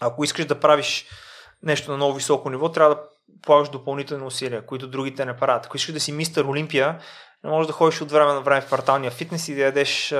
[0.00, 1.06] Ако искаш да правиш
[1.62, 3.00] нещо на много високо ниво, трябва да
[3.42, 5.66] полагаш допълнителни усилия, които другите не правят.
[5.66, 7.00] Ако искаш да си мистер Олимпия,
[7.44, 10.14] не можеш да ходиш от време на време в кварталния фитнес и да ядеш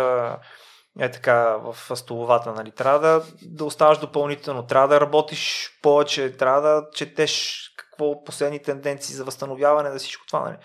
[1.00, 2.52] е така в столовата.
[2.52, 2.70] Нали.
[2.70, 9.14] Трябва да, да оставаш допълнително, трябва да работиш повече, трябва да четеш какво последни тенденции
[9.14, 10.40] за възстановяване, за всичко това.
[10.40, 10.56] Нали.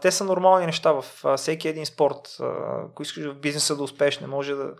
[0.00, 1.04] Те са нормални неща в
[1.36, 2.36] всеки един спорт.
[2.90, 4.70] Ако искаш в бизнеса да успееш, не може да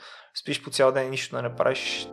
[0.41, 2.09] спиш по цял ден и нищо да не правиш.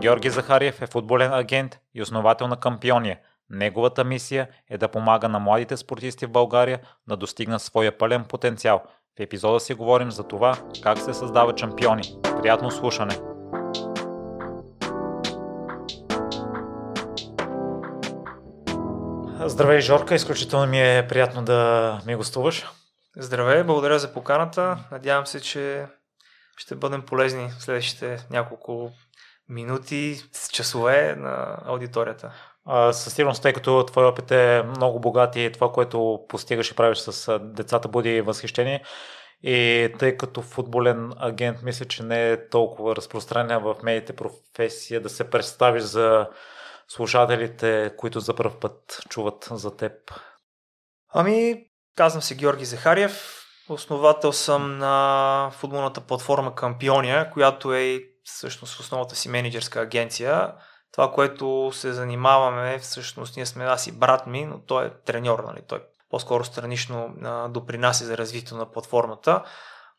[0.00, 3.18] Георги Захариев е футболен агент и основател на Кампиония.
[3.50, 8.82] Неговата мисия е да помага на младите спортисти в България да достигнат своя пълен потенциал.
[9.16, 12.02] В епизода си говорим за това как се създават шампиони.
[12.42, 13.14] Приятно слушане!
[19.40, 20.14] Здравей, Жорка!
[20.14, 22.66] Изключително ми е приятно да ми гостуваш.
[23.16, 24.78] Здравей, благодаря за поканата.
[24.90, 25.86] Надявам се, че
[26.56, 28.92] ще бъдем полезни в следващите няколко
[29.50, 32.32] минути, с часове на аудиторията.
[32.64, 36.76] А, със сигурност, тъй като твой опит е много богат и това, което постигаш и
[36.76, 38.82] правиш с децата, буди възхищение.
[39.42, 45.08] И тъй като футболен агент, мисля, че не е толкова разпространена в медиите професия да
[45.08, 46.28] се представиш за
[46.88, 49.92] слушателите, които за първ път чуват за теб.
[51.12, 51.64] Ами,
[51.96, 53.36] казвам се Георги Захариев.
[53.68, 58.00] Основател съм на футболната платформа Кампиония, която е
[58.34, 60.54] всъщност в основата си менеджерска агенция.
[60.92, 65.44] Това, което се занимаваме, всъщност ние сме аз и брат ми, но той е треньор,
[65.46, 65.62] нали?
[65.68, 69.42] той по-скоро странично а, допринася за развитието на платформата.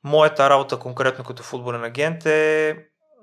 [0.03, 2.77] Моята работа конкретно като футболен агент е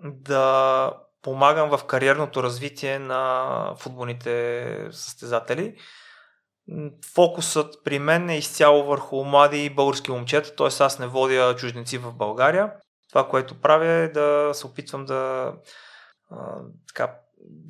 [0.04, 5.76] да помагам в кариерното развитие на футболните състезатели.
[7.14, 10.66] Фокусът при мен е изцяло върху млади български момчета, т.е.
[10.66, 12.72] аз не водя чужденци в България.
[13.08, 15.52] Това, което правя е да се опитвам да
[16.30, 16.36] а,
[16.88, 17.14] така,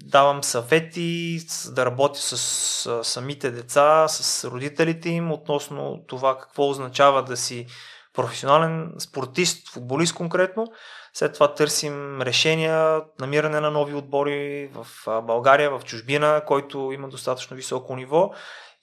[0.05, 7.23] давам съвети, да работя с, с самите деца, с родителите им относно това какво означава
[7.25, 7.67] да си
[8.15, 10.67] професионален спортист, футболист конкретно.
[11.13, 14.87] След това търсим решения, намиране на нови отбори в
[15.23, 18.31] България, в чужбина, който има достатъчно високо ниво.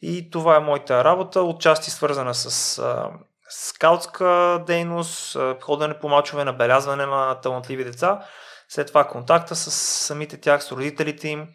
[0.01, 3.11] И това е моята работа, отчасти свързана с а,
[3.49, 8.25] скаутска дейност, ходене по мачове, набелязване на талантливи деца
[8.69, 9.71] след това контакта с
[10.05, 11.47] самите тях, с родителите им,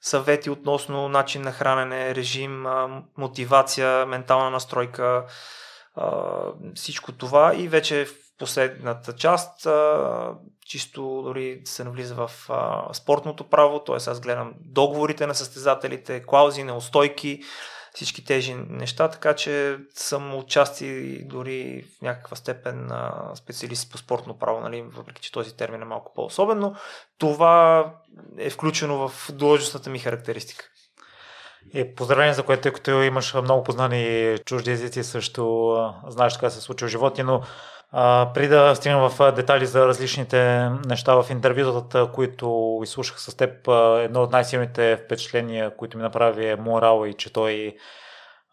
[0.00, 2.66] съвети относно начин на хранене, режим,
[3.16, 5.24] мотивация, ментална настройка,
[6.74, 9.68] всичко това и вече в последната част
[10.66, 12.30] чисто дори се навлиза в
[12.92, 13.96] спортното право, т.е.
[13.96, 17.42] аз гледам договорите на състезателите, клаузи, неустойки,
[17.98, 22.90] всички тези неща, така че съм отчасти дори в някаква степен
[23.34, 26.74] специалист по спортно право, нали, въпреки че този термин е малко по-особен,
[27.18, 27.86] това
[28.38, 30.64] е включено в длъжностната ми характеристика.
[31.74, 35.74] И поздравление за което, тъй като имаш много познани чужди езици, също
[36.06, 37.42] знаеш така се случва в живота, но
[37.92, 43.68] а, преди да стигнем в детали за различните неща в интервютата, които изслушах с теб,
[43.98, 47.76] едно от най-силните впечатления, които ми направи е морал и че той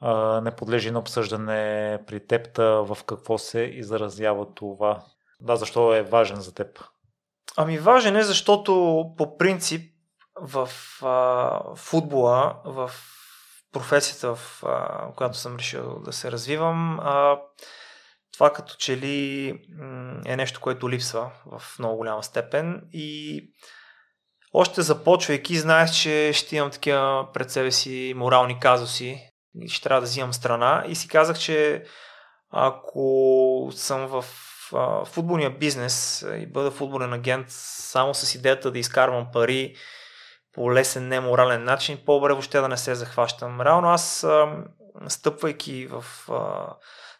[0.01, 2.57] а, не подлежи на обсъждане при теб.
[2.57, 5.03] В какво се изразява това?
[5.39, 6.83] Да, защо е важен за теб?
[7.57, 9.91] Ами важен е, защото по принцип
[10.41, 10.69] в
[11.03, 12.91] а, футбола, в
[13.71, 17.37] професията, в а, която съм решил да се развивам, а,
[18.35, 19.47] това като че ли
[20.25, 23.41] е нещо, което липсва в много голяма степен и
[24.53, 29.29] още започвайки, знаеш, че ще имам такива пред себе си морални казуси
[29.67, 31.83] ще трябва да взимам страна и си казах, че
[32.51, 34.25] ако съм в
[35.05, 39.75] футболния бизнес и бъда футболен агент само с идеята да изкарвам пари
[40.53, 43.61] по лесен, неморален начин, по-добре въобще да не се захващам.
[43.61, 44.27] Реално аз,
[45.07, 46.05] стъпвайки в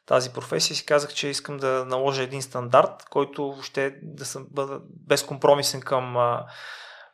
[0.06, 4.80] тази професия, си казах, че искам да наложа един стандарт, който ще да съм, бъда
[5.08, 6.46] безкомпромисен към а,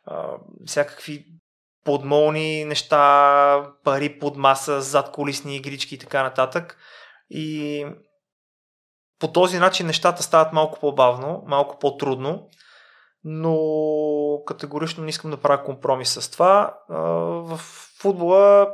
[0.06, 0.28] а,
[0.66, 1.26] всякакви
[1.84, 6.76] подмолни неща, пари под маса, зад колисни игрички и така нататък.
[7.30, 7.86] И
[9.18, 12.48] по този начин нещата стават малко по-бавно, малко по-трудно,
[13.24, 13.58] но
[14.46, 16.78] категорично не искам да правя компромис с това.
[16.88, 17.56] В
[18.00, 18.68] футбола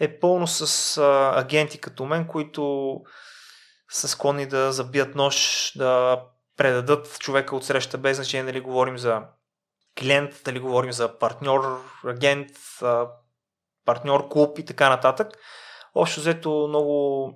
[0.00, 0.98] е пълно с
[1.34, 2.94] агенти като мен, които
[3.90, 6.22] са склонни да забият нож, да
[6.56, 9.22] предадат човека от среща, без значение дали говорим за
[9.98, 12.50] клиент, дали говорим за партньор, агент,
[13.84, 15.28] партньор, клуб и така нататък.
[15.94, 17.32] Общо взето много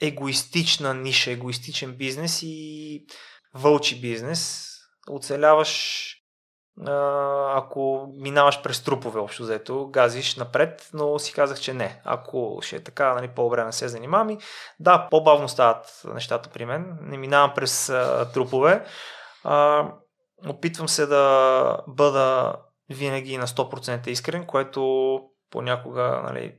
[0.00, 3.06] егоистична ниша, егоистичен бизнес и
[3.54, 4.70] вълчи бизнес.
[5.10, 6.09] Оцеляваш
[7.54, 12.00] ако минаваш през трупове общо взето, газиш напред, но си казах, че не.
[12.04, 14.38] Ако ще е така, нали, по-добре не се занимавам и
[14.80, 16.98] да, по-бавно стават нещата при мен.
[17.02, 18.84] Не минавам през а, трупове.
[19.44, 19.88] А,
[20.48, 22.56] опитвам се да бъда
[22.90, 25.20] винаги на 100% искрен, което
[25.50, 26.54] понякога нали,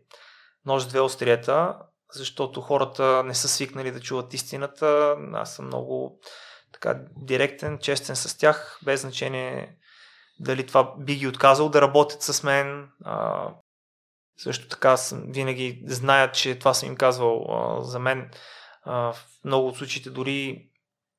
[0.66, 1.78] нож две остриета,
[2.14, 5.16] защото хората не са свикнали да чуват истината.
[5.34, 6.20] Аз съм много
[6.74, 9.76] така директен, честен с тях, без значение
[10.42, 12.90] дали това би ги отказал да работят с мен.
[13.04, 13.48] А,
[14.38, 18.32] също така съм, винаги знаят, че това съм им казвал а, за мен.
[18.84, 20.70] А, в много от случаите дори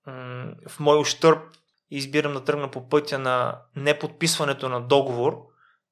[0.06, 1.42] м- в мой ущърп
[1.90, 5.38] избирам да тръгна по пътя на неподписването на договор.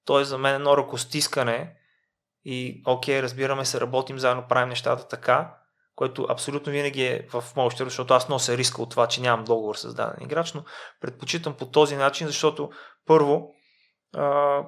[0.04, 1.74] То е за мен едно ръкостискане
[2.44, 5.54] и окей, разбираме се, работим заедно, правим нещата така,
[6.00, 9.74] което абсолютно винаги е в моя защото аз нося риска от това, че нямам договор
[9.74, 10.64] с даден играч, но
[11.00, 12.70] предпочитам по този начин, защото
[13.06, 13.54] първо
[14.16, 14.60] а,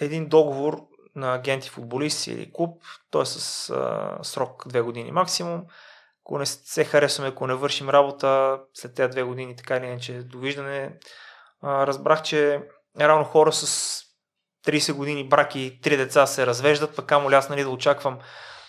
[0.00, 0.80] един договор
[1.16, 5.64] на агенти футболист или клуб, той е с а, срок две години максимум.
[6.24, 10.12] Ако не се харесваме, ако не вършим работа, след тези две години така или иначе
[10.12, 10.98] довиждане,
[11.62, 12.62] а, разбрах, че
[13.00, 14.02] реално хора с
[14.66, 18.18] 30 години брак и 3 деца се развеждат, пък камо аз нали, да очаквам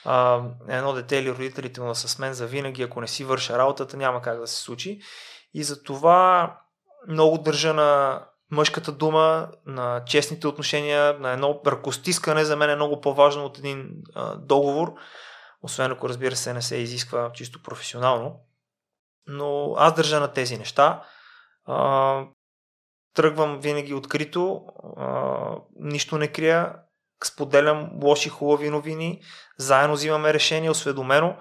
[0.06, 3.98] а, едно дете или родителите му с мен за винаги, ако не си върша работата,
[3.98, 5.02] няма как да се случи.
[5.54, 6.58] И затова
[7.08, 8.22] много държа на
[8.52, 13.90] мъжката дума, на честните отношения, на едно ръкостискане за мен е много по-важно от един
[14.16, 14.94] а, договор,
[15.62, 18.40] освен ако разбира се не се изисква чисто професионално.
[19.28, 21.04] Но аз държа на тези неща.
[21.66, 22.24] А,
[23.14, 24.66] тръгвам винаги открито,
[24.98, 26.76] а, нищо не крия,
[27.26, 29.22] споделям лоши, хубави новини,
[29.58, 31.38] заедно взимаме решение, осведомено.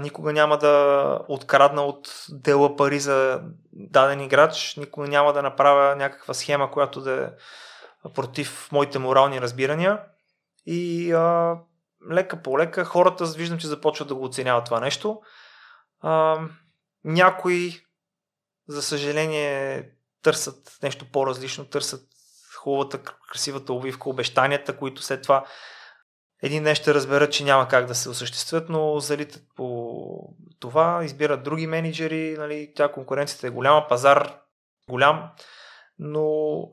[0.00, 3.42] Никога няма да открадна от дела пари за
[3.72, 7.28] даден играч, никога няма да направя някаква схема, която да е
[8.14, 10.00] против моите морални разбирания.
[10.66, 11.56] И а,
[12.12, 15.20] лека по лека хората виждам, че започват да го оценяват това нещо.
[16.00, 16.40] А,
[17.04, 17.80] някои,
[18.68, 19.88] за съжаление,
[20.22, 22.00] търсят нещо по-различно, търсят
[22.62, 22.98] хубавата,
[23.32, 25.44] красивата обивка, обещанията, които след това
[26.42, 29.98] един ден ще разберат, че няма как да се осъществят, но залитат по
[30.60, 34.38] това, избират други менеджери, нали, тя конкуренцията е голяма, пазар
[34.88, 35.30] голям,
[35.98, 36.26] но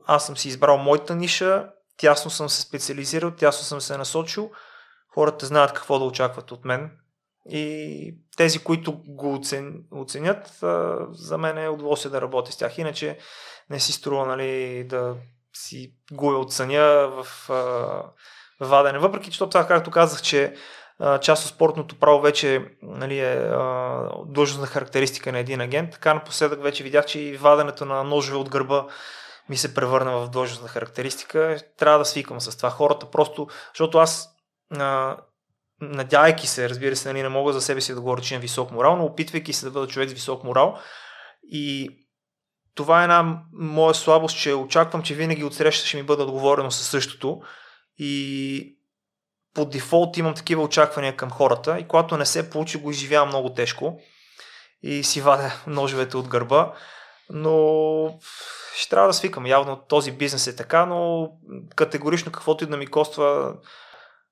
[0.06, 4.50] аз съм си избрал моята ниша, тясно съм се специализирал, тясно съм се насочил,
[5.14, 6.90] хората знаят какво да очакват от мен
[7.48, 9.84] и тези, които го оцен...
[9.92, 10.60] оценят,
[11.10, 12.78] за мен е удоволствие да работя с тях.
[12.78, 13.18] Иначе
[13.70, 15.16] не си струва нали, да
[15.56, 18.04] си губя от съня в, в
[18.60, 18.98] вадене.
[18.98, 20.54] Въпреки, че това, както казах, че
[21.20, 23.50] част от спортното право вече нали, е
[24.26, 28.50] длъжностна характеристика на един агент, така напоследък вече видях, че и ваденето на ножове от
[28.50, 28.86] гърба
[29.48, 31.56] ми се превърна в длъжностна характеристика.
[31.78, 32.70] Трябва да свикам с това.
[32.70, 34.28] Хората просто, защото аз
[35.80, 38.96] надявайки се, разбира се, нали, не мога за себе си да говоря, че висок морал,
[38.96, 40.78] но опитвайки се да бъда човек с висок морал
[41.42, 41.90] и
[42.74, 46.70] това е една моя слабост, че очаквам, че винаги от среща ще ми бъде отговорено
[46.70, 47.40] със същото.
[47.98, 48.76] И
[49.54, 51.78] по дефолт имам такива очаквания към хората.
[51.78, 54.00] И когато не се получи, го изживявам много тежко.
[54.82, 56.72] И си вадя ножовете от гърба,
[57.30, 58.18] но
[58.76, 59.46] ще трябва да свикам.
[59.46, 61.30] Явно този бизнес е така, но
[61.76, 63.54] категорично каквото и да ми коства,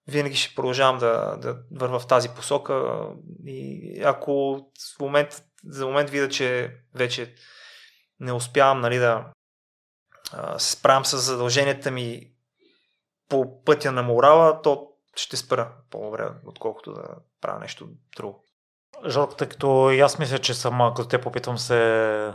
[0.09, 3.07] винаги ще продължавам да, да вървя в тази посока.
[3.47, 4.61] И ако
[4.97, 7.35] в момент, за момент видя, че вече
[8.21, 9.25] не успявам нали, да
[10.59, 12.33] се справям с задълженията ми
[13.29, 17.05] по пътя на морала, то ще спра по-добре, отколкото да
[17.41, 18.45] правя нещо друго.
[19.07, 22.35] Жалко, тъй като и аз мисля, че съм, като те попитвам се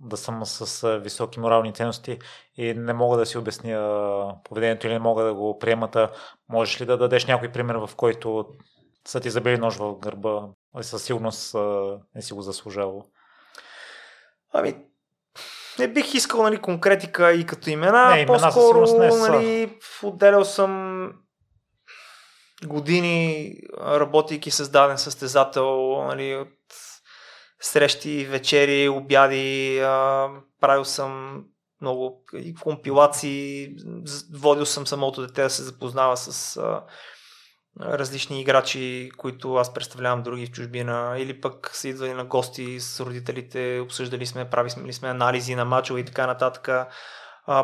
[0.00, 2.18] да съм с високи морални ценности
[2.56, 6.12] и не мога да си обясня поведението или не мога да го приемата.
[6.48, 8.46] Можеш ли да дадеш някой пример, в който
[9.08, 10.48] са ти забили нож в гърба
[10.80, 11.54] и със сигурност
[12.14, 13.06] не си го заслужавал?
[14.52, 14.86] Ами,
[15.78, 21.12] не бих искал нали, конкретика и като имена, не, имена по-скоро не нали, отделял съм
[22.66, 26.48] години работейки с даден състезател, нали, от
[27.60, 30.28] срещи, вечери, обяди, а,
[30.60, 31.42] правил съм
[31.80, 32.24] много
[32.60, 33.68] компилации,
[34.34, 36.82] водил съм самото дете да се запознава с а,
[37.80, 43.00] различни играчи, които аз представлявам други в чужбина, или пък са идвали на гости с
[43.00, 46.68] родителите, обсъждали сме, правили сме анализи на мачове и така нататък.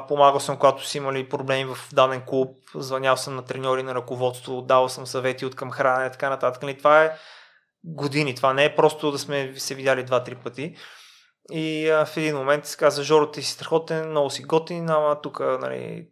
[0.08, 4.62] Помагал съм, когато си имали проблеми в даден клуб, звънял съм на треньори, на ръководство,
[4.62, 6.62] давал съм съвети от към храна и така нататък.
[6.62, 7.16] И нали, това е
[7.84, 10.76] години, това не е просто да сме се видяли два-три пъти.
[11.52, 15.40] И в един момент се каза, Жоро, ти си страхотен, много си готин, ама тук,
[15.40, 16.08] нали,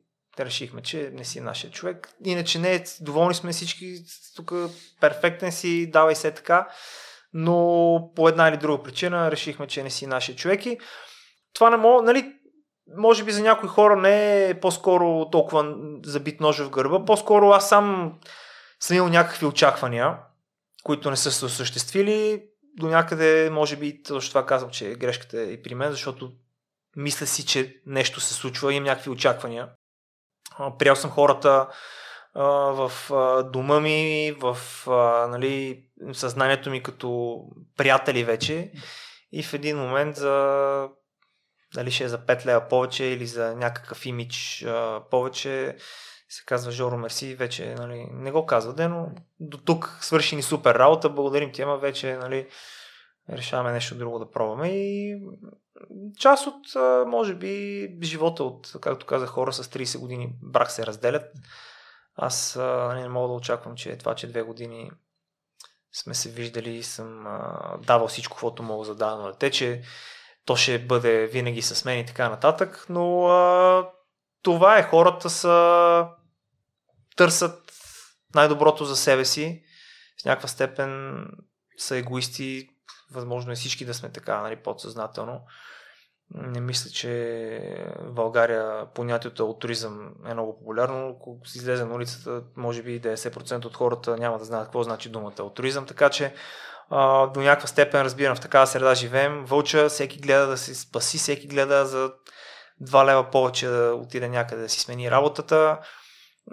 [0.47, 2.09] решихме, че не си нашия човек.
[2.25, 3.95] Иначе не, доволни сме всички,
[4.37, 4.52] тук
[5.00, 6.68] перфектен си, давай се така,
[7.33, 10.78] но по една или друга причина решихме, че не си нашия човек и
[11.54, 12.35] това не мога, нали,
[12.97, 17.68] може би за някои хора не е по-скоро толкова забит ножа в гърба, по-скоро аз
[17.68, 18.18] сам
[18.80, 20.18] съм имал някакви очаквания,
[20.83, 22.42] които не са се осъществили.
[22.76, 26.33] До някъде, може би, точно това казвам, че грешката е и при мен, защото
[26.97, 29.68] мисля си, че нещо се случва, имам някакви очаквания.
[30.79, 31.69] Приял съм хората
[32.35, 34.59] в а, дома ми, в
[35.31, 37.41] нали, съзнанието ми като
[37.77, 38.73] приятели вече.
[39.33, 40.88] И в един момент за
[41.75, 44.67] дали ще е за 5 лева повече или за някакъв имидж
[45.11, 45.77] повече,
[46.29, 49.07] се казва Жоро Мерси, вече нали, не го казва, но
[49.41, 52.49] до тук свърши ни супер работа, благодарим ти, ама вече нали,
[53.31, 54.69] решаваме нещо друго да пробваме.
[54.69, 55.21] И
[56.18, 56.66] част от,
[57.06, 61.32] може би, живота от, както казах, хора с 30 години брак се разделят.
[62.14, 64.90] Аз нали, не мога да очаквам, че това, че две години
[65.92, 67.25] сме се виждали и съм
[67.87, 69.82] давал всичко, което мога за дадено дете, че
[70.44, 73.28] то ще бъде винаги с мен и така нататък, но
[74.42, 76.06] това е, хората са
[77.16, 77.73] търсят
[78.35, 79.62] най-доброто за себе си,
[80.23, 81.25] в някаква степен
[81.76, 82.68] са егоисти,
[83.11, 85.41] възможно е всички да сме така, нали, подсъзнателно.
[86.35, 91.09] Не мисля, че в България понятието аутуризъм е много популярно.
[91.09, 95.09] Ако си излезе на улицата, може би 90% от хората няма да знаят какво значи
[95.09, 96.35] думата аутуризъм, така че
[96.91, 99.45] а, до някаква степен разбирам в такава среда живеем.
[99.45, 102.12] Вълча, всеки гледа да се спаси, всеки гледа за
[102.83, 105.79] 2 лева повече да отиде някъде да си смени работата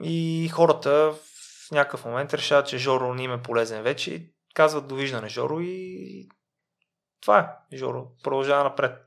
[0.03, 1.13] и хората
[1.67, 5.59] в някакъв момент решават, че Жоро не им е полезен вече и казват довиждане Жоро
[5.59, 6.27] и
[7.25, 8.07] това е Жоро.
[8.23, 9.01] Продължава напред.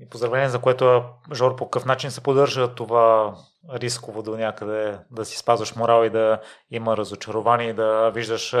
[0.00, 3.34] И поздравление за което Жор по какъв начин се поддържа това
[3.72, 8.56] рисково до някъде да си спазваш морал и да има разочарование да виждаш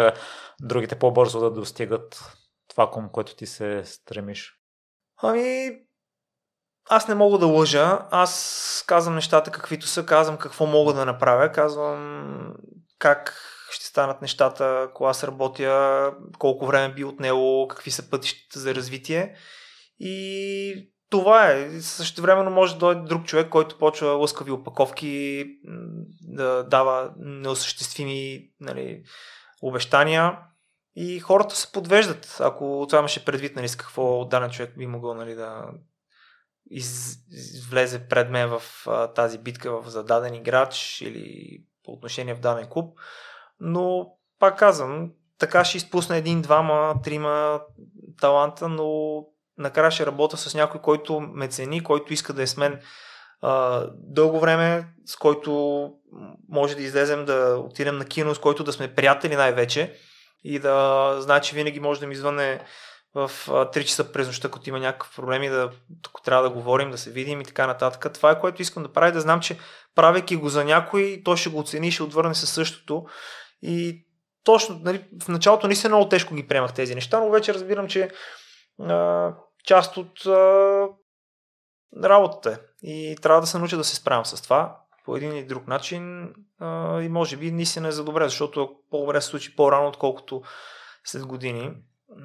[0.60, 2.32] другите по-бързо да достигат
[2.68, 4.54] това, към което ти се стремиш?
[5.22, 5.78] Ами,
[6.90, 8.06] аз не мога да лъжа.
[8.10, 12.54] Аз казвам нещата каквито са, казвам какво мога да направя, казвам
[12.98, 18.74] как ще станат нещата, ако аз работя, колко време би отнело, какви са пътищата за
[18.74, 19.36] развитие.
[20.00, 21.80] И това е.
[21.80, 25.44] Също времено може да дойде друг човек, който почва лъскави опаковки,
[26.20, 29.02] да дава неосъществими нали,
[29.62, 30.38] обещания
[30.96, 32.36] и хората се подвеждат.
[32.40, 35.64] Ако това имаше предвид нали, с какво даден човек би могъл нали, да
[36.70, 42.40] из, излезе пред мен в а, тази битка в зададен играч или по отношение в
[42.40, 42.98] даден клуб.
[43.60, 47.60] Но, пак казвам, така ще изпусна един, двама, трима
[48.20, 49.20] таланта, но
[49.58, 52.80] накрая ще работя с някой, който ме цени, който иска да е с мен
[53.42, 55.90] а, дълго време, с който
[56.48, 59.94] може да излезем да отидем на кино, с който да сме приятели най-вече
[60.44, 62.60] и да знае, че винаги може да ми звъне
[63.14, 65.70] в 3 часа през нощта, като има някакъв проблем и да,
[66.08, 68.12] ако трябва да говорим, да се видим и така нататък.
[68.14, 69.58] Това е което искам да правя, да знам, че
[69.94, 73.04] правейки го за някой, той ще го оцени ще отвърне със същото.
[73.62, 74.06] И
[74.44, 78.10] точно, нали, в началото наистина много тежко ги приемах тези неща, но вече разбирам, че
[78.80, 79.34] а,
[79.64, 80.88] част от а,
[82.04, 82.86] работата е.
[82.88, 86.34] И трябва да се науча да се справям с това по един или друг начин
[86.60, 90.42] а, и може би наистина е за добре, защото по-добре се случи по-рано, отколкото
[91.04, 91.72] след години.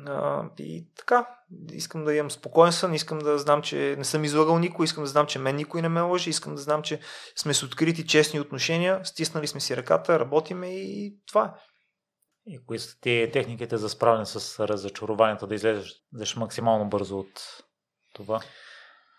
[0.05, 1.27] А, и така,
[1.71, 5.09] искам да имам спокоен сън, искам да знам, че не съм излагал никой, искам да
[5.09, 6.99] знам, че мен никой не ме лъжи, искам да знам, че
[7.35, 11.61] сме с открити, честни отношения, стиснали сме си ръката, работиме и това е.
[12.45, 17.63] И кои са ти техниките за справяне с разочарованието, да излезеш максимално бързо от
[18.13, 18.41] това?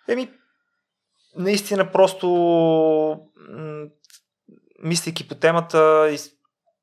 [0.08, 0.32] Еми,
[1.36, 2.28] наистина просто
[4.82, 6.10] мислейки по темата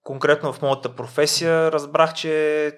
[0.03, 2.77] конкретно в моята професия, разбрах, че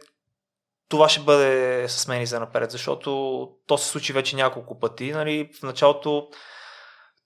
[0.91, 5.11] това ще бъде с мен и за напред, защото то се случи вече няколко пъти.
[5.11, 5.49] Нали?
[5.59, 6.27] В началото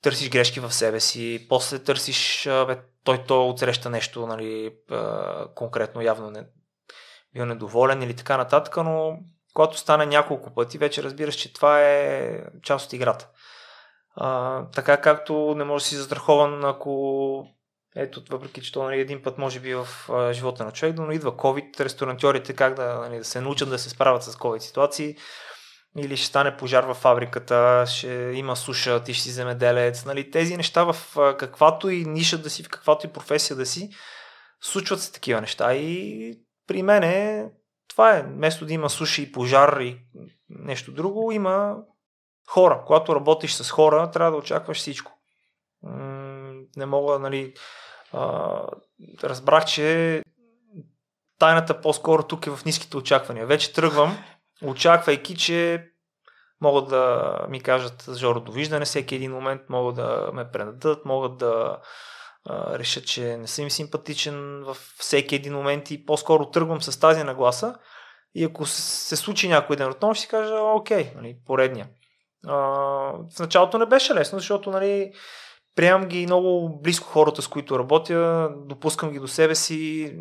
[0.02, 4.76] търсиш грешки в себе си, после търсиш, бе, той то отсреща нещо, нали,
[5.56, 6.46] конкретно явно не,
[7.34, 9.18] бил недоволен или така нататък, но
[9.54, 13.30] когато стане няколко пъти, вече разбираш, че това е част от играта.
[14.16, 17.55] А, така както не може да си застрахован, ако
[17.96, 21.12] ето, въпреки че то нали, един път може би в а, живота на човек, но
[21.12, 25.16] идва COVID, ресторантьорите как да, нали, да се научат да се справят с COVID ситуации,
[25.98, 30.06] или ще стане пожар в фабриката, ще има суша, ти ще си земеделец.
[30.06, 30.96] Нали, тези неща в
[31.38, 33.90] каквато и ниша да си, в каквато и професия да си,
[34.62, 35.74] случват се такива неща.
[35.74, 37.52] И при мен
[37.88, 40.00] това е, вместо да има суши и пожар и
[40.50, 41.32] нещо друго.
[41.32, 41.78] Има
[42.48, 42.84] хора.
[42.86, 45.12] Когато работиш с хора, трябва да очакваш всичко.
[46.78, 47.54] Не мога, нали,
[49.24, 50.22] разбрах, че
[51.40, 53.46] тайната по-скоро тук е в ниските очаквания.
[53.46, 54.18] Вече тръгвам,
[54.64, 55.88] очаквайки, че
[56.62, 61.78] могат да ми кажат Жоро довиждане всеки един момент, могат да ме предадат, могат да
[62.50, 67.00] а, решат, че не съм им симпатичен в всеки един момент и по-скоро тръгвам с
[67.00, 67.76] тази нагласа
[68.36, 71.88] и ако се случи някой ден отново, ще си кажа, окей, нали, поредния.
[72.48, 72.56] А,
[73.36, 75.14] в началото не беше лесно, защото нали,
[75.76, 80.12] приемам ги много близко хората, с които работя, допускам ги до себе си,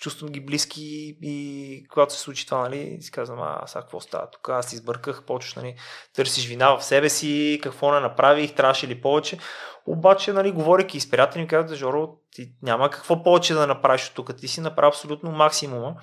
[0.00, 4.30] чувствам ги близки и когато се случи това, нали, си казвам, а сега какво става
[4.30, 5.74] тук, аз избърках, почваш, нали,
[6.14, 9.38] търсиш вина в себе си, какво не направих, трябваше ли повече.
[9.86, 14.14] Обаче, нали, говоряки с приятели, ми казват, Жоро, ти няма какво повече да направиш от
[14.14, 15.96] тук, ти си направил абсолютно максимума.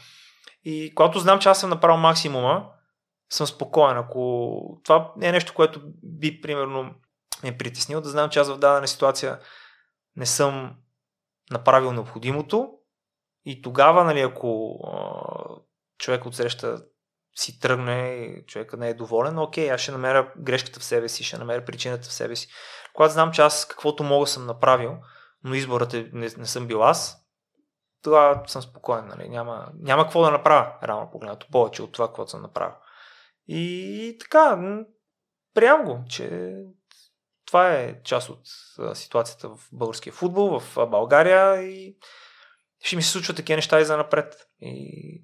[0.64, 2.66] И когато знам, че аз съм направил максимума,
[3.30, 3.98] съм спокоен.
[3.98, 6.92] Ако това е нещо, което би, примерно,
[7.44, 9.40] ме е притеснило, да знам, че аз в дадена ситуация
[10.16, 10.76] не съм
[11.52, 12.72] направил необходимото,
[13.46, 15.02] и тогава, нали, ако а,
[15.98, 16.86] човек отсреща
[17.36, 21.38] си тръгне, човека не е доволен, окей, аз ще намеря грешката в себе си, ще
[21.38, 22.48] намеря причината в себе си.
[22.94, 24.98] Когато знам, че аз каквото мога съм направил,
[25.44, 27.26] но изборът е, не, не съм бил аз,
[28.04, 29.30] тогава съм спокоен, нали?
[29.30, 32.76] няма, няма какво да направя, рано погледнато, повече от това, което съм направил.
[33.48, 34.60] И така,
[35.54, 36.56] приемам го, че
[37.46, 38.40] това е част от
[38.94, 41.98] ситуацията в българския футбол, в България и
[42.84, 44.48] ще ми се случват такива неща и за напред.
[44.62, 45.24] И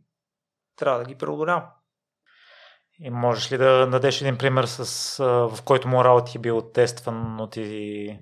[0.75, 1.65] трябва да ги преодолявам.
[2.99, 7.35] И можеш ли да дадеш един пример, с, в който морал ти е бил тестван,
[7.35, 8.19] но ти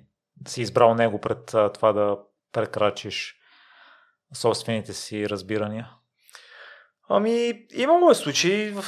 [0.48, 2.18] си избрал него пред това да
[2.52, 3.36] прекрачиш
[4.34, 5.90] собствените си разбирания?
[7.12, 8.84] Ами, имало е случаи, в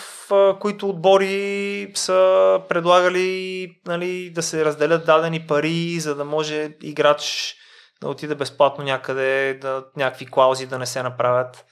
[0.61, 7.55] които отбори са предлагали нали, да се разделят дадени пари, за да може играч
[8.01, 11.65] да отида безплатно някъде, да, някакви клаузи да не се направят.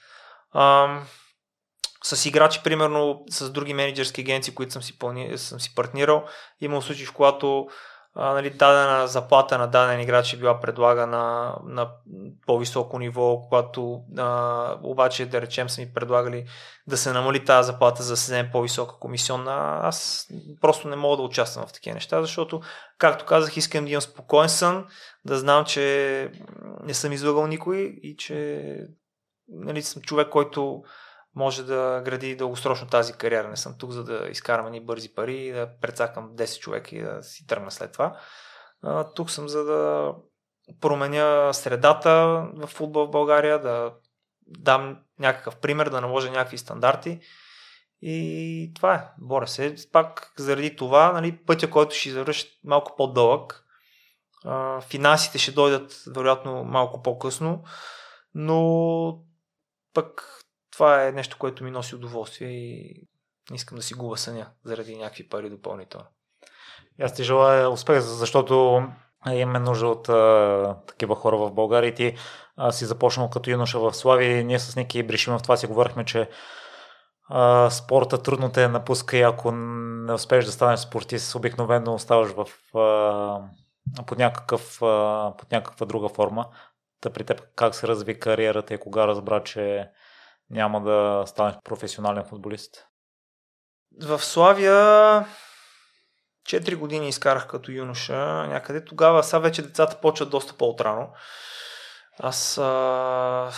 [0.55, 1.05] Ам,
[2.03, 6.25] с играчи, примерно с други менеджерски агенции, които съм си, пълни, съм си партнирал,
[6.61, 7.67] имал случаи, в когато
[8.15, 11.91] нали, дадена заплата на даден играч е била предлагана на
[12.45, 16.45] по-високо ниво, когато а, обаче, да речем, са ми предлагали
[16.87, 19.79] да се намали тази заплата, за да се вземе по-висока комисионна.
[19.83, 20.27] Аз
[20.61, 22.61] просто не мога да участвам в такива неща, защото,
[22.97, 24.85] както казах, искам да имам спокоен сън,
[25.25, 26.31] да знам, че
[26.83, 28.61] не съм излъгал никой и че
[29.47, 30.83] нали, съм човек, който
[31.35, 33.49] може да гради дългосрочно тази кариера.
[33.49, 37.23] Не съм тук за да изкарам ни бързи пари, да прецакам 10 човека и да
[37.23, 38.19] си тръгна след това.
[38.83, 40.11] А, тук съм за да
[40.81, 42.11] променя средата
[42.53, 43.93] в футбол в България, да
[44.47, 47.19] дам някакъв пример, да наложа някакви стандарти.
[48.01, 49.07] И това е.
[49.17, 49.75] Боря се.
[49.91, 53.65] Пак заради това, нали, пътя, който ще завърши малко по-дълъг.
[54.45, 57.63] А, финансите ще дойдат, вероятно, малко по-късно,
[58.35, 59.23] но
[59.93, 60.40] пък
[60.71, 63.03] това е нещо, което ми носи удоволствие и
[63.49, 66.07] не искам да си губа съня заради някакви пари допълнително.
[67.01, 68.83] Аз ти желая успех, защото
[69.29, 72.15] имаме нужда от а, такива хора в България ти
[72.57, 74.43] а, си започнал като юноша в Слави.
[74.43, 76.29] Ние с Ники Бришимов това си говорихме, че
[77.29, 82.47] а, спорта трудно те напуска и ако не успееш да станеш спортист, обикновено оставаш в,
[82.77, 86.45] а, под, някакъв, а, под някаква друга форма.
[87.01, 89.89] Та при теб как се разви кариерата и кога разбра, че
[90.51, 92.87] няма да станеш професионален футболист?
[94.01, 94.75] В Славия
[96.49, 98.85] 4 години изкарах като юноша някъде.
[98.85, 101.09] Тогава, сега вече децата почват доста по-отрано.
[102.19, 103.51] Аз а,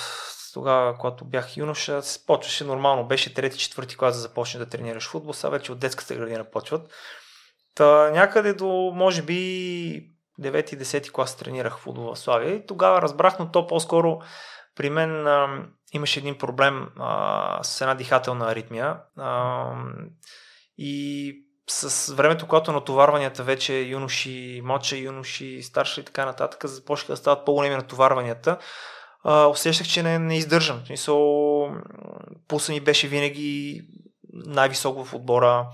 [0.53, 3.07] тогава, когато бях юноша, почваше нормално.
[3.07, 5.33] Беше трети, четвърти клас да започне да тренираш футбол.
[5.33, 6.91] Сега вече от детската градина почват.
[7.75, 12.55] Та, някъде до, може би, 9-10 клас тренирах футбол в Славия.
[12.55, 14.19] И тогава разбрах, но то по-скоро
[14.75, 18.97] при мен а, имаше един проблем а, с една дихателна аритмия.
[19.17, 19.65] А,
[20.77, 21.35] и
[21.69, 27.45] с времето, когато натоварванията вече юноши, младши юноши, старши и така нататък, започнаха да стават
[27.45, 28.57] по-големи натоварванията,
[29.23, 30.81] а, усещах, че не, не издържам.
[30.83, 31.69] В смисъл,
[32.47, 33.81] пулса ми беше винаги
[34.33, 35.67] най-висок в отбора,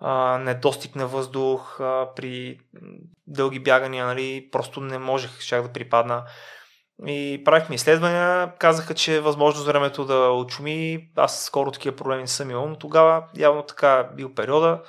[0.00, 2.58] а, недостиг на въздух, а, при
[3.26, 6.24] дълги бягания, нали, просто не можех, щях да припадна.
[7.06, 11.08] И правихме изследвания, казаха, че е възможно за времето да очуми.
[11.16, 14.82] Аз скоро такива проблеми не съм имал, но тогава явно така бил периода.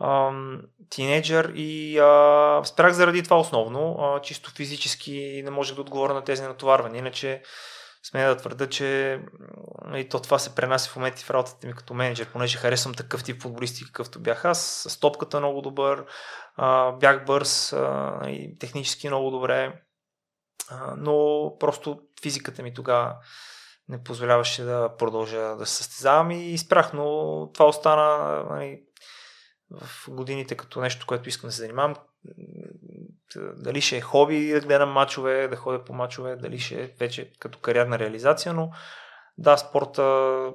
[0.00, 3.96] Ам, тинейджър и а, спрях заради това основно.
[4.00, 6.98] А, чисто физически не можех да отговоря на тези натоварвания.
[6.98, 7.42] Иначе
[8.02, 9.20] сме да твърда, че
[9.94, 13.24] и то това се пренася в моменти в работата ми като менеджер, понеже харесвам такъв
[13.24, 14.86] тип футболисти, какъвто бях аз.
[14.88, 16.04] С топката много добър,
[17.00, 17.74] бях бърз
[18.26, 19.72] и технически много добре,
[20.96, 23.16] но просто физиката ми тогава
[23.88, 28.82] не позволяваше да продължа да се състезавам и спрях, но това остана нали,
[29.70, 31.94] в годините като нещо, което искам да се занимавам.
[33.36, 37.32] Дали ще е хоби да гледам мачове, да ходя по мачове, дали ще е вече
[37.38, 38.70] като кариерна реализация, но
[39.38, 40.52] да, спорта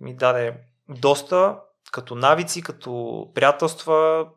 [0.00, 0.54] ми даде
[0.88, 1.58] доста
[1.92, 4.28] като навици, като приятелства.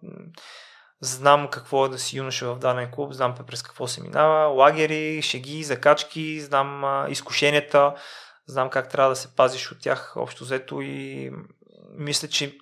[1.01, 5.21] Знам какво е да си юноша в даден клуб, знам през какво се минава, лагери,
[5.21, 7.95] шеги, закачки, знам изкушенията,
[8.47, 11.31] знам как трябва да се пазиш от тях общо взето и
[11.97, 12.57] мисля, че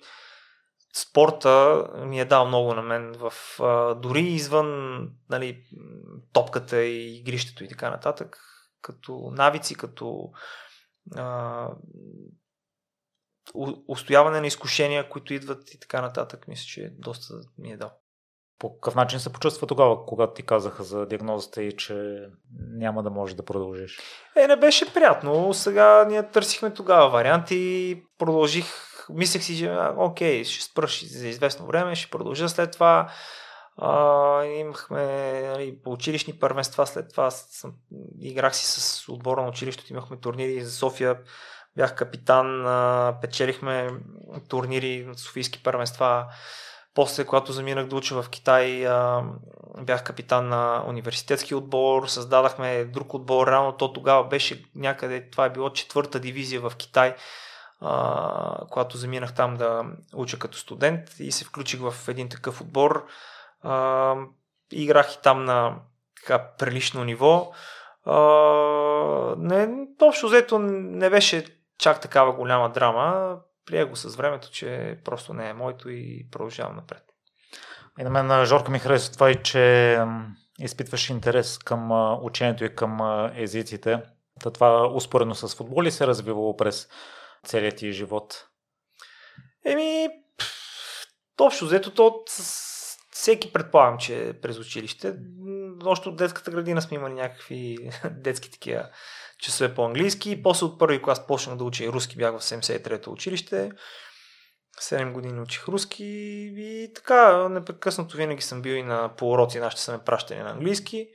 [0.94, 5.64] спорта ми е дал много на мен в а, дори извън нали,
[6.32, 8.38] топката и игрището и така нататък,
[8.82, 10.30] като навици, като
[11.16, 11.68] а,
[13.88, 18.00] устояване на изкушения, които идват и така нататък, мисля, че доста ми е дал.
[18.58, 22.26] По какъв начин се почувства тогава, когато ти казаха за диагнозата и че
[22.58, 23.98] няма да можеш да продължиш?
[24.36, 25.54] Е, не беше приятно.
[25.54, 28.02] Сега ние търсихме тогава варианти.
[28.18, 28.66] Продължих.
[29.10, 33.08] Мислех си, че окей, ще спръш за известно време, ще продължа след това.
[33.76, 35.04] А, имахме
[35.42, 37.72] нали, училищни първенства, след това съм,
[38.20, 41.18] играх си с отбора на училището, имахме турнири за София,
[41.76, 43.90] бях капитан, а, печелихме
[44.48, 46.26] турнири на Софийски първенства.
[46.98, 48.86] После, когато заминах да уча в Китай,
[49.80, 55.50] бях капитан на университетски отбор, създадахме друг отбор, реално то тогава беше някъде, това е
[55.50, 57.14] било четвърта дивизия в Китай,
[58.70, 59.84] когато заминах там да
[60.14, 63.06] уча като студент и се включих в един такъв отбор.
[64.72, 65.76] Играх и там на
[66.16, 67.52] така прилично ниво.
[69.36, 71.44] Не, общо взето не беше
[71.78, 73.36] чак такава голяма драма
[73.68, 77.02] прие го с времето, че просто не е моето и продължавам напред.
[77.98, 79.98] И на мен, Жорка, ми харесва това и, че
[80.60, 81.90] изпитваш интерес към
[82.24, 82.98] учението и към
[83.34, 84.02] езиците.
[84.40, 86.88] Та това успоредно с футбол ли се е развивало през
[87.44, 88.46] целият ти живот?
[89.64, 90.08] Еми,
[91.40, 92.24] общо взето то
[93.10, 95.14] всеки предполагам, че е през училище.
[95.84, 98.88] Още от детската градина сме имали някакви детски такива
[99.38, 100.42] часове по-английски.
[100.42, 103.70] После от първи клас почнах да уча руски, бях в 73-то училище.
[104.80, 106.04] 7 години учих руски
[106.56, 110.50] и така, непрекъснато винаги съм бил и на по уроци, нашите са ме пращани на
[110.50, 111.08] английски.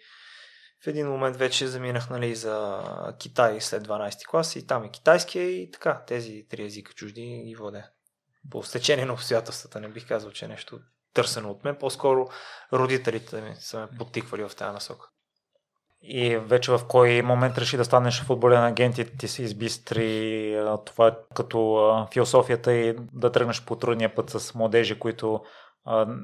[0.84, 2.80] В един момент вече заминах нали, за
[3.20, 7.56] Китай след 12 клас и там е китайския и така, тези три езика чужди ги
[7.56, 7.86] воде.
[8.52, 10.80] По стечение на обстоятелствата не бих казал, че е нещо
[11.14, 12.30] търсено от мен, по-скоро
[12.74, 15.10] родителите ми са ме подтиквали в тази насока.
[16.06, 21.18] И вече в кой момент реши да станеш футболен агент и ти се избистри това
[21.36, 25.42] като философията и да тръгнеш по трудния път с младежи, които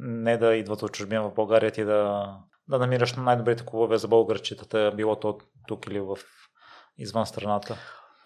[0.02, 2.28] не да идват от чужбина в България, ти да,
[2.68, 5.38] да намираш най-добрите клубове за българчетата, било то
[5.68, 6.18] тук или в
[6.98, 7.78] извън страната?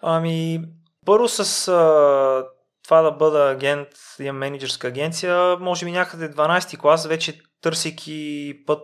[0.02, 0.60] Ами,
[1.06, 2.44] първо с а,
[2.84, 3.88] това да бъда агент,
[4.20, 8.82] имам менеджерска агенция, може би някъде 12 клас, вече търсейки път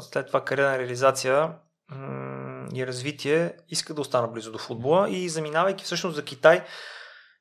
[0.00, 1.54] след това кариерна реализация
[2.74, 6.64] и развитие, иска да остана близо до футбола и заминавайки всъщност за Китай,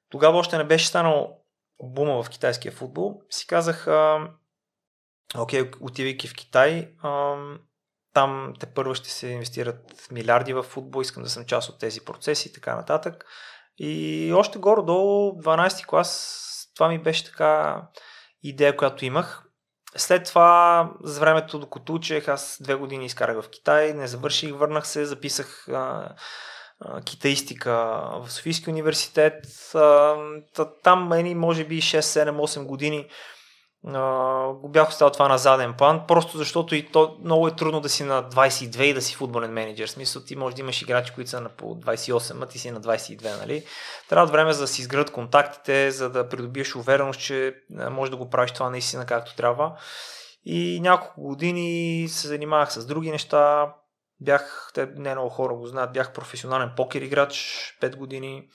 [0.09, 1.41] тогава още не беше станал
[1.83, 3.87] бума в китайския футбол, си казах,
[5.37, 6.91] окей, отивайки в Китай,
[8.13, 12.01] там те първо ще се инвестират милиарди в футбол, искам да съм част от тези
[12.05, 13.25] процеси и така нататък.
[13.77, 17.81] И още горе до 12 клас това ми беше така
[18.43, 19.43] идея, която имах.
[19.95, 24.87] След това, за времето, докато учех, аз две години изкарах в Китай, не завърших, върнах
[24.87, 26.09] се, записах а,
[26.79, 27.73] а, китаистика
[28.23, 29.45] в Софийския университет.
[29.75, 30.15] А,
[30.83, 33.07] там, едни, може би 6, 7, 8 години
[34.61, 37.89] го бях оставил това на заден план, просто защото и то много е трудно да
[37.89, 39.87] си на 22 и да си футболен менеджер.
[39.87, 42.81] Смисъл, ти може да имаш играчи, които са на по 28, а ти си на
[42.81, 43.63] 22, нали?
[44.09, 48.17] Трябва да време за да си изградат контактите, за да придобиеш увереност, че може да
[48.17, 49.73] го правиш това наистина както трябва.
[50.45, 53.73] И няколко години се занимавах с други неща.
[54.21, 57.33] Бях, те не много хора го знаят, бях професионален покер играч
[57.81, 58.49] 5 години.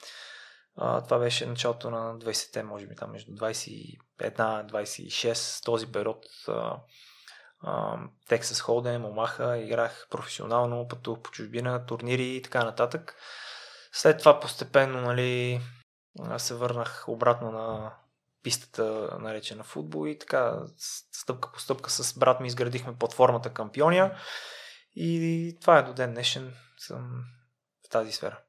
[0.77, 6.25] А, това беше началото на 20-те, може би там между 21-26, този период.
[8.27, 13.15] Тексас Холден, Омаха, играх професионално, пътувах по чужбина, турнири и така нататък.
[13.91, 15.61] След това постепенно нали,
[16.37, 17.93] се върнах обратно на
[18.43, 20.59] пистата, наречена футбол и така
[21.11, 24.17] стъпка по стъпка с брат ми изградихме платформата Кампиония
[24.95, 26.53] и това е до ден днешен.
[26.77, 27.23] Съм
[27.85, 28.39] в тази сфера.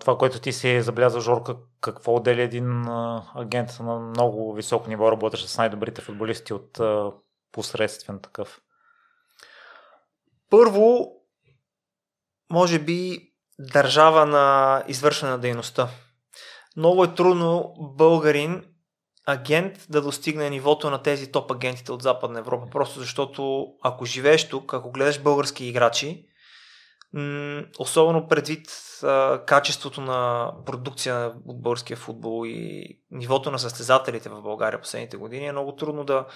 [0.00, 2.84] Това, което ти си забелязал, Жорка, какво отделя един
[3.34, 6.80] агент на много високо ниво, работещ с най-добрите футболисти от
[7.52, 8.60] посредствен такъв?
[10.50, 11.12] Първо,
[12.50, 15.88] може би държава на извършване на дейността.
[16.76, 18.64] Много е трудно българин
[19.26, 22.66] агент да достигне нивото на тези топ агентите от Западна Европа.
[22.70, 26.26] Просто защото ако живееш тук, ако гледаш български играчи,
[27.78, 28.68] особено предвид
[29.02, 35.46] а, качеството на продукция от българския футбол и нивото на състезателите в България последните години,
[35.46, 36.26] е много трудно да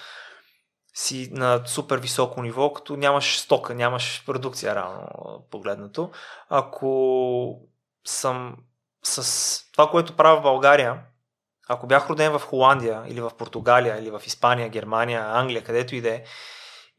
[0.94, 5.09] си на супер високо ниво, като нямаш стока, нямаш продукция рано
[5.50, 6.11] погледнато.
[6.48, 7.61] Ако
[8.04, 8.56] съм
[9.02, 11.02] с това, което правя в България,
[11.68, 16.00] ако бях роден в Холандия или в Португалия или в Испания, Германия, Англия, където и
[16.00, 16.24] да е,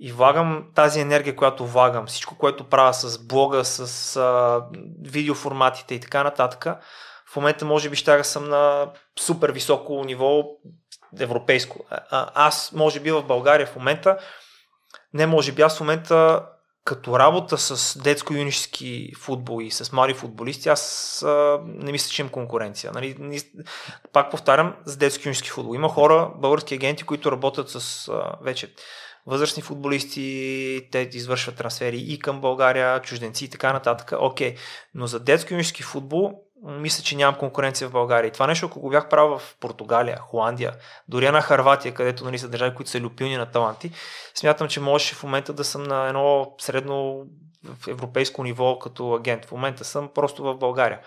[0.04, 4.62] и влагам тази енергия, която влагам, всичко, което правя с блога, с а,
[5.02, 6.66] видеоформатите и така нататък,
[7.32, 10.44] в момента може би ще съм на супер високо ниво
[11.20, 11.86] европейско.
[11.90, 14.18] А, аз, може би в България в момента,
[15.14, 16.46] не може би, аз в момента
[16.86, 22.32] като работа с детско-юнишески футбол и с млади футболисти, аз а, не мисля, че имам
[22.32, 22.92] конкуренция.
[22.94, 23.42] Нали?
[24.14, 25.76] Пак повтарям, с детско-юнишески футбол.
[25.76, 28.74] Има хора, български агенти, които работят с а, вече
[29.26, 34.12] възрастни футболисти, те извършват трансфери и към България, чужденци и така нататък.
[34.20, 34.56] Окей,
[34.94, 38.28] но за детско-юнишески футбол мисля, че нямам конкуренция в България.
[38.28, 40.74] И това нещо, ако го бях правил в Португалия, Холандия,
[41.08, 43.92] дори на Харватия, където нали, са държави, които са люпилни на таланти,
[44.36, 47.26] смятам, че можеше в момента да съм на едно средно
[47.88, 49.46] европейско ниво като агент.
[49.46, 51.00] В момента съм просто в България.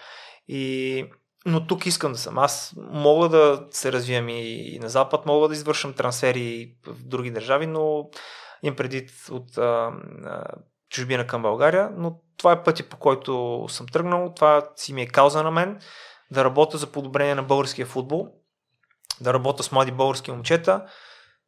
[0.49, 1.05] И
[1.47, 2.39] но тук искам да съм.
[2.39, 7.67] Аз мога да се развием и, на Запад, мога да извършам трансфери в други държави,
[7.67, 8.11] но
[8.63, 9.93] имам предвид от а,
[10.25, 10.45] а,
[10.91, 15.07] чужбина към България, но това е пътя по който съм тръгнал, това си ми е
[15.07, 15.79] кауза на мен,
[16.31, 18.29] да работя за подобрение на българския футбол,
[19.21, 20.87] да работя с млади български момчета,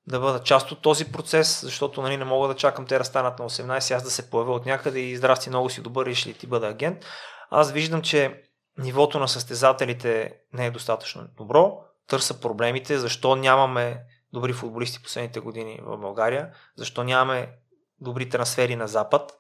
[0.07, 3.39] да бъда част от този процес, защото нали, не мога да чакам те да станат
[3.39, 6.35] на 18, аз да се появя от някъде и здрасти, много си добър, и ли
[6.35, 7.05] ти бъда агент.
[7.51, 8.43] Аз виждам, че
[8.79, 15.81] нивото на състезателите не е достатъчно добро, търса проблемите, защо нямаме добри футболисти последните години
[15.83, 17.53] в България, защо нямаме
[18.01, 19.33] добри трансфери на Запад.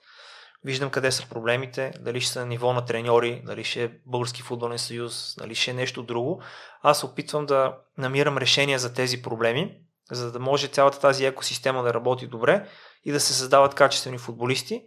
[0.64, 4.78] Виждам къде са проблемите, дали ще са ниво на треньори, дали ще е Български футболен
[4.78, 6.42] съюз, дали ще е нещо друго.
[6.82, 11.94] Аз опитвам да намирам решения за тези проблеми, за да може цялата тази екосистема да
[11.94, 12.68] работи добре
[13.04, 14.84] и да се създават качествени футболисти,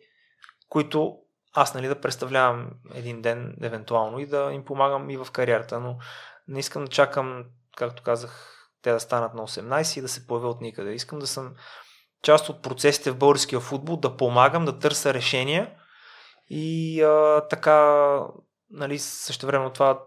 [0.70, 1.18] които
[1.54, 5.98] аз нали, да представлявам един ден евентуално и да им помагам и в кариерата, но
[6.48, 7.46] не искам да чакам,
[7.78, 10.94] както казах, те да станат на 18 и да се появя от никъде.
[10.94, 11.54] Искам да съм
[12.24, 15.76] част от процесите в българския футбол, да помагам, да търся решения
[16.50, 18.20] и а, така,
[18.70, 20.04] нали, също време това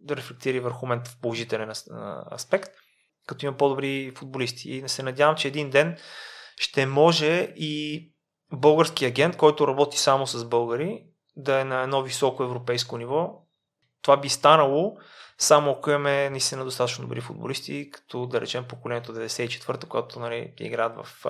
[0.00, 1.72] да рефлектира върху мен в положителен
[2.32, 2.70] аспект,
[3.26, 4.70] като има по-добри футболисти.
[4.70, 5.96] И не се надявам, че един ден
[6.56, 8.04] ще може и
[8.52, 11.04] български агент, който работи само с българи,
[11.36, 13.42] да е на едно високо европейско ниво.
[14.02, 14.96] Това би станало
[15.38, 20.96] само ако имаме наистина достатъчно добри футболисти, като да речем поколението 94-та, когато нали, играят
[20.96, 21.26] в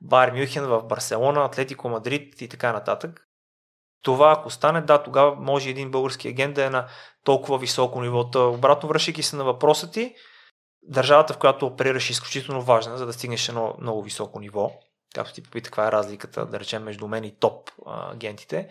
[0.00, 3.28] Бар Мюхен, в Барселона, Атлетико Мадрид и така нататък.
[4.02, 6.86] Това ако стане, да, тогава може един български агент да е на
[7.24, 8.30] толкова високо ниво.
[8.30, 10.14] Та, обратно връщайки се на въпроса ти,
[10.82, 14.72] държавата, в която оперираш е изключително важна, за да стигнеш едно много високо ниво.
[15.14, 18.68] Както ти попита каква е разликата, да речем, между мен и топ агентите.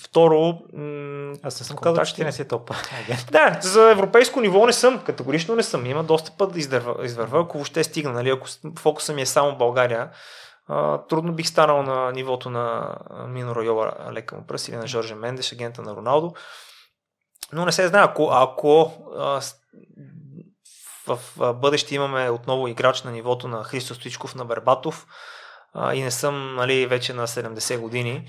[0.00, 0.58] Второ,
[1.42, 2.70] аз не съм казал, че ти не си топ.
[3.30, 5.86] да, за европейско ниво не съм, категорично не съм.
[5.86, 8.12] Има доста път да извърва, извърва ако въобще стигна.
[8.12, 8.30] Нали?
[8.30, 8.46] Ако
[8.78, 10.10] фокуса ми е само България,
[11.08, 12.96] трудно бих станал на нивото на
[13.28, 16.34] Мино Райола Лека му пръст или на Жоржа Мендеш, агента на Роналдо.
[17.52, 19.40] Но не се знае, ако, ако а,
[21.06, 21.18] в,
[21.54, 25.06] бъдеще имаме отново играч на нивото на Христо Стоичков на Бербатов
[25.94, 28.28] и не съм нали, вече на 70 години,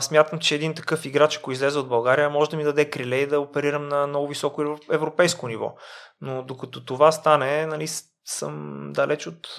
[0.00, 3.26] смятам, че един такъв играч, ако излезе от България, може да ми даде криле и
[3.26, 5.74] да оперирам на много високо европейско ниво.
[6.20, 7.88] Но докато това стане, нали,
[8.24, 9.56] съм далеч от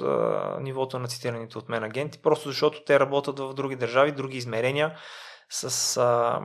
[0.60, 4.96] нивото на цитираните от мен агенти, просто защото те работят в други държави, други измерения,
[5.50, 6.40] с, а,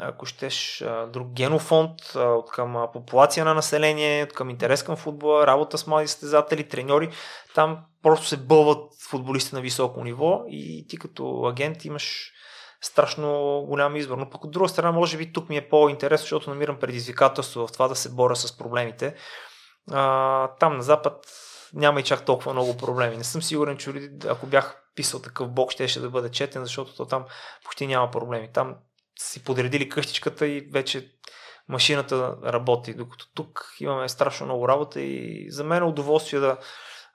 [0.00, 4.96] ако щеш, друг генофонд, а, от към а, популация на население, от към интерес към
[4.96, 7.10] футбола, работа с млади състезатели, треньори.
[7.54, 12.32] Там просто се бълват футболисти на високо ниво и ти като агент имаш
[12.80, 14.18] страшно голям избор.
[14.18, 17.72] Но пък от друга страна, може би тук ми е по-интересно, защото намирам предизвикателство в
[17.72, 19.14] това да се боря с проблемите.
[19.92, 21.26] А, там на Запад
[21.74, 23.16] няма и чак толкова много проблеми.
[23.16, 27.06] Не съм сигурен, че ако бях писал такъв блок, ще, да бъде четен, защото то
[27.06, 27.24] там
[27.64, 28.50] почти няма проблеми.
[28.52, 28.74] Там
[29.18, 31.10] си подредили къщичката и вече
[31.68, 36.58] машината работи, докато тук имаме страшно много работа и за мен е удоволствие да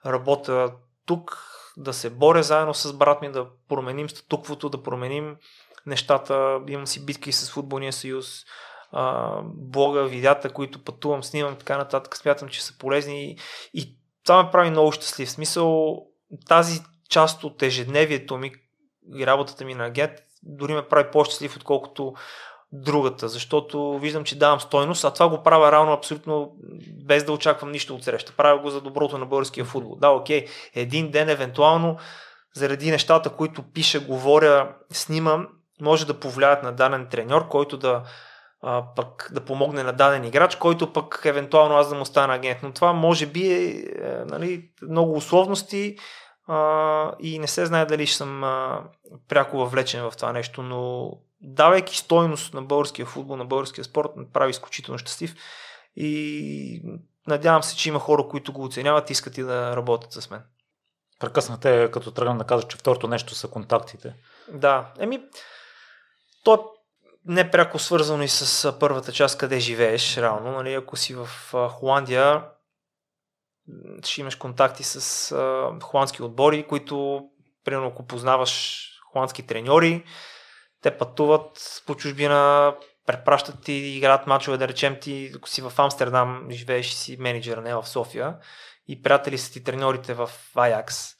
[0.06, 0.72] работя
[1.06, 5.36] тук, да се боря заедно с брат ми, да променим статуквото, да променим
[5.86, 6.60] нещата.
[6.68, 8.44] Имам си битки с футболния съюз,
[9.44, 12.16] блога, видеята, които пътувам, снимам, така нататък.
[12.16, 13.38] Смятам, че са полезни и,
[13.74, 15.28] и това ме прави много щастлив.
[15.28, 15.98] В смисъл,
[16.48, 16.80] тази
[17.10, 18.52] част от ежедневието ми
[19.16, 22.14] и работата ми на агент дори ме прави по-щастлив, отколкото
[22.72, 26.52] другата, защото виждам, че давам стойност, а това го правя равно абсолютно
[27.06, 28.32] без да очаквам нищо от среща.
[28.36, 29.96] Правя го за доброто на българския футбол.
[29.96, 31.96] Да, окей, един ден евентуално
[32.54, 35.48] заради нещата, които пиша, говоря, снимам,
[35.80, 38.02] може да повлияят на даден треньор, който да
[38.62, 42.58] а, пък да помогне на даден играч, който пък евентуално аз да му стана агент.
[42.62, 43.84] Но това може би е, е
[44.26, 45.96] нали, много условности
[46.50, 48.84] а, и не се знае дали ще съм а,
[49.28, 54.26] пряко въвлечен в това нещо, но давайки стойност на българския футбол, на българския спорт, ме
[54.32, 55.34] прави изключително щастлив
[55.96, 56.82] и
[57.26, 60.42] надявам се, че има хора, които го оценяват и искат и да работят с мен.
[61.20, 64.14] Прекъснате, като тръгнам да кажа, че второто нещо са контактите.
[64.52, 65.22] Да, еми,
[66.44, 66.58] то е
[67.24, 70.52] не пряко свързано и с първата част, къде живееш, реално.
[70.52, 71.28] Нали, ако си в
[71.68, 72.44] Холандия,
[74.04, 77.22] ще имаш контакти с а, холандски отбори, които,
[77.64, 80.04] примерно, ако познаваш холандски треньори,
[80.82, 82.74] те пътуват по чужбина,
[83.06, 87.74] препращат ти, играят мачове, да речем ти, ако си в Амстердам, живееш си менеджер, не
[87.74, 88.36] в София,
[88.88, 91.14] и приятели са ти треньорите в Аякс,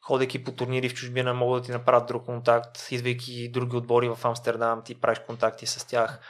[0.00, 4.18] ходейки по турнири в чужбина, могат да ти направят друг контакт, идвайки други отбори в
[4.24, 6.20] Амстердам, ти правиш контакти с тях.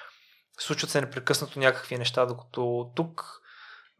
[0.58, 3.40] Случват се непрекъснато някакви неща, докато тук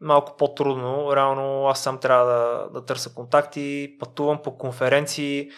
[0.01, 1.15] малко по-трудно.
[1.15, 5.49] Реално аз сам трябва да, да търся контакти, пътувам по конференции,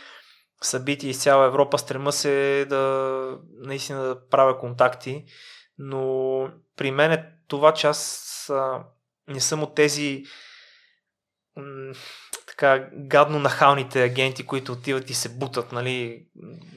[0.61, 5.25] събития из цяла Европа, стрема се да наистина да правя контакти,
[5.77, 8.51] но при мен е това, че аз
[9.27, 10.23] не съм от тези
[12.57, 16.25] така гадно нахалните агенти, които отиват и се бутат, нали,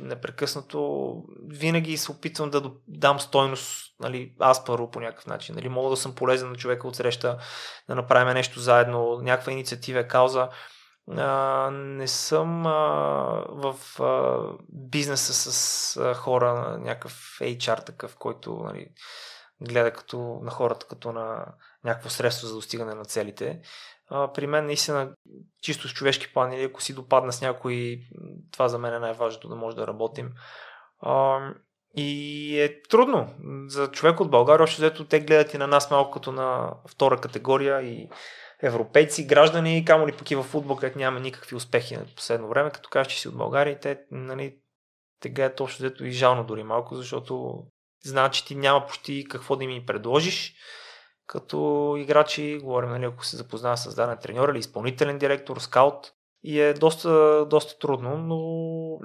[0.00, 1.14] непрекъснато.
[1.48, 5.54] Винаги се опитвам да дам стойност, нали, аз първо по някакъв начин.
[5.54, 7.38] Нали, мога да съм полезен на човека от среща,
[7.88, 10.48] да направим нещо заедно, някаква инициатива, кауза
[11.16, 12.72] а, не съм а,
[13.48, 14.38] в а,
[14.68, 18.86] бизнеса с а, хора, някакъв HR такъв, който нали,
[19.60, 21.46] гледа като, на хората като на
[21.84, 23.60] някакво средство за достигане на целите.
[24.10, 25.14] При мен наистина
[25.62, 28.00] чисто с човешки план или ако си допадна с някой,
[28.52, 30.30] това за мен е най-важното да може да работим.
[31.00, 31.38] А,
[31.96, 33.34] и е трудно
[33.66, 37.20] за човек от България, още взето те гледат и на нас малко като на втора
[37.20, 38.08] категория и
[38.62, 42.70] европейци, граждани, камо ли пък и в футбол, където няма никакви успехи на последно време,
[42.70, 44.56] като кажеш, че си от България, те, нали,
[45.20, 47.64] те гледат общо взето и жално дори малко, защото
[48.04, 50.54] знаят, че ти няма почти какво да ми предложиш.
[51.30, 56.12] Като играчи, говорим, нали, ако се запознава с даден треньор или изпълнителен директор, скаут,
[56.44, 58.38] и е доста, доста трудно, но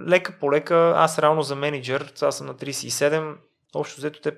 [0.07, 3.35] лека по лека, аз реално за менеджер, аз съм на 37,
[3.75, 4.37] общо взето те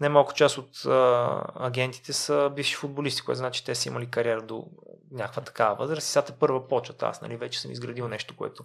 [0.00, 4.66] Немалко част от а, агентите са бивши футболисти, което значи те са имали кариера до
[5.10, 7.02] някаква такава възраст и сега първа почват.
[7.02, 8.64] Аз нали, вече съм изградил нещо, което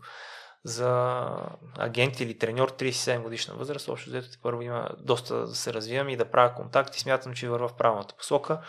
[0.63, 1.29] за
[1.77, 6.17] агент или треньор 37 годишна възраст, общо взето първо има доста да се развивам и
[6.17, 6.99] да правя контакти.
[6.99, 8.59] Смятам, че върва в правилната посока.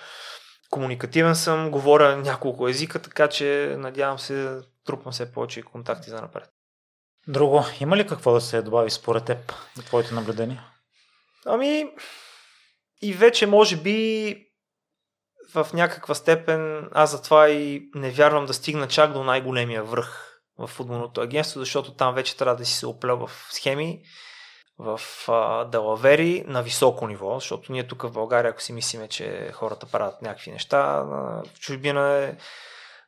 [0.70, 6.50] Комуникативен съм, говоря няколко езика, така че надявам се трупам все повече контакти за напред.
[7.28, 10.64] Друго, има ли какво да се добави според теб и твоите наблюдения?
[11.46, 11.87] Ами,
[13.02, 14.37] и вече може би
[15.55, 20.32] в някаква степен аз затова и не вярвам да стигна чак до най-големия връх
[20.62, 24.03] в футболното агентство, защото там вече трябва да си се оплел в схеми,
[24.79, 29.51] в а, далавери на високо ниво, защото ние тук в България, ако си мислиме, че
[29.53, 32.37] хората правят някакви неща, в чужбина е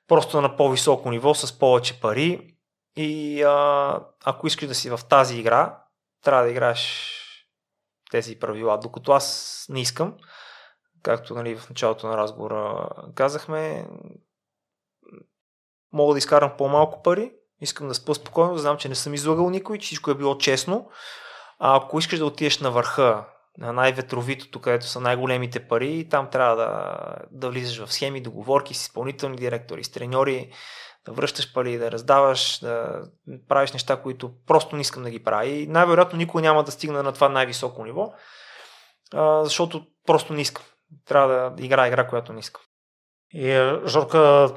[0.08, 2.56] просто на по-високо ниво с повече пари.
[2.96, 5.78] И а, ако искаш да си в тази игра,
[6.22, 7.10] трябва да играеш
[8.10, 10.16] тези правила, докато аз не искам,
[11.02, 13.88] както нали, в началото на разговора казахме,
[15.92, 17.32] мога да изкарам по-малко пари,
[17.64, 20.88] искам да спа спокойно, знам, че не съм излагал никой, че всичко е било честно.
[21.58, 23.24] А ако искаш да отидеш на върха,
[23.58, 26.96] на най-ветровитото, където са най-големите пари, там трябва да,
[27.30, 30.52] да влизаш в схеми, договорки с изпълнителни директори, с треньори,
[31.06, 33.02] да връщаш пари, да раздаваш, да
[33.48, 35.46] правиш неща, които просто не искам да ги правя.
[35.46, 38.12] И най-вероятно никой няма да стигне на това най-високо ниво,
[39.42, 40.64] защото просто не искам.
[41.06, 42.62] Трябва да игра игра, която не искам.
[43.34, 44.48] И, Жорка,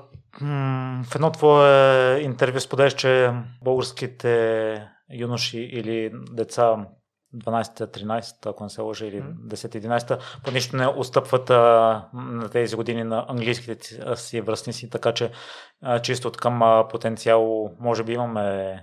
[1.04, 6.88] в едно твое интервю споделяш, че българските юноши или деца
[7.36, 13.04] 12-13, ако не се лъжа, или 10-11, по нищо не отстъпват а, на тези години
[13.04, 15.32] на английските си връстници, така че
[15.82, 18.74] а, чисто от към а, потенциал може би имаме...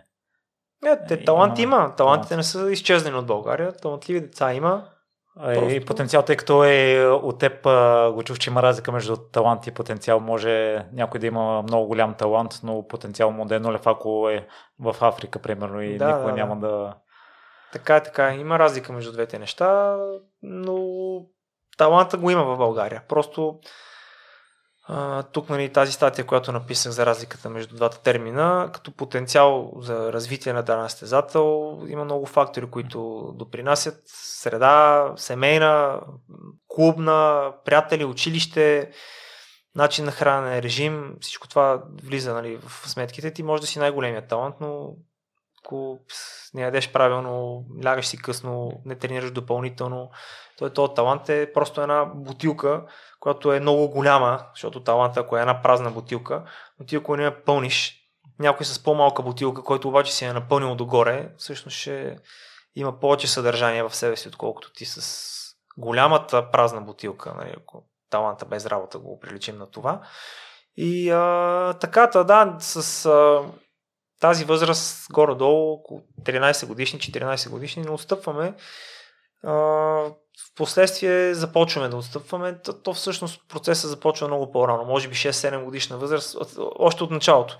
[0.83, 1.97] Не, те, талант имаме, има.
[1.97, 3.73] Талантите не са изчезнали от България.
[3.73, 4.89] Талантливи деца има.
[5.37, 5.74] Просто...
[5.74, 7.62] И потенциал, тъй като е от теб
[8.14, 10.20] го чух, че има разлика между талант и потенциал.
[10.20, 14.47] Може някой да има много голям талант, но потенциал му да е нулев, ако е
[14.80, 16.68] в Африка, примерно, и да, никой да, няма да.
[16.68, 16.95] да...
[17.72, 18.37] Така е, така е.
[18.37, 19.97] Има разлика между двете неща,
[20.43, 20.78] но
[21.78, 23.03] таланта го има в България.
[23.09, 23.59] Просто
[25.32, 30.53] тук нали, тази статия, която написах за разликата между двата термина, като потенциал за развитие
[30.53, 34.03] на даден стезател, има много фактори, които допринасят.
[34.07, 36.01] Среда, семейна,
[36.68, 38.91] клубна, приятели, училище,
[39.74, 43.32] начин на хранене, режим, всичко това влиза нали, в сметките.
[43.32, 44.97] Ти може да си най-големият талант, но
[45.64, 45.99] ако
[46.55, 50.11] не ядеш правилно, лягаш си късно, не тренираш допълнително,
[50.59, 52.85] той този талант е просто една бутилка,
[53.25, 56.45] която е много голяма, защото таланта, ако е една празна бутилка,
[56.81, 57.97] но ти ако не я пълниш,
[58.39, 62.18] някой с по-малка бутилка, който обаче си е напълнил догоре, всъщност ще
[62.77, 65.35] има повече съдържание в себе си, отколкото ти с
[65.77, 70.01] голямата празна бутилка, нали, ако таланта без работа го приличим на това.
[70.77, 73.43] И а, така, да, с а,
[74.20, 78.55] тази възраст, горе-долу, около 13 годишни, 14 годишни, не отстъпваме.
[79.43, 79.55] А,
[80.55, 82.59] в последствие започваме да отстъпваме.
[82.59, 87.59] То, то всъщност процесът започва много по-рано, може би 6-7 годишна възраст, още от началото,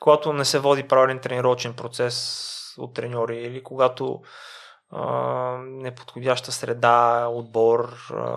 [0.00, 2.48] когато не се води правилен тренировъчен процес
[2.78, 4.20] от треньори или когато
[4.90, 5.06] а,
[5.58, 7.96] неподходяща среда, отбор.
[8.10, 8.36] А,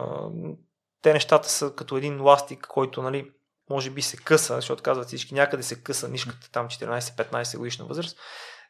[1.01, 3.31] те нещата са като един ластик, който нали,
[3.69, 8.17] може би се къса, защото казват всички, някъде се къса нишката там 14-15 годишна възраст.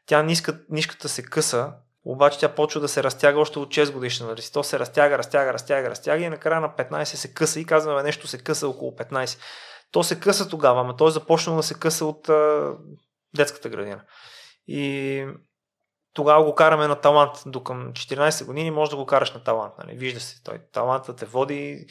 [0.05, 1.74] Тя ниска, нишката се къса,
[2.06, 4.53] обаче тя почва да се разтяга още от 6 годишна възраст.
[4.53, 8.28] То се разтяга, разтяга, разтяга, разтяга и накрая на 15 се къса и казваме нещо
[8.28, 9.39] се къса около 15.
[9.91, 12.74] То се къса тогава, ама той е започнал да се къса от а,
[13.36, 14.01] детската градина.
[14.68, 15.26] И
[16.14, 17.32] тогава го караме на талант.
[17.45, 19.74] До към 14 години може да го караш на талант.
[19.78, 19.97] Нали?
[19.97, 21.86] Вижда се, той талантът те води,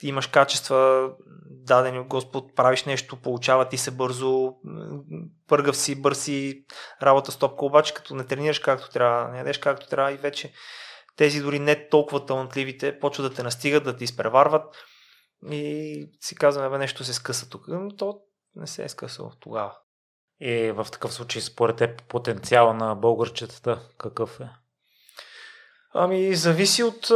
[0.00, 1.10] ти имаш качества,
[1.50, 4.54] дадени от Господ, правиш нещо, получава ти се бързо,
[5.48, 6.64] пъргав си, бърси,
[7.02, 10.52] работа стопка, обаче като не тренираш както трябва, не ядеш както трябва и вече
[11.16, 14.76] тези дори не толкова талантливите почват да те настигат, да те изпреварват
[15.50, 17.64] и си казваме, бе, нещо се скъса тук.
[17.68, 18.20] Но то
[18.54, 19.76] не се е скъсало тогава.
[20.40, 24.48] И в такъв случай, според теб, потенциал на българчетата какъв е?
[25.94, 27.10] Ами, зависи от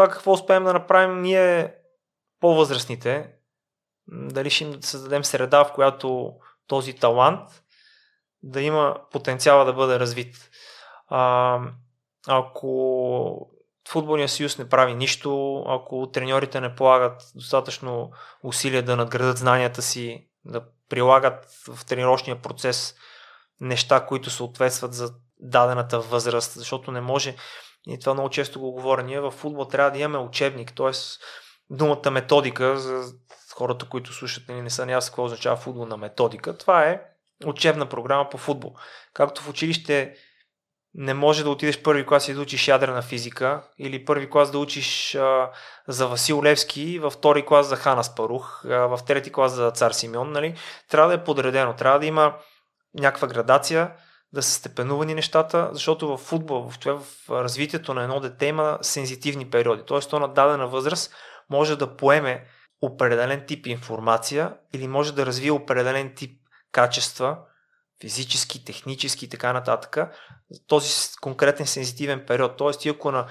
[0.00, 1.74] това какво успеем да направим ние
[2.40, 3.30] по-възрастните,
[4.08, 6.32] дали ще им създадем среда, в която
[6.66, 7.50] този талант
[8.42, 10.50] да има потенциала да бъде развит.
[11.08, 11.58] А,
[12.28, 13.50] ако
[13.88, 18.10] футболния съюз не прави нищо, ако треньорите не полагат достатъчно
[18.42, 22.94] усилия да надградат знанията си, да прилагат в тренировъчния процес
[23.60, 27.36] неща, които съответстват за дадената възраст, защото не може
[27.86, 29.02] и това много често го говоря.
[29.02, 30.90] Ние в футбол трябва да имаме учебник, т.е.
[31.70, 33.12] думата методика за
[33.54, 36.58] хората, които слушат и нали, не са наясно какво означава футболна методика.
[36.58, 37.00] Това е
[37.46, 38.74] учебна програма по футбол.
[39.14, 40.14] Както в училище
[40.94, 44.58] не може да отидеш първи клас и да учиш ядрена физика или първи клас да
[44.58, 45.50] учиш а,
[45.88, 49.90] за Васил Левски, във втори клас за Хана Спарух, а, в трети клас за Цар
[49.90, 50.32] Симеон.
[50.32, 50.54] Нали?
[50.88, 52.34] Трябва да е подредено, трябва да има
[52.94, 53.90] някаква градация,
[54.32, 58.78] да са степенувани нещата, защото в футбол, в, това, в развитието на едно дете има
[58.82, 59.82] сензитивни периоди.
[59.86, 61.14] Тоест, то на дадена възраст
[61.50, 62.46] може да поеме
[62.82, 66.40] определен тип информация или може да развие определен тип
[66.72, 67.38] качества,
[68.00, 69.98] физически, технически и така нататък,
[70.66, 72.56] този конкретен сензитивен период.
[72.56, 73.26] Тоест, ти ако на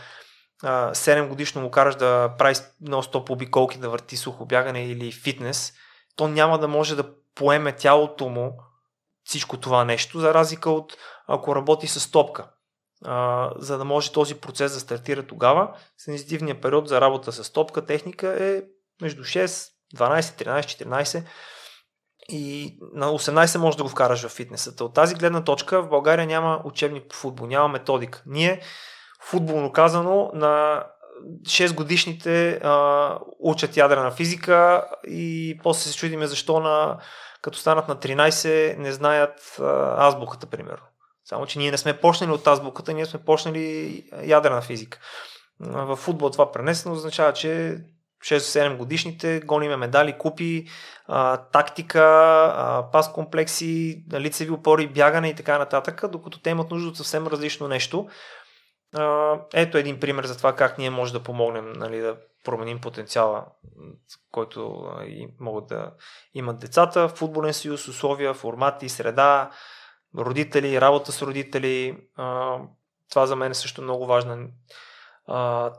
[0.63, 5.73] 7 годишно му караш да прави 100 обиколки, да върти сухо бягане или фитнес,
[6.15, 8.63] то няма да може да поеме тялото му
[9.24, 10.97] всичко това нещо, за разлика от
[11.28, 12.49] ако работи с топка.
[13.05, 17.86] А, за да може този процес да стартира тогава, сензитивният период за работа с топка
[17.86, 18.61] техника е
[19.01, 21.24] между 6, 12, 13, 14
[22.30, 24.84] и на 18 може да го вкараш в фитнесата.
[24.86, 28.24] От тази гледна точка в България няма учебник по футбол, няма методика.
[28.26, 28.61] Ние,
[29.22, 30.84] футболно казано, на
[31.41, 36.97] 6 годишните а, учат ядрена физика и после се чудиме защо на
[37.41, 39.59] като станат на 13, не знаят
[39.97, 40.85] азбуката, примерно.
[41.25, 44.99] Само, че ние не сме почнали от азбуката, ние сме почнали ядрена физика.
[45.59, 47.77] В футбол това пренесено означава, че
[48.25, 50.67] 6-7 годишните, гониме медали, купи,
[51.07, 52.01] а, тактика,
[52.55, 57.27] а, пас комплекси, лицеви опори, бягане и така нататък, докато те имат нужда от съвсем
[57.27, 58.07] различно нещо.
[58.95, 63.45] А, ето един пример за това как ние може да помогнем нали, да променим потенциала,
[64.31, 64.91] който
[65.39, 65.91] могат да
[66.33, 67.09] имат децата.
[67.09, 69.51] Футболен съюз, условия, формати, среда,
[70.17, 72.07] родители, работа с родители.
[73.09, 74.47] Това за мен е също много важна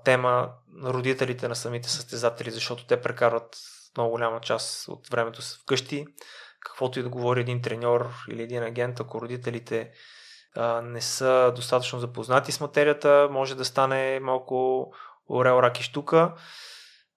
[0.05, 3.57] тема на родителите на самите състезатели, защото те прекарват
[3.97, 6.07] много голяма част от времето си вкъщи.
[6.61, 9.93] Каквото и да говори един треньор или един агент, ако родителите
[10.83, 14.87] не са достатъчно запознати с материята, може да стане малко
[15.31, 16.35] орел, рак и штука.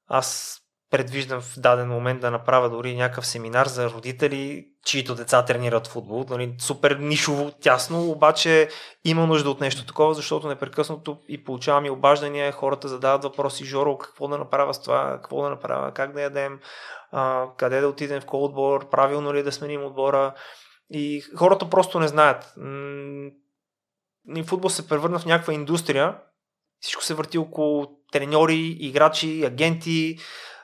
[0.07, 0.59] Аз
[0.93, 6.25] предвиждам в даден момент да направя дори някакъв семинар за родители, чието деца тренират футбол.
[6.29, 8.69] Нали, супер нишово, тясно, обаче
[9.05, 13.97] има нужда от нещо такова, защото непрекъснато и получавам и обаждания, хората задават въпроси, Жоро,
[13.97, 16.59] какво да направя с това, какво да направя, как да ядем,
[17.11, 20.33] а, къде да отидем в кол отбор, правилно ли е да сменим отбора.
[20.89, 22.53] И хората просто не знаят.
[24.35, 26.17] И футбол се превърна в някаква индустрия.
[26.83, 30.17] Всичко се върти около треньори, играчи, агенти,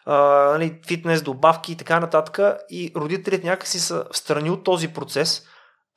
[0.06, 0.16] а,
[0.52, 2.40] нали, фитнес, добавки и така нататък.
[2.70, 5.48] И родителите някакси са в страни от този процес,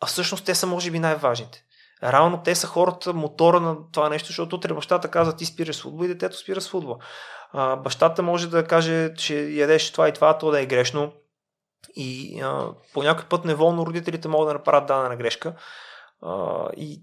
[0.01, 1.65] а всъщност те са може би най-важните.
[2.03, 6.05] Реално те са хората, мотора на това нещо, защото утре бащата казва ти спираш футбол
[6.05, 6.99] и детето спира с футбол.
[7.53, 11.13] А, бащата може да каже, че ядеш това и това, то да е грешно.
[11.97, 15.55] И а, по някой път неволно родителите могат да направят дадена грешка.
[16.23, 17.03] А, и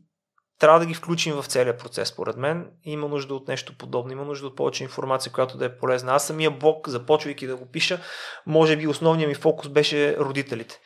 [0.59, 2.71] трябва да ги включим в целия процес, според мен.
[2.83, 6.13] Има нужда от нещо подобно, има нужда от повече информация, която да е полезна.
[6.13, 7.99] Аз самия блог, започвайки да го пиша,
[8.45, 10.79] може би основният ми фокус беше родителите.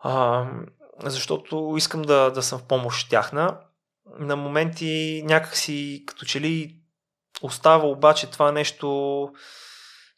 [0.00, 0.44] А,
[0.98, 3.58] защото искам да, да съм в помощ тяхна.
[4.18, 6.76] На моменти някакси като че ли
[7.42, 9.28] остава обаче това нещо,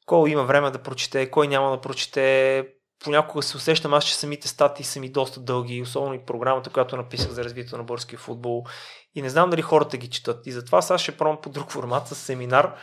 [0.06, 2.66] кой има време да прочете, кой няма да прочете,
[3.04, 6.96] понякога се усещам аз, че самите статии са ми доста дълги, особено и програмата, която
[6.96, 8.64] написах за развитието на българския футбол.
[9.14, 10.46] И не знам дали хората ги четат.
[10.46, 12.76] И затова сега ще пробвам по друг формат с семинар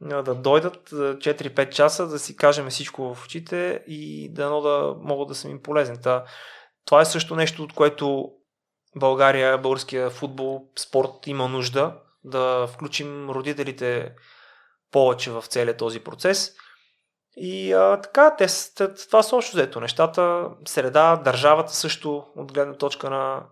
[0.00, 5.34] да дойдат 4-5 часа, да си кажем всичко в очите и да, да могат да
[5.34, 5.98] съм им полезен.
[6.02, 6.24] Та,
[6.84, 8.30] това е също нещо, от което
[8.96, 11.94] България, българския футбол, спорт има нужда
[12.24, 14.14] да включим родителите
[14.90, 16.52] повече в целия този процес.
[17.36, 18.46] И а, така, те,
[19.06, 20.50] това са още взето нещата.
[20.66, 23.46] Среда, държавата също, от гледна точка на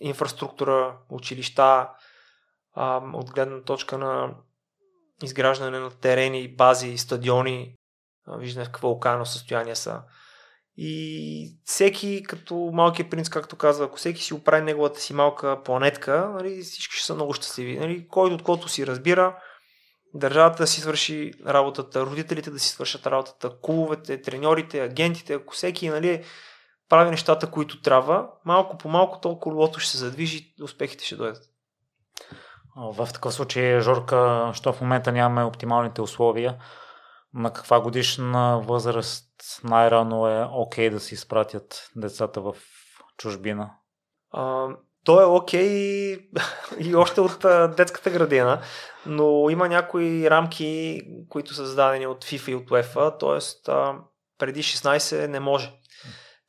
[0.00, 1.88] инфраструктура, училища,
[2.74, 4.34] а, от гледна точка на
[5.22, 7.76] изграждане на терени, бази, стадиони.
[8.38, 10.02] Виждаме в какво окаяно състояние са.
[10.76, 16.30] И всеки, като малкият принц, както казва, ако всеки си оправи неговата си малка планетка,
[16.34, 17.78] нали, всички ще са много щастливи.
[17.78, 19.36] Нали, който от който си разбира,
[20.14, 25.88] държавата да си свърши работата, родителите да си свършат работата, клубовете, треньорите, агентите, ако всеки
[25.88, 26.24] нали,
[26.88, 31.42] прави нещата, които трябва, малко по малко толкова колелото ще се задвижи, успехите ще дойдат.
[32.76, 36.56] В такъв случай, Жорка, що в момента нямаме оптималните условия,
[37.34, 39.30] на каква годишна възраст
[39.64, 42.54] най-рано е окей okay да си изпратят децата в
[43.16, 43.70] чужбина?
[44.30, 44.68] А,
[45.04, 46.28] то е окей okay
[46.78, 48.60] и още от а, детската градина,
[49.06, 53.70] но има някои рамки, които са зададени от FIFA и от UEFA, т.е.
[54.38, 55.72] преди 16 не може.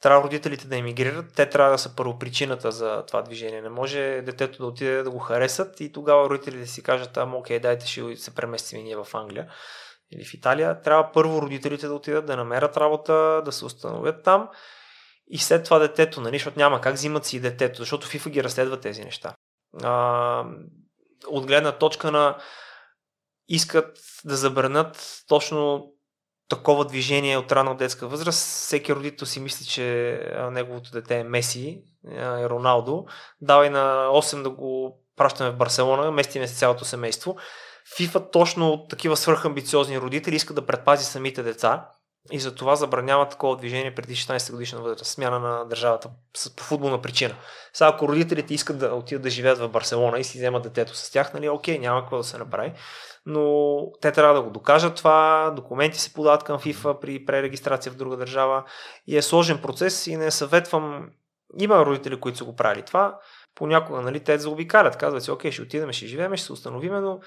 [0.02, 3.62] Трябва родителите да емигрират, те трябва да са първопричината за това движение.
[3.62, 7.60] Не може детето да отиде да го харесат и тогава родителите си кажат, ама окей,
[7.60, 9.48] дайте ще се преместим и ние в Англия
[10.12, 10.82] или в Италия.
[10.82, 14.50] Трябва първо родителите да отидат да намерят работа, да се установят там
[15.28, 18.80] и след това детето, нали, защото няма как взимат си детето, защото FIFA ги разследва
[18.80, 19.36] тези неща.
[19.84, 20.46] А,
[21.28, 22.38] от гледна точка на
[23.48, 25.92] искат да забранят точно
[26.50, 28.40] такова движение от рана детска възраст.
[28.40, 30.20] Всеки родител си мисли, че
[30.52, 33.06] неговото дете е Меси, е Роналдо.
[33.42, 37.36] Давай на 8 да го пращаме в Барселона, местиме се цялото семейство.
[37.98, 41.90] FIFA точно от такива свръхамбициозни родители иска да предпази самите деца
[42.32, 46.10] и за това забранява такова движение преди 16 годишна възраст, смяна на държавата
[46.58, 47.36] по футболна причина.
[47.74, 51.12] Сега, ако родителите искат да отидат да живеят в Барселона и си вземат детето с
[51.12, 52.74] тях, нали, окей, няма какво да се направи,
[53.26, 57.96] но те трябва да го докажат това, документи се подават към FIFA при пререгистрация в
[57.96, 58.64] друга държава.
[59.08, 61.10] И е сложен процес и не съветвам,
[61.60, 63.20] има родители, които са го правили това,
[63.56, 67.20] понякога нали, те заобикалят, казват си, окей, ще отидем, ще живеем, ще се установиме, но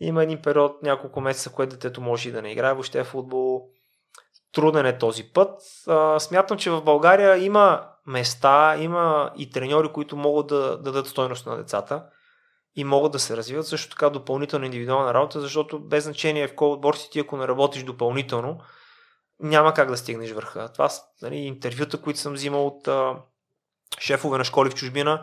[0.00, 3.68] има един период, няколко месеца, което детето може и да не играе въобще в футбол,
[4.52, 5.60] труден е този път.
[5.86, 11.06] А, смятам, че в България има места, има и треньори, които могат да, да дадат
[11.06, 12.04] стойност на децата
[12.76, 16.68] и могат да се развиват също така допълнително индивидуална работа, защото без значение в кой
[16.68, 18.60] отбор си ти, ако не работиш допълнително,
[19.40, 20.72] няма как да стигнеш върха.
[20.72, 23.16] Това са нали, интервюта, които съм взимал от а,
[23.98, 25.22] шефове на школи в чужбина,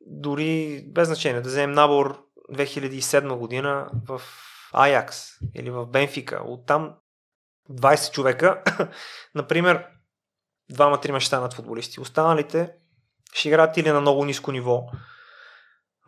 [0.00, 4.22] дори без значение, да вземем набор 2007 година в
[4.72, 6.42] Аякс или в Бенфика.
[6.46, 6.94] Оттам
[7.70, 8.62] 20 човека,
[9.34, 9.86] например,
[10.70, 12.00] двама-трима ще станат футболисти.
[12.00, 12.72] Останалите
[13.32, 14.82] ще играят или на много ниско ниво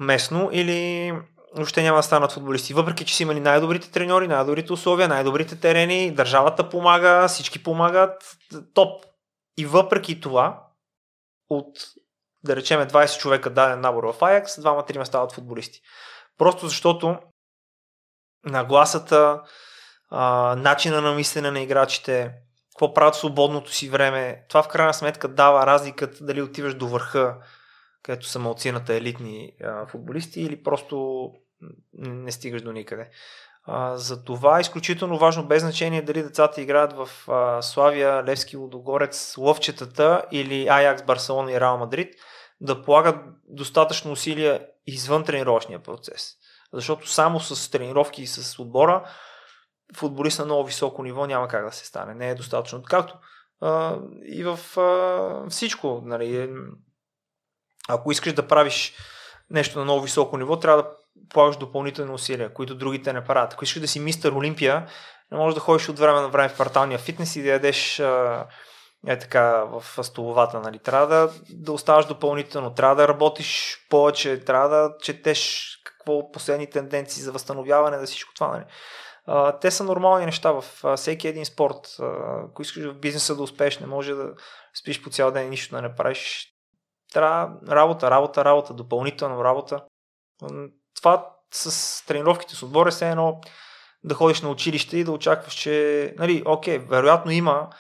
[0.01, 1.13] местно, или
[1.55, 2.75] въобще няма да станат футболисти.
[2.75, 8.37] Въпреки, че са имали най-добрите треньори, най-добрите условия, най-добрите терени, държавата помага, всички помагат,
[8.75, 9.05] топ.
[9.57, 10.67] И въпреки това,
[11.49, 11.77] от
[12.45, 15.81] да речеме 20 човека даден набор в Аякс, двама-трима стават футболисти.
[16.39, 17.19] Просто защото
[18.45, 19.43] нагласата,
[20.11, 22.33] а, начина на мислене на играчите,
[22.71, 27.37] какво правят свободното си време, това в крайна сметка дава разликата дали отиваш до върха,
[28.03, 31.27] където са малцината елитни а, футболисти или просто
[31.93, 33.09] не стигаш до никъде.
[33.65, 38.57] А, за това е изключително важно, без значение дали децата играят в а, Славия, Левски,
[38.57, 42.15] Лудогорец, Лъвчетата или Аякс, Барселона и Реал Мадрид,
[42.61, 43.17] да полагат
[43.49, 46.33] достатъчно усилия извън тренировъчния процес.
[46.73, 49.05] Защото само с тренировки и с отбора
[49.97, 52.15] футболист на много високо ниво няма как да се стане.
[52.15, 52.83] Не е достатъчно.
[52.83, 53.15] Както
[53.61, 56.03] а, и в а, всичко.
[56.05, 56.51] Нали,
[57.89, 58.95] ако искаш да правиш
[59.51, 60.89] нещо на много високо ниво, трябва да
[61.29, 63.53] полагаш допълнителни усилия, които другите не правят.
[63.53, 64.87] Ако искаш да си мистер Олимпия,
[65.33, 68.47] не можеш да ходиш от време на време в кварталния фитнес и да ядеш а,
[69.07, 70.61] е така в столовата.
[70.61, 70.79] Нали.
[70.79, 77.23] Трябва да, да оставаш допълнително, трябва да работиш повече, трябва да четеш какво последни тенденции
[77.23, 78.49] за възстановяване, да всичко това.
[78.49, 78.65] Нали.
[79.61, 80.65] Те са нормални неща в
[80.97, 81.97] всеки един спорт.
[82.01, 82.05] А,
[82.45, 84.35] ако искаш в бизнеса да успееш, не може да
[84.75, 86.47] спиш по цял ден и нищо да не правиш.
[87.13, 89.85] Трябва работа, работа, работа, допълнителна работа.
[90.97, 93.41] Това с тренировките с отбора е едно
[94.05, 97.71] да ходиш на училище и да очакваш, че, нали, окей, вероятно има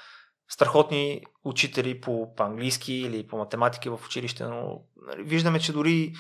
[0.48, 6.12] страхотни учители по, по английски или по математика в училище, но нали, виждаме, че дори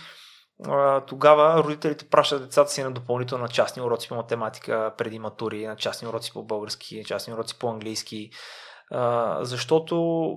[1.06, 6.08] тогава родителите пращат децата си на допълнително частни уроци по математика преди матури, на частни
[6.08, 8.30] уроци по български, на частни уроци по английски.
[9.40, 9.94] Защото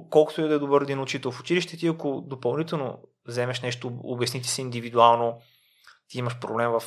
[0.10, 4.42] колкото и да е добър един учител в училище, ти ако допълнително вземеш нещо, обясни
[4.42, 5.40] ти се индивидуално,
[6.08, 6.84] ти имаш проблем в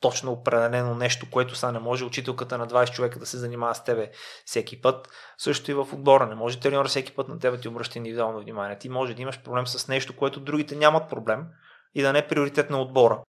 [0.00, 3.84] точно определено нещо, което са не може учителката на 20 човека да се занимава с
[3.84, 4.10] тебе
[4.44, 5.08] всеки път.
[5.38, 6.26] Също и в отбора.
[6.26, 8.78] Не може треньор всеки път на тебе ти обръща индивидуално внимание.
[8.78, 11.46] Ти може да имаш проблем с нещо, което другите нямат проблем
[11.94, 13.22] и да не е приоритет на отбора.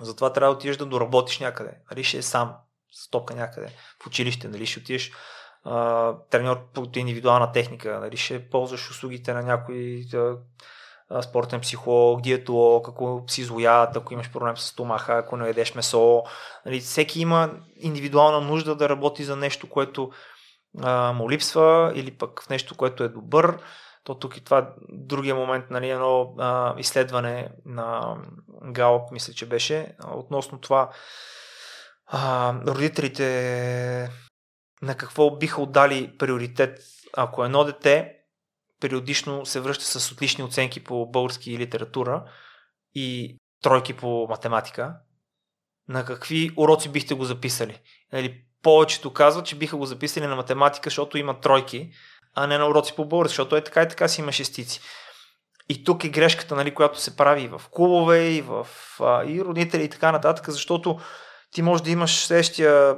[0.00, 1.74] Затова трябва да отидеш да доработиш някъде.
[1.90, 2.54] Дали ще е сам,
[2.92, 3.68] стока някъде,
[4.02, 5.12] в училище, дали ще отидеш
[5.64, 10.36] а, треньор по индивидуална техника, дали ще ползваш услугите на някой да,
[11.22, 16.22] спортен психолог, диетолог, ако си злоят, ако имаш проблем с стомаха, ако не едеш месо.
[16.66, 20.10] Нали, всеки има индивидуална нужда да работи за нещо, което
[20.82, 23.58] а, му липсва или пък в нещо, което е добър.
[24.06, 28.16] То тук и това другия момент, нали, едно а, изследване на
[28.72, 30.90] Галоп, мисля, че беше, относно това
[32.06, 34.10] а, родителите
[34.82, 36.78] на какво биха отдали приоритет,
[37.16, 38.12] ако едно дете
[38.80, 42.24] периодично се връща с отлични оценки по български литература
[42.94, 44.96] и тройки по математика,
[45.88, 47.80] на какви уроци бихте го записали?
[48.12, 51.92] Нали, повечето казват, че биха го записали на математика, защото има тройки,
[52.36, 54.80] а не на уроци по български, защото е така и така си има шестици.
[55.68, 58.66] И тук е грешката, нали, която се прави и в клубове, и в
[59.00, 60.98] а, и родители и така нататък, защото
[61.50, 62.96] ти може да имаш следващия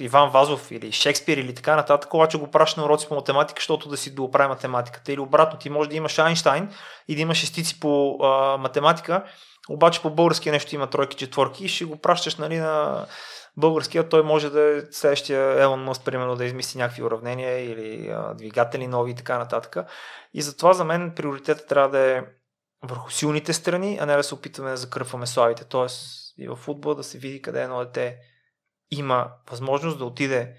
[0.00, 3.88] Иван Вазов или Шекспир или така нататък, обаче го праща на уроци по математика, защото
[3.88, 5.12] да си дооправи математиката.
[5.12, 6.74] Или обратно, ти може да имаш Айнштайн
[7.08, 9.24] и да имаш шестици по а, математика,
[9.68, 13.06] обаче по български нещо има тройки, четворки и ще го пращаш нали, на
[13.56, 18.34] българския, той може да е следващия Елон Мъс, примерно, да измисли някакви уравнения или а,
[18.34, 19.76] двигатели нови и така нататък.
[20.34, 22.22] И затова за мен приоритетът трябва да е
[22.82, 25.64] върху силните страни, а не да се опитваме да закърпваме славите.
[25.64, 28.16] Тоест и в футбол да се види къде едно дете
[28.90, 30.54] има възможност да отиде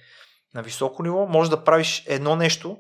[0.54, 2.78] на високо ниво, може да правиш едно нещо,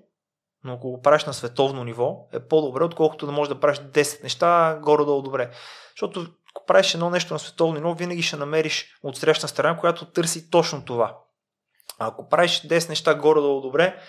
[0.63, 4.23] но ако го правиш на световно ниво, е по-добре, отколкото да можеш да правиш 10
[4.23, 5.51] неща горе-долу добре.
[5.95, 10.11] Защото ако правиш едно нещо на световно ниво, винаги ще намериш от срещна страна, която
[10.11, 11.17] търси точно това.
[11.99, 13.99] А ако правиш 10 неща горе-долу добре,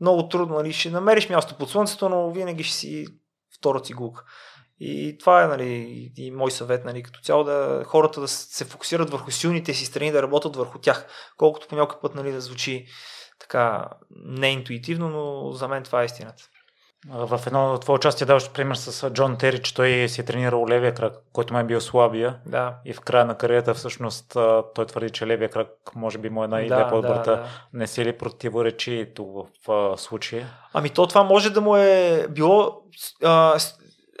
[0.00, 3.06] много трудно, нали, ще намериш място под слънцето, но винаги ще си
[3.54, 4.24] втора цигулка.
[4.80, 9.10] И това е нали, и мой съвет нали, като цяло да хората да се фокусират
[9.10, 12.86] върху силните си страни, да работят върху тях, колкото по някой път нали, да звучи
[13.38, 16.48] така неинтуитивно, но за мен това е истината.
[17.08, 20.94] В едно твое участие даваш пример с Джон Тери, че той си е тренирал левия
[20.94, 22.38] крак, който ме е бил слабия.
[22.46, 22.74] Да.
[22.84, 24.36] И в края на кариерата всъщност
[24.74, 27.30] той твърди, че левия крак може би му е най Да, по-добрата.
[27.30, 27.48] да, да.
[27.72, 29.28] Не се ли противоречи тук
[29.66, 30.46] в случая?
[30.72, 32.82] Ами то това може да му е било...
[33.24, 33.58] А,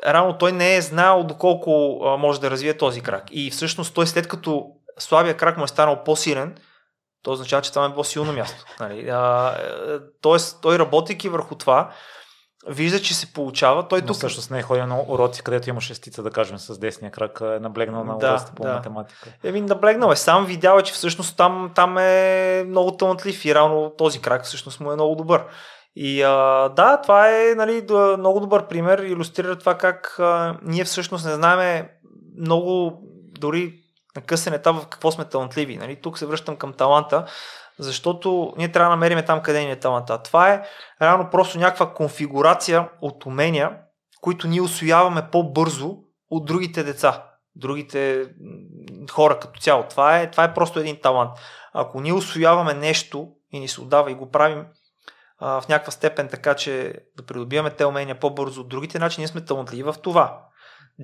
[0.06, 3.24] рано той не е знаел доколко а, може да развие този крак.
[3.30, 4.66] И всъщност той след като
[4.98, 6.56] слабия крак му е станал по-силен,
[7.22, 8.64] то означава, че това е било силно място.
[8.80, 9.08] Нали?
[9.08, 11.90] А, е, тоест, той работейки върху това,
[12.68, 13.88] вижда, че се получава.
[13.88, 16.78] Той Но тук всъщност не е ходил на уроци, където има шестица, да кажем, с
[16.78, 18.74] десния крак, е наблегнал на Да, уроците по да.
[18.74, 19.30] математика.
[19.44, 23.90] Еми, наблегнал е сам, видял е, че всъщност там, там е много талантлив и реално
[23.98, 25.44] този крак всъщност му е много добър.
[25.96, 27.86] И а, да, това е нали,
[28.18, 31.86] много добър пример, илюстрира това как а, ние всъщност не знаем
[32.38, 32.98] много,
[33.40, 33.74] дори
[34.16, 35.76] на късен етап в какво сме талантливи.
[35.76, 35.96] Нали?
[35.96, 37.24] Тук се връщам към таланта,
[37.78, 40.22] защото ние трябва да намерим там къде ни е таланта.
[40.22, 40.62] Това е
[41.02, 43.78] реално просто някаква конфигурация от умения,
[44.20, 45.96] които ние освояваме по-бързо
[46.30, 47.24] от другите деца,
[47.56, 48.28] другите
[49.10, 49.84] хора като цяло.
[49.90, 51.30] Това е, това е просто един талант.
[51.72, 54.66] Ако ние освояваме нещо и ни се отдава и го правим
[55.38, 59.28] а, в някаква степен така, че да придобиваме те умения по-бързо от другите, значи ние
[59.28, 60.40] сме талантливи в това.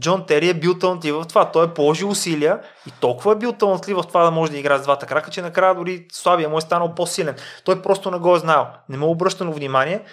[0.01, 1.51] Джон Тери е бил талантлив в това.
[1.51, 4.78] Той е положил усилия и толкова е бил талантлив в това да може да играе
[4.78, 7.36] с двата крака, че накрая дори слабия му е станал по-силен.
[7.64, 8.66] Той просто не го е знаел.
[8.89, 10.05] Не му е обръщано внимание.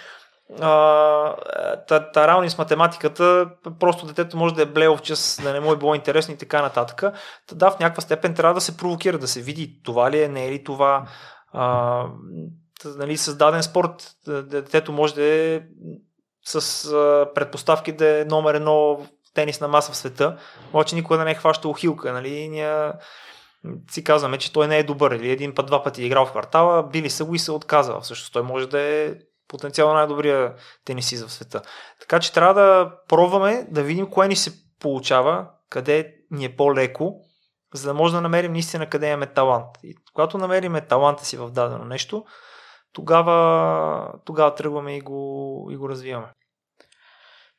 [1.88, 3.50] Та, та с математиката,
[3.80, 6.38] просто детето може да е блеял в час, да не му е било интересно и
[6.38, 7.14] така нататък.
[7.48, 10.28] Та да, в някаква степен трябва да се провокира, да се види това ли е,
[10.28, 11.06] не е ли това.
[11.54, 12.04] А,
[12.86, 15.62] нали, създаден спорт, детето може да е
[16.46, 19.00] с а, предпоставки да е номер едно
[19.36, 20.38] тенисна маса в света,
[20.74, 22.14] обаче никога не е хващал хилка.
[22.14, 22.50] Нали?
[22.50, 22.92] Ние
[23.92, 26.32] си казваме, че той не е добър или един път, два пъти е играл в
[26.32, 28.02] квартала, били са го и се отказва.
[28.02, 29.14] Всъщност той може да е
[29.48, 30.54] потенциално най-добрия
[30.86, 31.62] тенисист в света.
[32.00, 37.16] Така че трябва да пробваме да видим кое ни се получава, къде ни е по-леко,
[37.74, 39.68] за да може да намерим наистина къде имаме талант.
[39.84, 42.26] И когато намерим таланта си в дадено нещо,
[42.94, 46.28] тогава, тогава тръгваме и го, и го развиваме.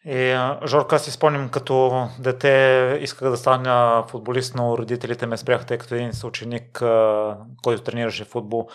[0.09, 5.79] И, Жорка, си спомням като дете исках да стана футболист, но родителите ме спряха, тъй
[5.79, 6.83] като един съученик,
[7.63, 8.69] който тренираше футбол,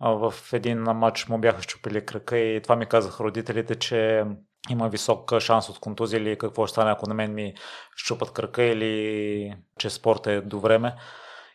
[0.00, 4.24] в един матч му бяха щупили крака и това ми казаха родителите, че
[4.70, 7.54] има висок шанс от контузия или какво ще стане, ако на мен ми
[7.96, 10.94] щупат крака или че спорта е до време.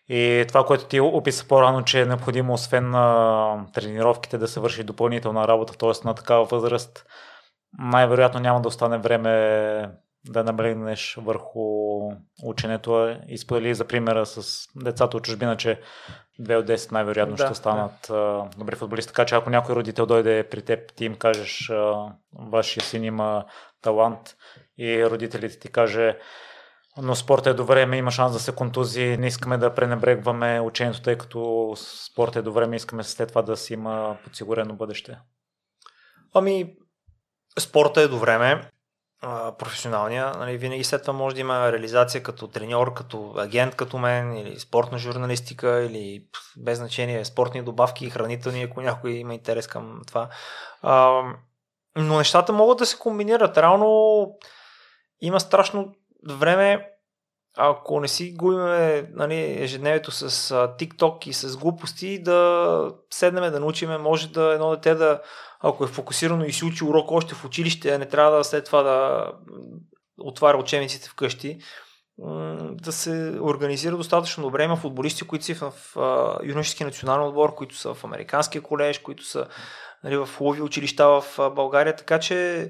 [0.09, 4.84] И това, което ти описа по-рано, че е необходимо, освен на тренировките, да се върши
[4.84, 6.07] допълнителна работа, т.е.
[6.07, 7.05] на такава възраст,
[7.80, 9.89] най-вероятно няма да остане време
[10.30, 11.99] да наблегнеш върху
[12.43, 13.17] ученето.
[13.28, 15.80] И сподели за примера с децата от чужбина, че
[16.41, 19.13] 2 от 10 най-вероятно Да, ще станат а, добри футболисти.
[19.13, 21.71] Така че ако някой родител дойде при теб, ти им кажеш,
[22.51, 23.45] вашия син има
[23.82, 24.36] талант
[24.78, 26.17] и родителите ти каже,
[26.97, 31.01] но спорта е до време, има шанс да се контузи, не искаме да пренебрегваме учението,
[31.01, 35.17] тъй като спорта е до време, искаме след това да си има подсигурено бъдеще.
[36.34, 36.76] Ами,
[37.60, 38.70] спорта е до време,
[39.58, 40.32] професионалния.
[40.32, 44.60] Нали, винаги след това може да има реализация като треньор, като агент като мен, или
[44.60, 46.26] спортна журналистика, или
[46.58, 50.30] без значение спортни добавки и хранителни, ако някой има интерес към това.
[50.82, 51.22] А,
[51.95, 53.58] но нещата могат да се комбинират.
[53.58, 54.28] Реално
[55.22, 55.95] има страшно
[56.30, 56.93] време,
[57.58, 63.97] ако не си губиме нали, ежедневието с TikTok и с глупости, да седнем да научиме,
[63.97, 65.22] може да едно дете да,
[65.60, 68.84] ако е фокусирано и си учи урок още в училище, не трябва да след това
[68.84, 69.32] да
[70.18, 71.58] отваря учебниците вкъщи,
[72.72, 74.64] да се организира достатъчно добре.
[74.64, 75.95] Има футболисти, които са в
[76.43, 79.47] юношески национален отбор, които са в американския колеж, които са
[80.04, 82.70] нали, в хубави училища в България, така че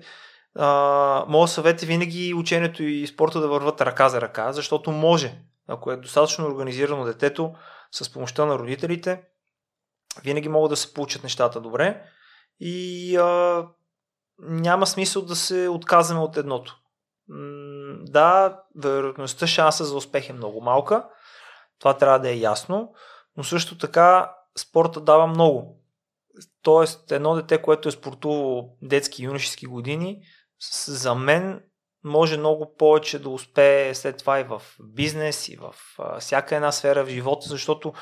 [0.56, 5.42] а, моят съвет е винаги учението и спорта да върват ръка за ръка, защото може,
[5.68, 7.54] ако е достатъчно организирано детето,
[7.92, 9.24] с помощта на родителите,
[10.24, 12.04] винаги могат да се получат нещата добре
[12.60, 13.66] и а,
[14.40, 16.80] няма смисъл да се отказваме от едното.
[18.02, 21.10] Да, вероятността, шанса за успех е много малка,
[21.80, 22.94] това трябва да е ясно,
[23.38, 25.80] но също така спорта дава много.
[26.62, 30.22] Тоест, едно дете, което е спортувало детски и юношески години,
[30.88, 31.62] за мен
[32.04, 36.72] може много повече да успее след това и в бизнес, и в а, всяка една
[36.72, 37.94] сфера в живота, защото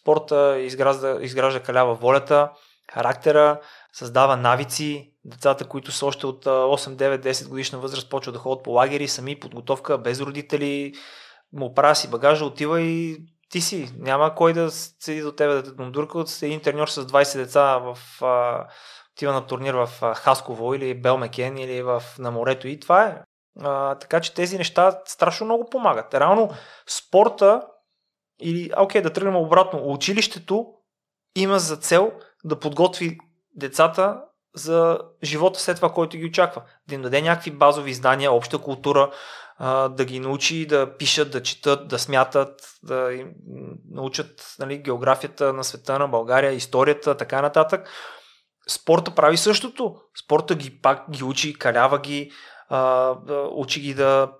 [0.00, 2.50] спорта изгражда, изгражда калява волята,
[2.92, 3.60] характера,
[3.92, 5.12] създава навици.
[5.24, 8.70] Децата, които са още от а, 8, 9, 10 годишна възраст, почват да ходят по
[8.70, 10.94] лагери, сами подготовка, без родители,
[11.52, 13.18] му правя си багажа, отива и
[13.50, 13.92] ти си.
[13.98, 17.98] Няма кой да седи до тебе да те от един треньор с 20 деца в
[18.24, 18.66] а,
[19.16, 23.22] отива на турнир в Хасково или Белмекен или в, на морето и това е.
[23.60, 26.14] А, така че тези неща страшно много помагат.
[26.14, 26.50] Реално
[26.88, 27.62] спорта
[28.40, 30.66] или, окей, да тръгнем обратно, училището
[31.36, 32.12] има за цел
[32.44, 33.18] да подготви
[33.54, 34.22] децата
[34.54, 36.62] за живота след това, който ги очаква.
[36.88, 39.10] Да им даде някакви базови знания, обща култура,
[39.90, 43.32] да ги научи да пишат, да четат, да смятат, да им
[43.90, 47.88] научат нали, географията на света, на България, историята, така нататък.
[48.68, 49.96] Спорта прави същото.
[50.24, 52.30] Спорта ги пак ги учи, калява ги,
[53.50, 54.32] учи ги да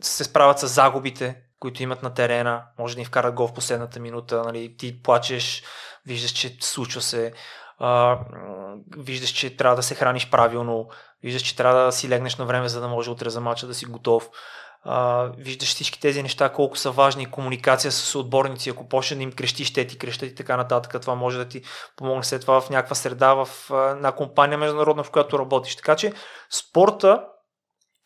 [0.00, 2.62] се справят с загубите, които имат на терена.
[2.78, 4.42] Може да ни вкарат гол в последната минута.
[4.44, 5.62] Нали, ти плачеш,
[6.06, 7.32] виждаш, че случва се
[7.78, 8.18] а,
[8.96, 10.88] виждаш, че трябва да се храниш правилно,
[11.22, 13.74] виждаш, че трябва да си легнеш на време, за да може утре за мача да
[13.74, 14.28] си готов.
[14.82, 19.32] А, виждаш всички тези неща, колко са важни, комуникация с отборници, ако почне да им
[19.32, 21.62] крещиш, те ти крещат и така нататък, това може да ти
[21.96, 23.48] помогне след това в някаква среда, в
[23.96, 25.76] една компания международна, в която работиш.
[25.76, 26.12] Така че
[26.50, 27.24] спорта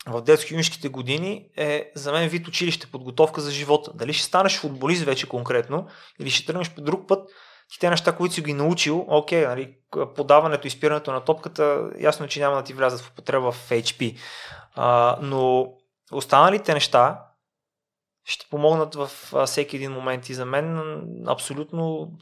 [0.07, 3.91] в детско-юнишките години е за мен вид училище, подготовка за живота.
[3.95, 5.87] Дали ще станеш футболист вече конкретно
[6.21, 7.29] или ще тръгнеш по друг път,
[7.73, 9.75] ти те неща, които си ги научил, окей, нали,
[10.17, 14.19] подаването и спирането на топката, ясно, че няма да ти влязат в употреба в HP.
[14.75, 15.73] А, но
[16.13, 17.25] останалите неща
[18.25, 19.11] ще помогнат в
[19.47, 20.29] всеки един момент.
[20.29, 20.81] И за мен
[21.27, 22.13] абсолютно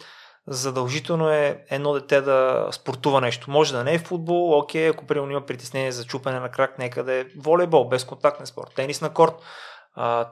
[0.47, 3.51] задължително е едно дете да спортува нещо.
[3.51, 7.05] Може да не е футбол, окей, ако примерно има притеснение за чупене на крак, нека
[7.05, 9.35] да е волейбол, безконтактен спорт, тенис на корт,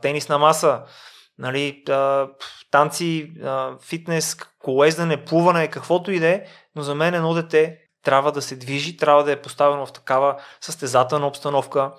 [0.02, 0.82] тенис на маса,
[1.38, 1.84] нали,
[2.70, 3.32] танци,
[3.82, 6.44] фитнес, колездане, плуване, каквото и да е,
[6.74, 10.40] но за мен едно дете трябва да се движи, трябва да е поставено в такава
[10.60, 11.92] състезателна обстановка,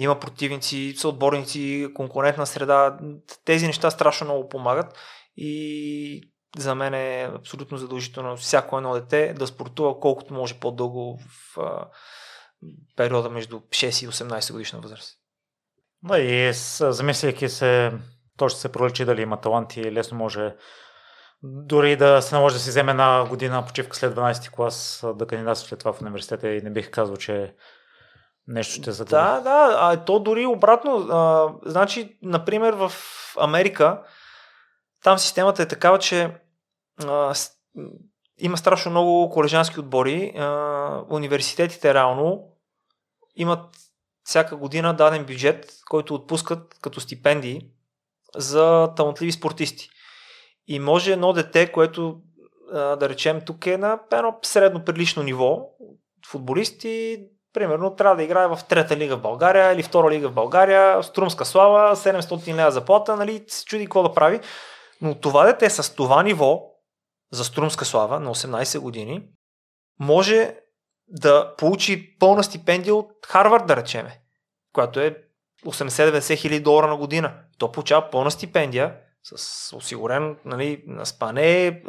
[0.00, 2.98] има противници, съотборници, конкурентна среда.
[3.44, 4.98] Тези неща страшно много помагат
[5.36, 11.58] и за мен е абсолютно задължително всяко едно дете да спортува колкото може по-дълго в
[11.60, 11.88] а,
[12.96, 15.18] периода между 6 и 18 годишна възраст.
[16.02, 17.92] Да, и замисляйки се,
[18.36, 20.54] то ще се проличи дали има талант и лесно може
[21.42, 25.68] дори да се наложи да си вземе една година почивка след 12 клас да кандидатства
[25.68, 27.54] след това в университета и не бих казал, че
[28.48, 29.10] нещо ще загуби.
[29.10, 30.96] Да, да, а то дори обратно.
[30.96, 32.92] А, значи, например, в
[33.40, 34.02] Америка
[35.04, 36.36] там системата е такава, че
[37.04, 37.50] а, с,
[38.38, 40.32] има страшно много колежански отбори.
[40.36, 42.48] А, университетите реално
[43.36, 43.76] имат
[44.24, 47.68] всяка година даден бюджет, който отпускат като стипендии
[48.36, 49.90] за талантливи спортисти.
[50.66, 52.20] И може едно дете, което
[52.72, 55.68] да речем тук е на едно средно прилично ниво,
[56.26, 57.26] футболист и
[57.56, 61.44] примерно трябва да играе в трета лига в България или втора лига в България, Струмска
[61.44, 64.40] слава, 700 лева заплата, нали, се чуди какво да прави.
[65.00, 66.62] Но това дете с това ниво
[67.32, 69.22] за Струмска слава на 18 години
[70.00, 70.54] може
[71.08, 74.20] да получи пълна стипендия от Харвард, да речеме,
[74.72, 75.16] която е
[75.66, 77.34] 80-90 хиляди долара на година.
[77.58, 81.82] То получава пълна стипендия с осигурен нали, на спане,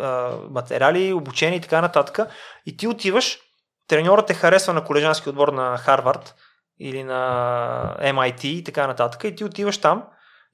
[0.49, 2.29] материали, обучение и така нататък.
[2.65, 3.39] И ти отиваш,
[3.87, 6.35] треньорът те харесва на колежански отбор на Харвард
[6.79, 9.23] или на MIT и така нататък.
[9.23, 10.03] И ти отиваш там,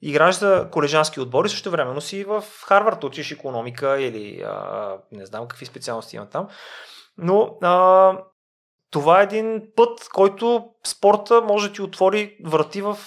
[0.02, 5.26] играш за колежански отбор и също времено си в Харвард, учиш економика или а, не
[5.26, 6.48] знам какви специалности има там.
[7.18, 8.12] Но а,
[8.90, 12.98] това е един път, който спорта може да ти отвори врати в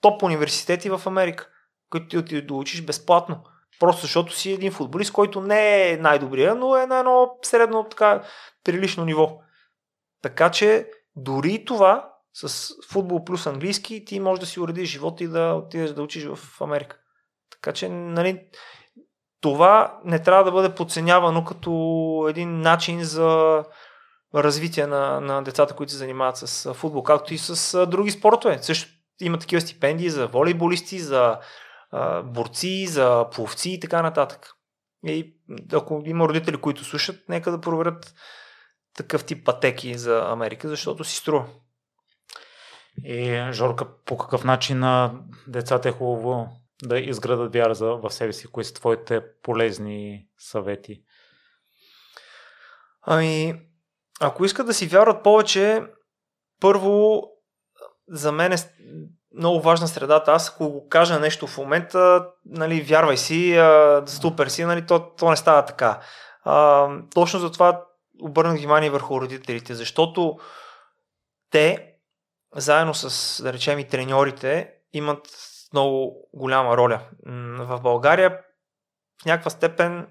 [0.00, 1.48] топ университети в Америка
[1.94, 3.44] които ти да учиш безплатно.
[3.80, 8.22] Просто защото си един футболист, който не е най-добрия, но е на едно средно така
[8.64, 9.38] прилично ниво.
[10.24, 15.28] Така че дори това с футбол плюс английски ти можеш да си уредиш живота и
[15.28, 16.98] да отидеш да учиш в Америка.
[17.50, 18.40] Така че, нали,
[19.40, 23.62] това не трябва да бъде подценявано като един начин за
[24.34, 28.58] развитие на, на децата, които се занимават с футбол, както и с други спортове.
[28.62, 31.38] Също има такива стипендии за волейболисти, за
[32.24, 34.50] борци, за пловци и така нататък.
[35.06, 35.36] И
[35.72, 38.14] ако има родители, които слушат, нека да проверят
[38.96, 41.46] такъв тип пътеки за Америка, защото си струва.
[43.04, 45.12] И Жорка, по какъв начин на
[45.48, 46.48] децата е хубаво
[46.82, 48.46] да изградат вяра за, в себе си?
[48.46, 51.02] Кои са твоите полезни съвети?
[53.02, 53.60] Ами,
[54.20, 55.82] ако искат да си вярват повече,
[56.60, 57.22] първо,
[58.08, 58.56] за мен е
[59.36, 60.32] много важна средата.
[60.32, 65.14] Аз ако го кажа нещо в момента, нали, вярвай си, а, супер си, нали, то,
[65.16, 66.00] то не става така.
[66.44, 67.84] А, точно за това
[68.22, 70.38] обърнах внимание върху родителите, защото
[71.50, 71.94] те,
[72.54, 75.28] заедно с, да речем, и треньорите, имат
[75.72, 77.00] много голяма роля.
[77.58, 78.40] В България
[79.22, 80.06] в някаква степен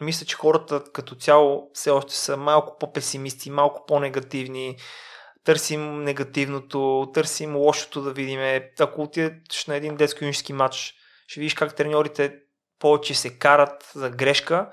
[0.00, 4.76] мисля, че хората като цяло все още са малко по-песимисти, малко по-негативни.
[5.44, 8.70] Търсим негативното, търсим лошото да видим.
[8.80, 10.94] Ако отидеш на един детско-юнически матч,
[11.26, 12.38] ще видиш как треньорите
[12.78, 14.70] повече се карат за грешка.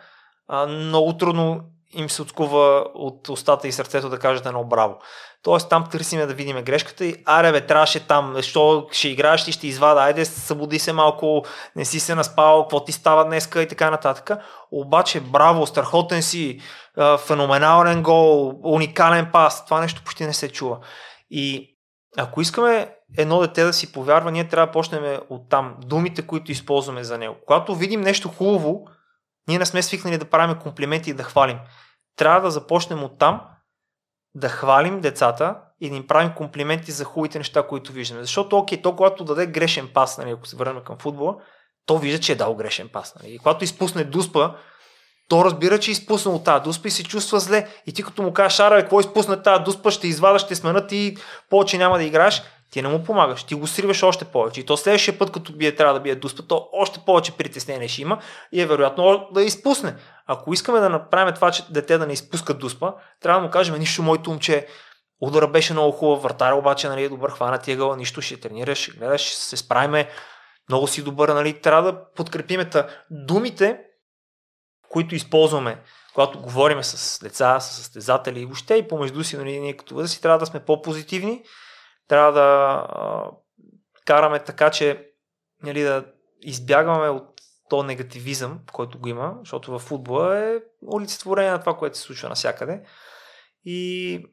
[0.67, 4.95] Много трудно им се отскува от устата и сърцето да кажат едно браво.
[5.43, 9.51] Тоест там търсиме да видим грешката и аре бе, трябваше там, защо ще играеш и
[9.51, 11.43] ще извада, айде събуди се малко,
[11.75, 14.39] не си се наспал, какво ти става днеска и така нататък.
[14.71, 16.59] Обаче браво, страхотен си,
[17.27, 20.77] феноменален гол, уникален пас, това нещо почти не се чува.
[21.29, 21.69] И
[22.17, 25.75] ако искаме едно дете да си повярва, ние трябва да почнем от там.
[25.85, 27.35] Думите, които използваме за него.
[27.47, 28.87] Когато видим нещо хубаво,
[29.47, 31.59] ние не сме свикнали да правим комплименти и да хвалим.
[32.15, 33.41] Трябва да започнем от там,
[34.35, 38.21] да хвалим децата и да им правим комплименти за хубавите неща, които виждаме.
[38.21, 41.35] Защото, окей, то когато даде грешен пас, нали, ако се върнем към футбола,
[41.85, 43.15] то вижда, че е дал грешен пас.
[43.15, 43.33] Нали.
[43.33, 44.55] И когато изпусне дуспа,
[45.29, 47.67] то разбира, че е изпуснал тази дуспа и се чувства зле.
[47.87, 51.17] И ти като му кажеш, Ара, какво изпусна тази дуспа, ще извада, ще сменят и
[51.49, 52.43] повече няма да играеш,
[52.73, 54.59] ти не му помагаш, ти го сриваш още повече.
[54.59, 58.01] И то следващия път, като бие, трябва да бие дуспа, то още повече притеснение ще
[58.01, 58.19] има
[58.51, 59.95] и е вероятно да изпусне.
[60.27, 63.75] Ако искаме да направим това, че дете да не изпуска дуспа, трябва да му кажем,
[63.79, 64.67] нищо, моето момче,
[65.21, 68.77] удара беше много хубав, вратаря обаче нали, е добър, хвана ти ъгъла, нищо, ще тренираш,
[68.77, 70.09] ще гледаш, ще се справиме,
[70.69, 72.87] много си добър, нали, трябва да подкрепиме та.
[73.11, 73.79] Думите,
[74.89, 75.81] които използваме,
[76.13, 80.21] когато говорим с деца, с състезатели и въобще и помежду си, нали, ние като възраст,
[80.21, 81.43] трябва да сме по-позитивни,
[82.07, 82.41] трябва да
[82.89, 83.31] а,
[84.05, 85.11] караме така, че
[85.63, 86.05] нали, да
[86.41, 90.59] избягваме от то негативизъм, който го има, защото в футбола е
[90.93, 92.83] олицетворение на това, което се случва навсякъде.
[93.65, 94.25] И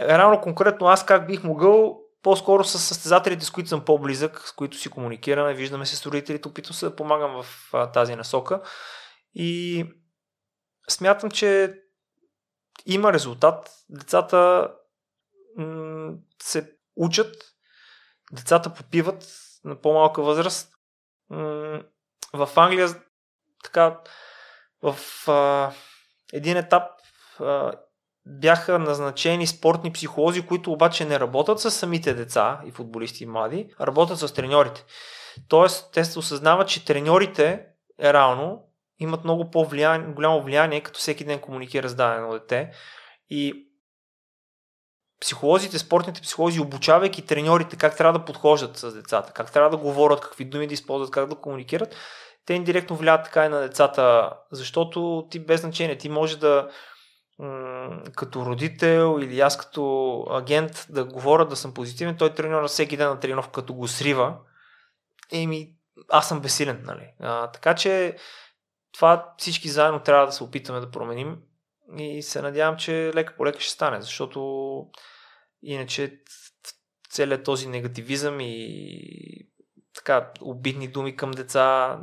[0.00, 4.76] реално конкретно аз как бих могъл по-скоро с състезателите, с които съм по-близък, с които
[4.76, 8.62] си комуникираме, виждаме се с родителите, опитвам се да помагам в а, тази насока.
[9.34, 9.84] И
[10.88, 11.74] смятам, че
[12.86, 13.70] има резултат.
[13.88, 14.70] Децата
[16.42, 17.36] се учат,
[18.32, 19.26] децата попиват
[19.64, 20.72] на по-малка възраст.
[22.32, 22.88] В Англия
[23.64, 24.00] така
[24.82, 24.98] в
[25.28, 25.72] а,
[26.32, 26.82] един етап
[27.40, 27.72] а,
[28.26, 33.74] бяха назначени спортни психолози, които обаче не работят с самите деца и футболисти и млади,
[33.78, 34.84] а работят с треньорите.
[35.48, 37.66] Тоест, те се осъзнават, че треньорите
[37.98, 42.72] е реално имат много по-голямо влияние, като всеки ден комуникира с дадено дете.
[43.30, 43.68] И
[45.22, 50.20] психолозите, спортните психолози, обучавайки треньорите как трябва да подхождат с децата, как трябва да говорят,
[50.20, 51.96] какви думи да използват, как да комуникират,
[52.46, 56.68] те индиректно влияят така и на децата, защото ти без значение, ти може да
[58.16, 63.08] като родител или аз като агент да говоря да съм позитивен, той треньора всеки ден
[63.08, 64.36] на тренировка, като го срива,
[65.32, 65.68] еми,
[66.08, 67.08] аз съм безсилен, нали?
[67.20, 68.16] А, така че
[68.92, 71.36] това всички заедно трябва да се опитаме да променим
[71.98, 74.40] и се надявам, че лека по лека ще стане, защото
[75.62, 76.18] иначе
[77.10, 79.48] целият този негативизъм и
[79.94, 81.98] така обидни думи към деца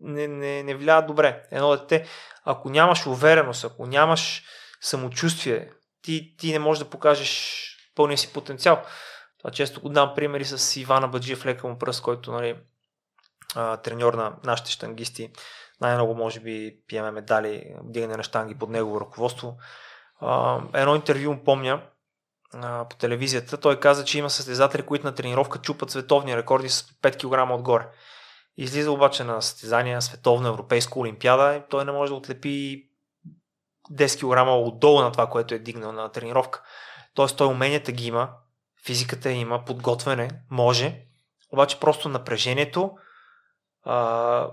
[0.00, 1.42] не, не, не влияят добре.
[1.50, 2.06] Едно дете,
[2.44, 4.44] ако нямаш увереност, ако нямаш
[4.80, 5.70] самочувствие,
[6.02, 7.62] ти, ти не можеш да покажеш
[7.94, 8.82] пълния си потенциал.
[9.38, 12.56] Това често го дам примери с Ивана Баджиев, лека му пръст, който нали,
[13.82, 15.30] треньор на нашите штангисти.
[15.80, 19.56] Най-много може би пиеме медали, вдигане на штанги под негово ръководство.
[20.74, 21.82] Едно интервю му помня
[22.54, 23.56] а, по телевизията.
[23.56, 27.88] Той каза, че има състезатели, които на тренировка чупат световни рекорди с 5 кг отгоре.
[28.56, 32.86] Излиза обаче на състезания, световна, европейска олимпиада и той не може да отлепи
[33.92, 36.62] 10 кг отдолу на това, което е дигнал на тренировка.
[37.14, 38.30] Тоест той уменията ги има,
[38.86, 41.00] физиката има, подготвяне, може,
[41.52, 42.92] обаче просто напрежението,
[43.84, 44.50] а,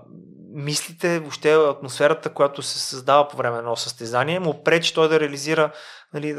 [0.54, 5.20] мислите, въобще атмосферата, която се създава по време на едно състезание, му пречи той да
[5.20, 5.72] реализира
[6.14, 6.36] нали,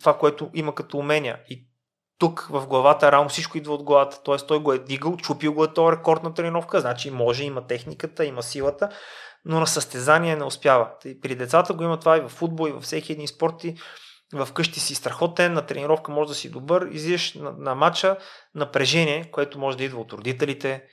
[0.00, 1.40] това, което има като умения.
[1.48, 1.68] И
[2.18, 4.22] тук в главата рано всичко идва от главата.
[4.22, 4.36] Т.е.
[4.36, 8.24] той го е дигал, чупил го е този рекорд на тренировка, значи може, има техниката,
[8.24, 8.88] има силата,
[9.44, 10.90] но на състезание не успява.
[11.04, 13.64] И при децата го има това и в футбол, и във всеки един спорт.
[13.64, 13.74] И
[14.32, 18.16] в къщи си страхотен, на тренировка може да си добър, излизаш на, на матча
[18.54, 20.84] напрежение, което може да идва от родителите,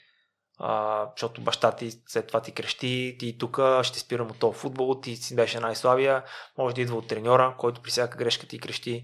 [0.60, 5.00] а, защото баща ти след това ти крещи, ти тук ще спирам от този футбол,
[5.02, 6.24] ти си беше най-слабия,
[6.58, 9.04] може да идва от треньора, който при всяка грешка ти крещи,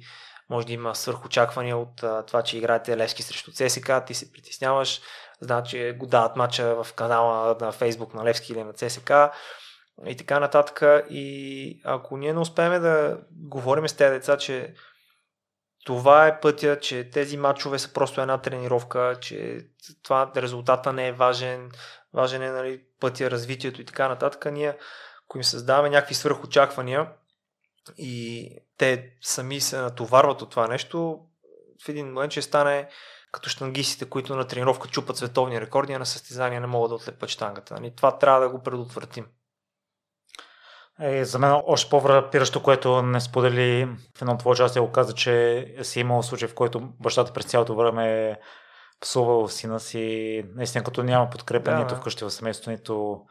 [0.50, 5.02] може да има свърхочаквания от а, това, че играете Левски срещу ЦСК, ти се притесняваш,
[5.42, 9.12] значи го дават мача в канала на Фейсбук на Левски или на ЦСК
[10.06, 11.04] и така нататък.
[11.10, 14.74] И ако ние не успеем да говорим с тези деца, че
[15.86, 19.60] това е пътя, че тези матчове са просто една тренировка, че
[20.04, 21.72] това резултата не е важен,
[22.14, 24.52] важен е нали, пътя, развитието и така нататък.
[24.52, 24.78] Ние
[25.32, 27.10] ако им създаваме някакви свръхочаквания
[27.98, 31.20] и те сами се натоварват от това нещо,
[31.86, 32.90] в един момент ще стане
[33.32, 37.30] като штангистите, които на тренировка чупат световни рекорди, а на състезания не могат да отлепат
[37.30, 37.74] штангата.
[37.74, 37.96] Нали?
[37.96, 39.28] Това трябва да го предотвратим.
[41.00, 43.86] Е, за мен още по-врапиращо, което не сподели
[44.18, 47.76] в едно твое участие, го каза, че си имал случай, в който бащата през цялото
[47.76, 48.36] време е
[49.02, 53.22] псувал сина си, наистина като няма подкрепа да, нито вкъщи в семейството, нито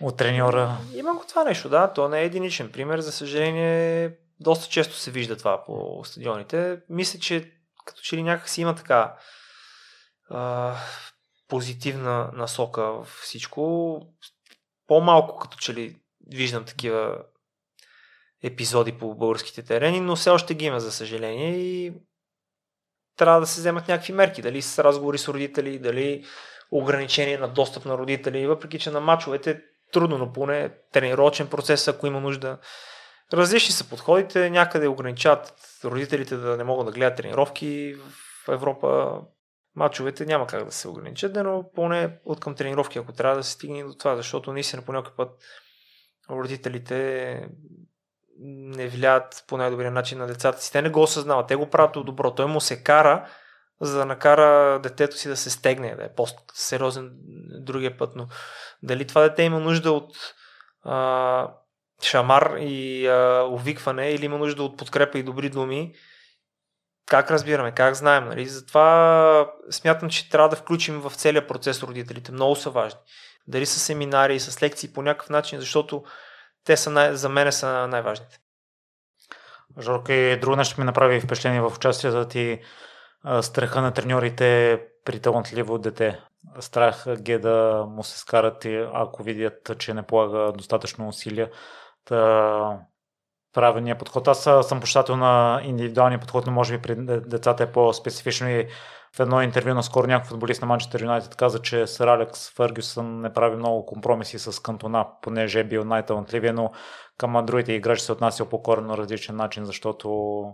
[0.00, 0.76] от треньора.
[0.94, 1.92] Има го това нещо, да.
[1.92, 3.00] То не е единичен пример.
[3.00, 6.78] За съжаление, доста често се вижда това по стадионите.
[6.88, 7.52] Мисля, че
[7.84, 9.16] като че ли някак си има така
[10.30, 10.74] а,
[11.48, 14.00] позитивна насока в всичко.
[14.86, 15.96] По-малко като че ли
[16.32, 17.18] виждам такива
[18.42, 21.92] епизоди по българските терени, но все още ги има, за съжаление, и
[23.16, 26.24] трябва да се вземат някакви мерки, дали с разговори с родители, дали
[26.70, 29.62] ограничение на достъп на родители, въпреки че на мачовете
[29.92, 32.58] трудно, но поне тренировачен процес, ако има нужда.
[33.32, 35.54] Различни са подходите, някъде ограничават
[35.84, 39.20] родителите да не могат да гледат тренировки в Европа.
[39.76, 43.52] Мачовете няма как да се ограничат, но поне от към тренировки, ако трябва да се
[43.52, 45.30] стигне до това, защото наистина по някакъв път
[46.30, 47.48] родителите
[48.38, 50.72] не влияят по най-добрия начин на децата си.
[50.72, 52.34] Те не го осъзнават, те го правят от добро.
[52.34, 53.28] Той му се кара,
[53.80, 57.10] за да накара детето си да се стегне, да е по-сериозен
[57.60, 58.16] другия път.
[58.16, 58.26] Но
[58.82, 60.16] дали това дете има нужда от
[60.82, 61.48] а,
[62.02, 65.94] шамар и а, увикване или има нужда от подкрепа и добри думи,
[67.06, 68.24] как разбираме, как знаем.
[68.24, 68.46] Нали?
[68.46, 72.32] Затова смятам, че трябва да включим в целия процес родителите.
[72.32, 73.00] Много са важни
[73.46, 76.04] дали са семинари, с лекции по някакъв начин, защото
[76.64, 78.38] те са най- за мен са най-важните.
[79.80, 82.60] Жорка и друго нещо ми направи впечатление в участието ти
[83.40, 86.20] страха на треньорите при талантливо дете.
[86.60, 91.50] Страх ги да му се скарат, ако видят, че не полага достатъчно усилия.
[92.04, 92.78] Та,
[93.52, 94.28] правилния подход.
[94.28, 98.68] Аз съм почитател на индивидуалния подход, но може би при децата е по-специфично и
[99.16, 103.32] в едно интервю наскоро някой футболист на Манчестър Юнайтед каза, че сър Алекс Фъргюсън не
[103.32, 106.72] прави много компромиси с Кантона, понеже е бил най-талантливия, но
[107.18, 110.44] към другите играчи се отнася по коренно различен начин, защото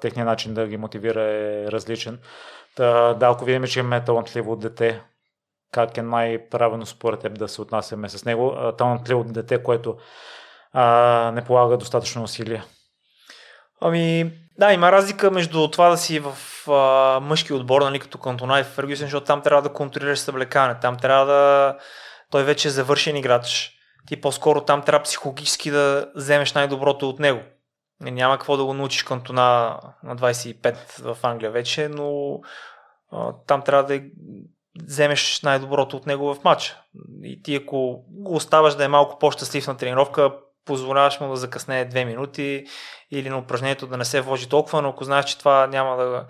[0.00, 2.18] техният начин да ги мотивира е различен.
[2.76, 5.02] Та, да, ако видим, че имаме талантливо дете,
[5.72, 8.72] как е най-правилно според теб да се отнасяме с него?
[8.78, 9.96] Талантливо дете, което
[10.72, 12.64] а, не полага достатъчно усилия.
[13.80, 16.36] Ами, да, има разлика между това да си в
[16.68, 20.96] а, мъжки отбор, нали, като Кантона и Фергюсен, защото там трябва да контролираш съблекане, там
[20.96, 21.76] трябва да...
[22.30, 23.72] Той вече е завършен играч.
[24.06, 27.40] Ти по-скоро там трябва психологически да вземеш най-доброто от него.
[28.00, 32.40] Няма какво да го научиш Кантона на 25 в Англия вече, но
[33.12, 34.02] а, там трябва да
[34.82, 36.82] вземеш най-доброто от него в матча.
[37.22, 40.32] И ти ако го оставаш да е малко по-щастлив на тренировка,
[40.64, 42.66] позволяваш му да закъснее две минути
[43.10, 46.26] или на упражнението да не се вложи толкова, но ако знаеш, че това няма да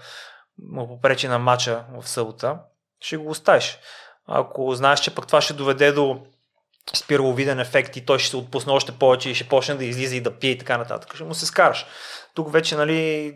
[0.58, 2.58] му попречи на матча в събота,
[3.00, 3.78] ще го оставиш.
[4.26, 6.20] Ако знаеш, че пък това ще доведе до
[6.94, 10.20] спираловиден ефект и той ще се отпусне още повече и ще почне да излиза и
[10.20, 11.86] да пие и така нататък, ще му се скараш.
[12.34, 13.34] Тук вече, нали,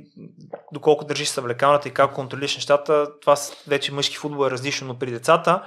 [0.73, 3.37] доколко държиш съвлекалната и как контролираш нещата, това
[3.67, 5.63] вече мъжки футбол е различно, но при децата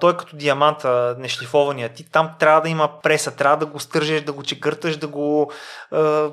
[0.00, 1.88] той като диаманта, нешлифования.
[1.88, 5.52] Ти там трябва да има преса, трябва да го стържеш, да го чекърташ, да го
[5.90, 6.30] а,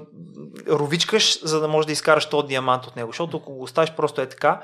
[0.68, 3.12] ровичкаш, за да можеш да изкараш този диамант от него.
[3.12, 4.62] Защото ако го оставиш просто е така,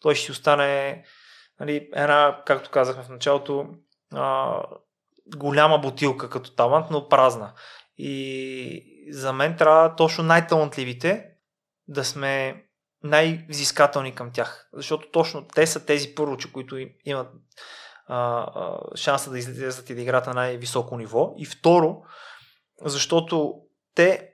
[0.00, 1.02] той ще си остане
[1.60, 3.66] нали, една, както казахме в началото,
[4.14, 4.54] а,
[5.36, 7.52] голяма бутилка като талант, но празна.
[7.96, 11.24] И за мен трябва точно най-талантливите
[11.88, 12.64] да сме
[13.02, 14.68] най-взискателни към тях.
[14.72, 17.28] Защото точно те са тези първо, които имат
[18.14, 21.34] а, шанса да излезат и да играят на най-високо ниво.
[21.38, 21.96] И второ,
[22.84, 23.54] защото
[23.94, 24.28] те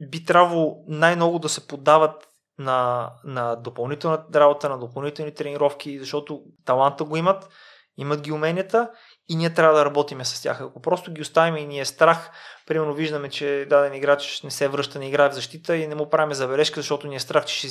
[0.00, 2.28] би трябвало най-много да се подават
[2.58, 7.48] на, на допълнителна работа, на допълнителни тренировки, защото таланта го имат,
[7.96, 8.90] имат ги уменията
[9.28, 10.60] и ние трябва да работиме с тях.
[10.60, 12.30] Ако просто ги оставим и ни е страх,
[12.66, 16.10] примерно виждаме, че даден играч не се връща, не играе в защита и не му
[16.10, 17.68] правим забележка, защото ни е страх, че ще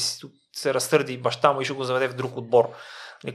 [0.55, 2.69] се разтърди баща му и ще го заведе в друг отбор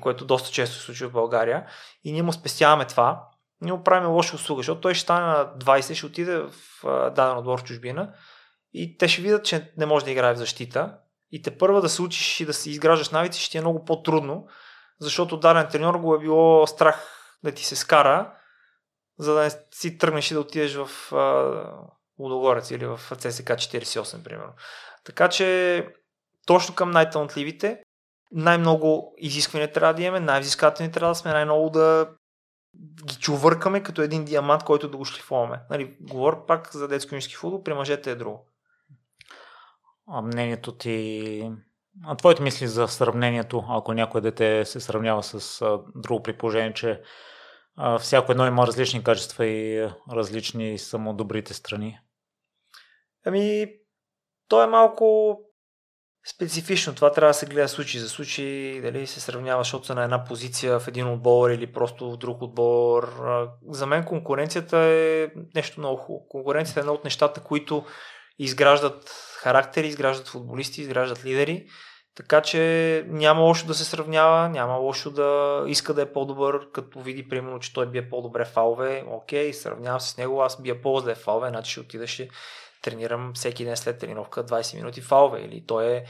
[0.00, 1.66] което доста често се случва в България.
[2.04, 3.28] И ние му спестяваме това,
[3.60, 6.50] ние му правим лоша услуга, защото той ще стане на 20, ще отиде в
[6.84, 8.14] даден отбор в чужбина
[8.72, 10.98] и те ще видят, че не може да играе в защита
[11.30, 14.46] и те първа да се учиш и да си изграждаш навици ще е много по-трудно,
[15.00, 17.08] защото даден треньор го е било страх
[17.44, 18.34] да ти се скара,
[19.18, 21.12] за да не си тръгнеш и да отидеш в
[22.18, 24.52] Лудогорец или в ЦСК 48, примерно.
[25.04, 25.88] Така че
[26.46, 27.82] точно към най-талантливите
[28.32, 32.08] най-много изисквания трябва да имаме, най-взискателни трябва да сме, най-много да
[33.04, 35.60] ги чувъркаме като един диамант, който да го шлифоваме.
[35.70, 38.46] Нали, говоря пак за детско юношески футбол, при мъжете е друго.
[40.08, 41.50] А мнението ти,
[42.06, 46.74] а твоите мисли за сравнението, ако някое дете се сравнява с а, друго при положение,
[46.74, 47.02] че
[47.76, 52.00] а, всяко едно има различни качества и различни само добрите страни?
[53.26, 53.66] Ами,
[54.48, 55.36] то е малко
[56.34, 56.94] специфично.
[56.94, 60.24] Това трябва да се гледа случай за случай, дали се сравнява, защото са на една
[60.24, 63.12] позиция в един отбор или просто в друг отбор.
[63.70, 66.28] За мен конкуренцията е нещо много хубаво.
[66.28, 67.84] Конкуренцията е едно от нещата, които
[68.38, 71.66] изграждат характери, изграждат футболисти, изграждат лидери.
[72.16, 77.00] Така че няма лошо да се сравнява, няма лошо да иска да е по-добър, като
[77.00, 79.04] види примерно, че той бие по-добре фалове.
[79.08, 82.20] Окей, сравнявам се с него, аз бия по-зле фалове, значи ще отидеш
[82.82, 86.04] тренирам всеки ден след тренировка 20 минути фалове или той е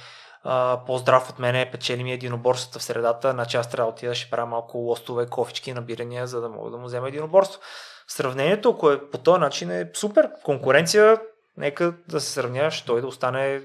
[0.45, 4.31] а, по-здрав от мене, печели ми единоборствата в средата, значи аз трябва да отида, ще
[4.31, 7.61] правя малко лостове, кофички, набирания, за да мога да му взема единоборство.
[8.09, 10.31] Сравнението, ако е по този начин е супер.
[10.45, 11.21] Конкуренция,
[11.57, 13.61] нека да се сравняваш, той да остане е,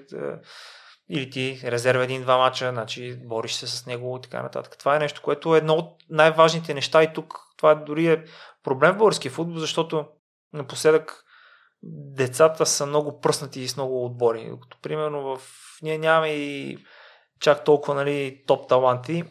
[1.09, 4.77] или ти резерва един-два мача, значи бориш се с него и така нататък.
[4.77, 8.23] Това е нещо, което е едно от най-важните неща и тук това дори е
[8.63, 10.05] проблем в българския футбол, защото
[10.53, 11.23] напоследък
[11.83, 14.51] децата са много пръснати и с много отбори.
[14.61, 15.41] Като примерно в...
[15.81, 16.77] Ние нямаме и
[17.39, 19.23] чак толкова нали, топ таланти.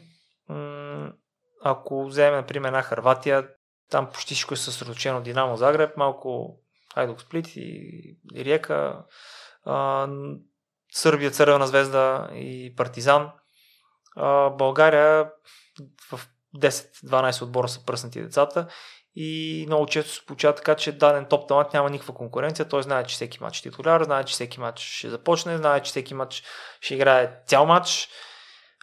[1.64, 3.48] Ако вземем, например, една Харватия,
[3.90, 6.58] там почти всичко е съсредоточено Динамо Загреб, малко
[6.94, 7.60] Хайдок Сплит и,
[8.34, 9.04] и Риека,
[9.64, 10.08] а,
[10.92, 13.30] Сърбия, Цървена звезда и Партизан.
[14.16, 15.30] А, България
[16.10, 16.20] в
[16.56, 18.68] 10-12 отбора са пръснати децата
[19.18, 22.68] и много често се получава така, че даден топ талант няма никаква конкуренция.
[22.68, 25.90] Той знае, че всеки матч е титуляр, знае, че всеки матч ще започне, знае, че
[25.90, 26.42] всеки матч
[26.80, 28.08] ще играе цял матч.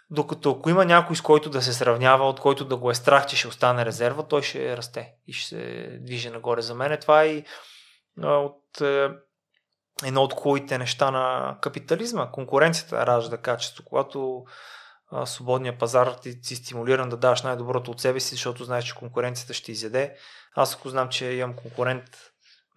[0.09, 3.25] Докато ако има някой с който да се сравнява, от който да го е страх,
[3.25, 6.61] че ще остане резерва, той ще расте и ще се движи нагоре.
[6.61, 7.45] За мен това е и
[8.17, 9.09] от е,
[10.05, 12.31] едно от хубавите неща на капитализма.
[12.31, 13.83] Конкуренцията ражда качество.
[13.83, 14.43] Когато
[15.25, 19.53] свободния пазар ти си стимулиран да даваш най-доброто от себе си, защото знаеш, че конкуренцията
[19.53, 20.15] ще изяде.
[20.55, 22.03] Аз ако знам, че имам конкурент,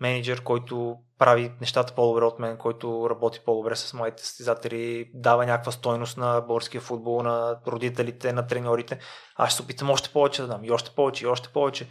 [0.01, 5.73] менеджер, който прави нещата по-добре от мен, който работи по-добре с моите състезатели, дава някаква
[5.73, 8.99] стойност на българския футбол, на родителите, на треньорите,
[9.37, 11.89] аз ще се опитам още повече да дам и още повече и още повече.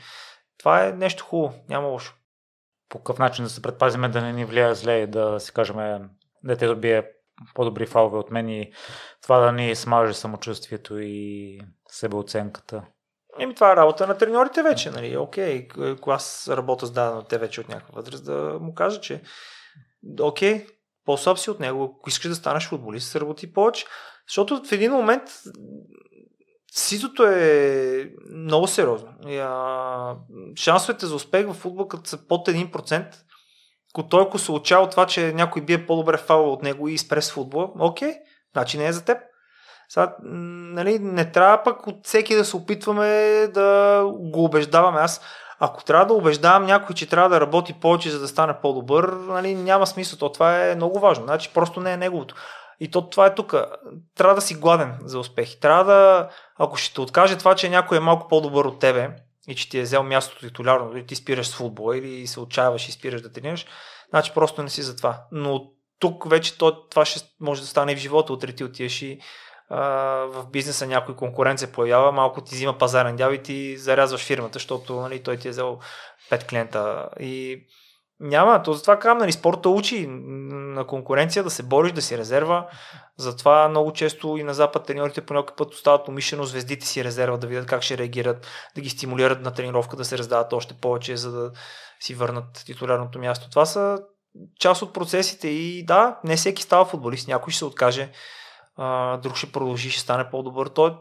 [0.60, 2.16] Това е нещо хубаво, няма лошо.
[2.90, 6.10] По какъв начин да се предпазиме да не ни влияе зле и да си кажем
[6.44, 7.15] детето бие
[7.54, 8.74] по-добри фалове от мен и
[9.22, 11.60] това да ни смаже самочувствието и
[11.90, 12.86] себеоценката.
[13.40, 15.18] Еми, това е работа на треньорите вече, нали?
[15.18, 19.22] Окей, ако аз работя с дадено те вече от някаква възраст, да му кажа, че
[20.22, 20.68] окей,
[21.06, 23.86] по-слаб си от него, ако искаш да станеш футболист, се работи повече.
[24.28, 25.24] Защото в един момент
[26.72, 29.10] ситото е много сериозно.
[30.56, 33.16] Шансовете за успех в футбол, като са под 1%,
[33.96, 36.98] ако той ако се уча от това, че някой бие по-добре фаула от него и
[36.98, 38.14] спре с футбола, окей,
[38.54, 39.18] значи не е за теб.
[39.90, 43.08] Сега, нали, не трябва пък от всеки да се опитваме
[43.54, 45.00] да го убеждаваме.
[45.00, 45.22] Аз,
[45.60, 49.56] ако трябва да убеждавам някой, че трябва да работи повече, за да стане по-добър, нали,
[49.56, 50.20] няма смисъл.
[50.20, 51.26] То това е много важно.
[51.26, 52.36] Значи просто не е неговото.
[52.80, 53.56] И то това е тук.
[54.18, 55.60] Трябва да си гладен за успехи.
[55.60, 59.10] Трябва да, ако ще те откаже това, че някой е малко по-добър от тебе,
[59.48, 62.90] и че ти е взел мястото титулярно, дори ти спираш с футбола или се отчаяваш
[62.90, 63.66] и спираш да тренираш,
[64.10, 65.24] значи просто не си за това.
[65.32, 69.02] Но тук вече то, това ще може да стане и в живота, утре ти отиеш
[69.02, 69.20] и
[69.70, 69.80] а,
[70.26, 74.54] в бизнеса някой конкурент се появява, малко ти взима пазарен дял и ти зарязваш фирмата,
[74.54, 75.80] защото нали, той ти е взел
[76.32, 77.10] 5 клиента.
[77.20, 77.66] И
[78.20, 82.68] няма, то затова казвам, нали, спорта учи на конкуренция да се бориш, да си резерва.
[83.18, 87.38] Затова много често и на Запад треньорите по някакъв път остават умишлено звездите си резерва,
[87.38, 91.18] да видят как ще реагират, да ги стимулират на тренировка, да се раздават още повече,
[91.18, 91.52] за да
[92.00, 93.50] си върнат титулярното място.
[93.50, 94.00] Това са
[94.60, 98.12] част от процесите и да, не всеки става футболист, някой ще се откаже,
[99.24, 100.68] друг ще продължи, ще стане по-добър.
[100.68, 100.98] То,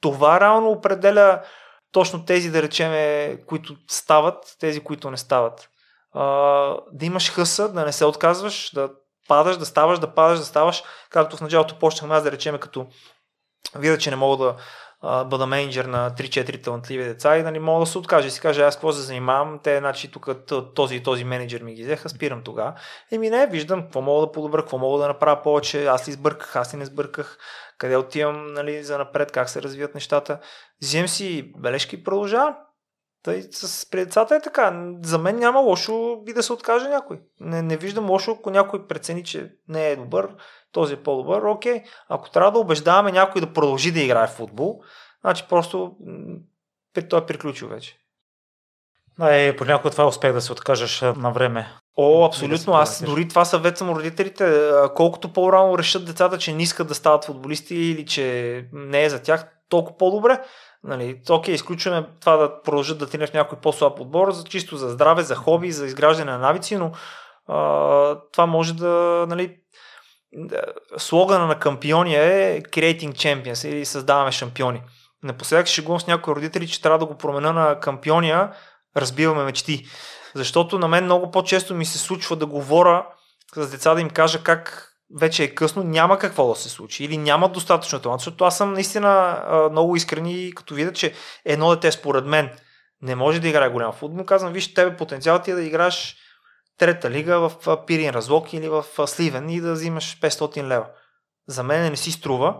[0.00, 1.42] това реално определя
[1.92, 5.70] точно тези, да речеме, които стават, тези, които не стават
[6.12, 6.24] а,
[6.92, 8.90] да имаш хъса, да не се отказваш, да
[9.28, 12.86] падаш, да ставаш, да падаш, да ставаш, както в началото почнахме аз да речеме като
[13.74, 14.56] видя, че не мога да
[15.00, 18.30] а, бъда менеджер на 3-4 талантливи деца и да не мога да се откажа и
[18.30, 20.28] си кажа аз какво се занимавам, те значи тук
[20.74, 22.74] този и този менеджер ми ги взеха, спирам тогава.
[23.12, 26.56] Еми не, виждам какво мога да подобра, какво мога да направя повече, аз ли сбърках,
[26.56, 27.38] аз ли не сбърках,
[27.78, 30.38] къде отивам нали, за напред, как се развиват нещата.
[30.82, 32.56] Взем си бележки и продължавам.
[33.22, 34.92] Тъй, с при децата е така.
[35.02, 37.20] За мен няма лошо и да се откаже някой.
[37.40, 40.28] Не, не виждам лошо, ако някой прецени, че не е добър,
[40.72, 41.42] този е по-добър.
[41.42, 44.80] Окей, ако трябва да убеждаваме някой да продължи да играе в футбол,
[45.20, 45.96] значи просто
[47.10, 47.98] той е приключил вече.
[49.18, 51.72] Да, и понякога това е успех да се откажеш на време.
[51.96, 52.74] О, абсолютно.
[52.74, 54.70] Аз дори това съветвам родителите.
[54.94, 59.22] Колкото по-рано решат децата, че не искат да стават футболисти или че не е за
[59.22, 60.42] тях, толкова по-добре.
[60.84, 65.22] Нали, окей, изключваме това да продължат да тренират някой по-слаб отбор, за, чисто за здраве,
[65.22, 66.92] за хоби, за изграждане на навици, но
[67.46, 69.56] а, това може да, нали,
[70.96, 74.82] слогана на кампиония е Creating Champions или създаваме шампиони.
[75.22, 78.52] Напоследък шегувам с някои родители, че трябва да го променя на кампиония,
[78.96, 79.86] разбиваме мечти.
[80.34, 83.06] Защото на мен много по-често ми се случва да говоря
[83.54, 87.16] с деца да им кажа как вече е късно, няма какво да се случи или
[87.16, 91.14] няма достатъчно талант, защото аз съм наистина много искрен и като видя, че
[91.44, 92.50] едно дете според мен
[93.02, 96.16] не може да играе голям футбол, казвам, виж, тебе потенциал ти е да играеш
[96.78, 100.86] трета лига в Пирин Разлог или в Сливен и да взимаш 500 лева.
[101.48, 102.56] За мен не си струва,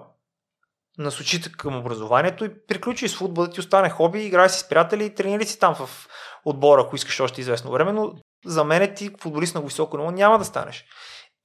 [0.98, 5.04] насочи към образованието и приключи с футбол да ти остане хоби, играй си с приятели
[5.04, 6.08] и тренирай си там в
[6.44, 8.12] отбора, ако искаш още известно време, но
[8.46, 10.84] за мен ти футболист на високо ниво няма да станеш.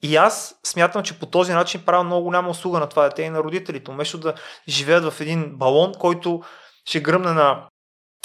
[0.04, 3.30] И аз смятам, че по този начин правя много голяма услуга на това дете и
[3.30, 3.92] на родителите.
[3.92, 4.34] Вместо да
[4.68, 6.44] живеят в един балон, който
[6.86, 7.68] ще гръмне на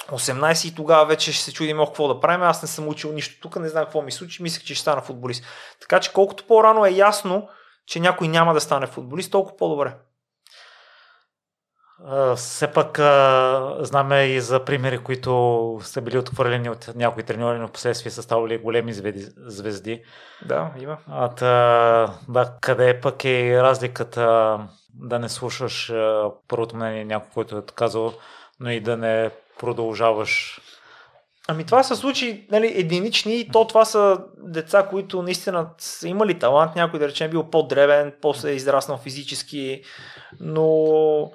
[0.08, 2.42] 18 и тогава вече ще се чудим какво да правим.
[2.42, 5.00] Аз не съм учил нищо тук, не знам какво ми случи, мислех, че ще стана
[5.00, 5.44] футболист.
[5.80, 7.48] Така че колкото по-рано е ясно,
[7.86, 9.94] че някой няма да стане футболист, толкова по-добре.
[12.36, 12.98] Все пак
[13.84, 18.58] знаме и за примери, които са били отхвърлени от някои треньори, но последствие са ставали
[18.58, 18.92] големи
[19.36, 20.02] звезди.
[20.46, 20.96] Да, има.
[21.10, 24.58] А, та, да, къде пък е разликата
[24.94, 25.92] да не слушаш
[26.48, 28.12] първото мнение някой, който е казал,
[28.60, 30.60] но и да не продължаваш
[31.50, 36.38] Ами това са случаи нали, единични и то това са деца, които наистина са имали
[36.38, 39.82] талант, някой да речем бил по-дребен, после е израснал физически,
[40.40, 41.30] но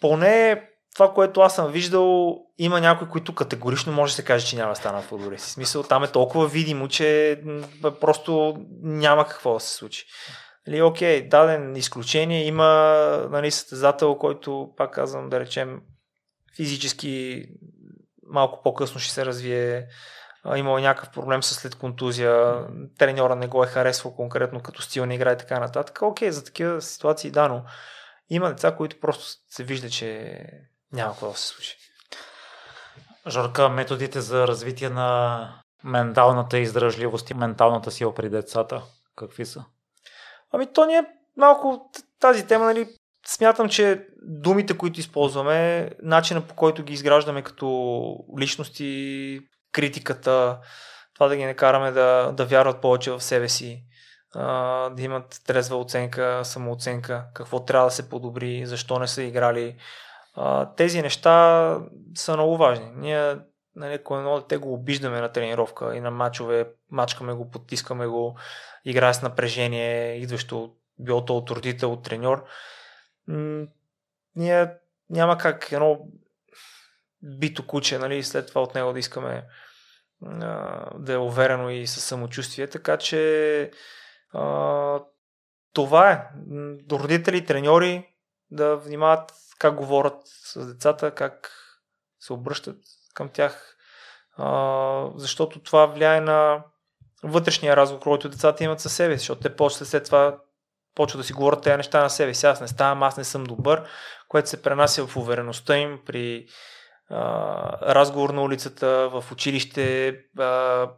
[0.00, 0.62] поне
[0.94, 4.72] това, което аз съм виждал, има някои, които категорично може да се каже, че няма
[4.72, 5.48] да станат футболисти.
[5.48, 7.40] В смисъл, там е толкова видимо, че
[8.00, 10.06] просто няма какво да се случи.
[10.66, 12.66] Нали, окей, даден изключение, има
[13.30, 15.80] нали, състезател, който, пак казвам, да речем,
[16.56, 17.44] физически
[18.26, 19.86] малко по-късно ще се развие,
[20.56, 22.66] имал някакъв проблем с след контузия,
[22.98, 26.02] треньора не го е харесвал конкретно като стил не играе и така нататък.
[26.02, 27.62] Окей, за такива ситуации да, но
[28.30, 30.38] има деца, които просто се вижда, че
[30.92, 31.76] няма какво да се случи.
[33.28, 38.82] Жорка, методите за развитие на менталната издръжливост и менталната сила при децата,
[39.16, 39.64] какви са?
[40.52, 41.90] Ами то ни е малко
[42.20, 42.88] тази тема, нали,
[43.26, 49.40] смятам, че думите, които използваме, начина по който ги изграждаме като личности,
[49.72, 50.58] критиката,
[51.14, 53.82] това да ги накараме да, да вярват повече в себе си,
[54.90, 59.76] да имат трезва оценка, самооценка, какво трябва да се подобри, защо не са играли.
[60.76, 61.78] Тези неща
[62.14, 62.92] са много важни.
[62.96, 63.36] Ние
[63.76, 68.38] нали, ако едно дете го обиждаме на тренировка и на мачове, мачкаме го, потискаме го,
[68.84, 72.44] играе с напрежение, идващо било то от родител, от треньор,
[74.36, 74.72] ние
[75.10, 75.98] няма как едно
[77.22, 79.44] бито куче, нали, след това от него да искаме
[80.94, 83.70] да е уверено и със самочувствие, така че
[85.72, 86.28] това е.
[86.92, 88.08] Родители, треньори
[88.50, 91.50] да внимават как говорят с децата, как
[92.20, 92.76] се обръщат
[93.14, 93.76] към тях,
[94.36, 96.64] а, защото това влияе на
[97.22, 100.38] вътрешния разговор, който децата имат със себе си, защото те после след това
[100.94, 102.46] почват да си говорят тези неща на себе си.
[102.46, 103.88] Аз не ставам, аз не съм добър,
[104.28, 106.46] което се пренася в увереността им при
[107.10, 110.08] разговор на улицата, в училище,
[110.38, 110.88] а,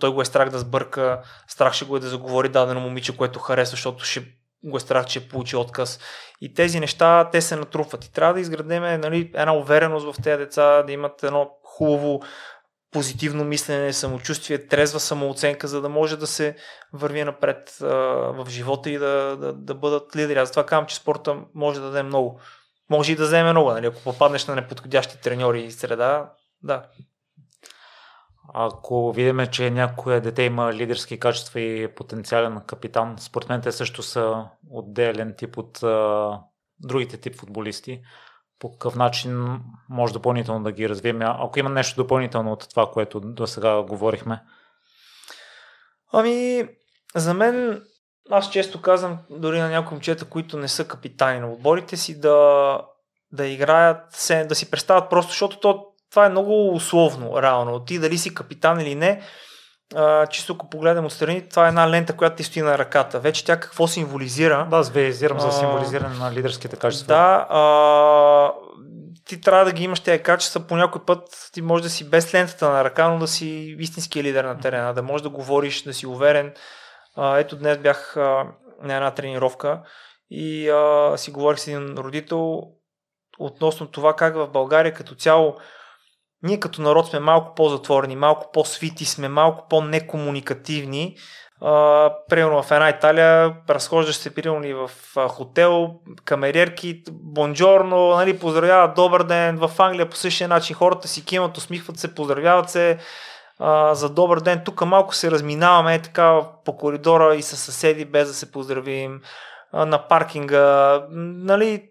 [0.00, 3.38] той, го е страх да сбърка, страх ще го е да заговори дадено момиче, което
[3.38, 4.24] харесва, защото ще
[4.64, 6.00] го е страх, че получи отказ.
[6.40, 8.04] И тези неща, те се натрупват.
[8.04, 12.22] И трябва да изградим нали, една увереност в тези деца, да имат едно хубаво
[12.90, 16.56] позитивно мислене, самочувствие, трезва самооценка, за да може да се
[16.92, 17.86] върви напред а,
[18.32, 20.38] в живота и да, да, да бъдат лидери.
[20.38, 22.40] Аз това казвам, че спорта може да даде много
[22.90, 23.86] може и да вземе много, нали?
[23.86, 26.32] ако попаднеш на неподходящи треньори и среда,
[26.62, 26.86] да.
[28.54, 34.02] Ако видиме, че някое дете има лидерски качества и потенциален капитан, според мен те също
[34.02, 36.40] са отделен тип от а,
[36.80, 38.02] другите тип футболисти.
[38.58, 41.22] По какъв начин може допълнително да ги развием?
[41.22, 44.42] Ако има нещо допълнително от това, което до сега говорихме.
[46.12, 46.68] Ами,
[47.14, 47.82] за мен
[48.30, 52.78] аз често казвам дори на някои момчета, които не са капитани на отборите си, да,
[53.32, 57.84] да играят, да си представят просто, защото то, това е много условно, реално.
[57.84, 59.22] Ти дали си капитан или не,
[59.94, 63.20] а, чисто ако погледнем отстрани, това е една лента, която ти стои на ръката.
[63.20, 64.66] Вече тя какво символизира?
[64.70, 67.06] Да, аз визирам за символизиране на лидерските качества.
[67.06, 68.52] Да, а,
[69.24, 70.60] ти трябва да ги имаш тези качества.
[70.60, 74.22] По някой път ти може да си без лентата на ръка, но да си истински
[74.22, 76.52] лидер на терена, да можеш да говориш, да си уверен.
[77.16, 78.46] А, ето днес бях а,
[78.82, 79.82] на една тренировка
[80.30, 82.62] и а, си говорих с един родител
[83.38, 85.56] относно това как в България като цяло
[86.42, 91.16] ние като народ сме малко по-затворени, малко по-свити сме, малко по-некомуникативни.
[91.62, 94.90] Uh, примерно в една Италия разхождаш се примерно и в
[95.28, 95.94] хотел,
[96.24, 99.58] камериерки, бонджорно, нали, поздравяват добър ден.
[99.58, 102.98] В Англия по същия начин хората си кимат, усмихват се, поздравяват се
[103.60, 104.62] uh, за добър ден.
[104.64, 109.20] Тук малко се разминаваме е, така по коридора и с съседи без да се поздравим
[109.74, 111.06] uh, на паркинга.
[111.10, 111.88] Нали,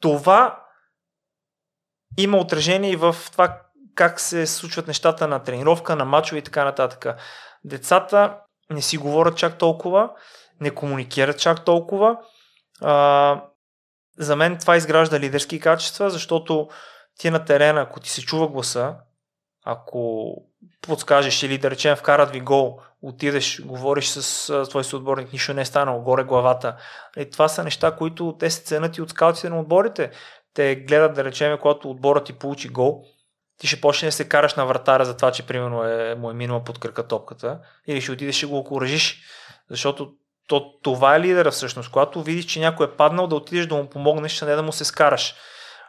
[0.00, 0.64] това
[2.18, 3.60] има отражение и в това
[3.94, 7.06] как се случват нещата на тренировка, на мачове и така нататък.
[7.64, 8.36] Децата
[8.70, 10.10] не си говорят чак толкова,
[10.60, 12.18] не комуникират чак толкова.
[12.82, 13.42] А,
[14.18, 16.68] за мен това изгражда лидерски качества, защото
[17.18, 18.94] ти на терена, ако ти се чува гласа,
[19.64, 20.34] ако
[20.82, 25.64] подскажеш или да речем вкарат ви гол, отидеш, говориш с твой съотборник, нищо не е
[25.64, 26.76] станало, горе главата.
[27.16, 30.10] И това са неща, които те се ценят и от скаутите на отборите
[30.54, 33.02] те гледат, да речем, когато отборът ти получи гол,
[33.58, 36.34] ти ще почне да се караш на вратара за това, че примерно е, му е
[36.34, 39.22] минала под кръка топката, или ще отидеш и го окоръжиш,
[39.70, 40.12] защото
[40.48, 41.90] то, това е лидера всъщност.
[41.90, 44.72] Когато видиш, че някой е паднал, да отидеш да му помогнеш, а не да му
[44.72, 45.34] се скараш.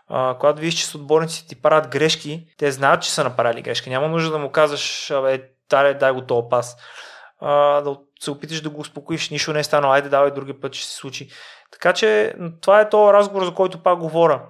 [0.07, 3.89] А, когато видиш, че с отборниците ти правят грешки, те знаят, че са направили грешки.
[3.89, 6.77] Няма нужда да му казваш, абе, дай, дай го този пас.
[7.39, 10.73] А, да се опиташ да го успокоиш, нищо не е станало, айде давай други път
[10.73, 11.29] ще се случи.
[11.71, 14.41] Така че това е този разговор, за който пак говоря.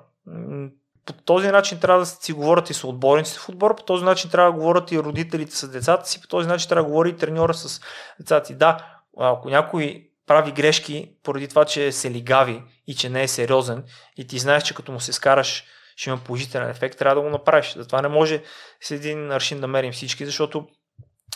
[1.06, 4.30] По този начин трябва да си говорят и с отборниците в отбор, по този начин
[4.30, 7.18] трябва да говорят и родителите с децата си, по този начин трябва да говори и
[7.18, 7.82] треньора с
[8.20, 8.58] децата си.
[8.58, 8.78] Да,
[9.18, 13.84] ако някой прави грешки поради това, че се лигави и че не е сериозен
[14.18, 15.64] и ти знаеш, че като му се скараш
[15.96, 17.74] ще има положителен ефект, трябва да го направиш.
[17.74, 18.44] Затова не може
[18.82, 20.68] с един аршин да мерим всички, защото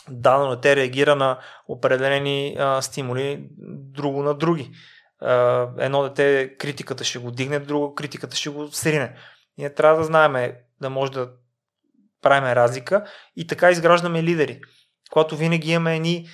[0.08, 3.48] дано на те реагира на определени а, стимули,
[3.94, 4.70] друго на други
[5.78, 9.16] едно дете критиката ще го дигне, друго критиката ще го срине.
[9.58, 11.30] Ние трябва да знаем да може да
[12.22, 13.04] правим разлика
[13.36, 14.60] и така изграждаме лидери.
[15.10, 16.28] Когато винаги имаме едни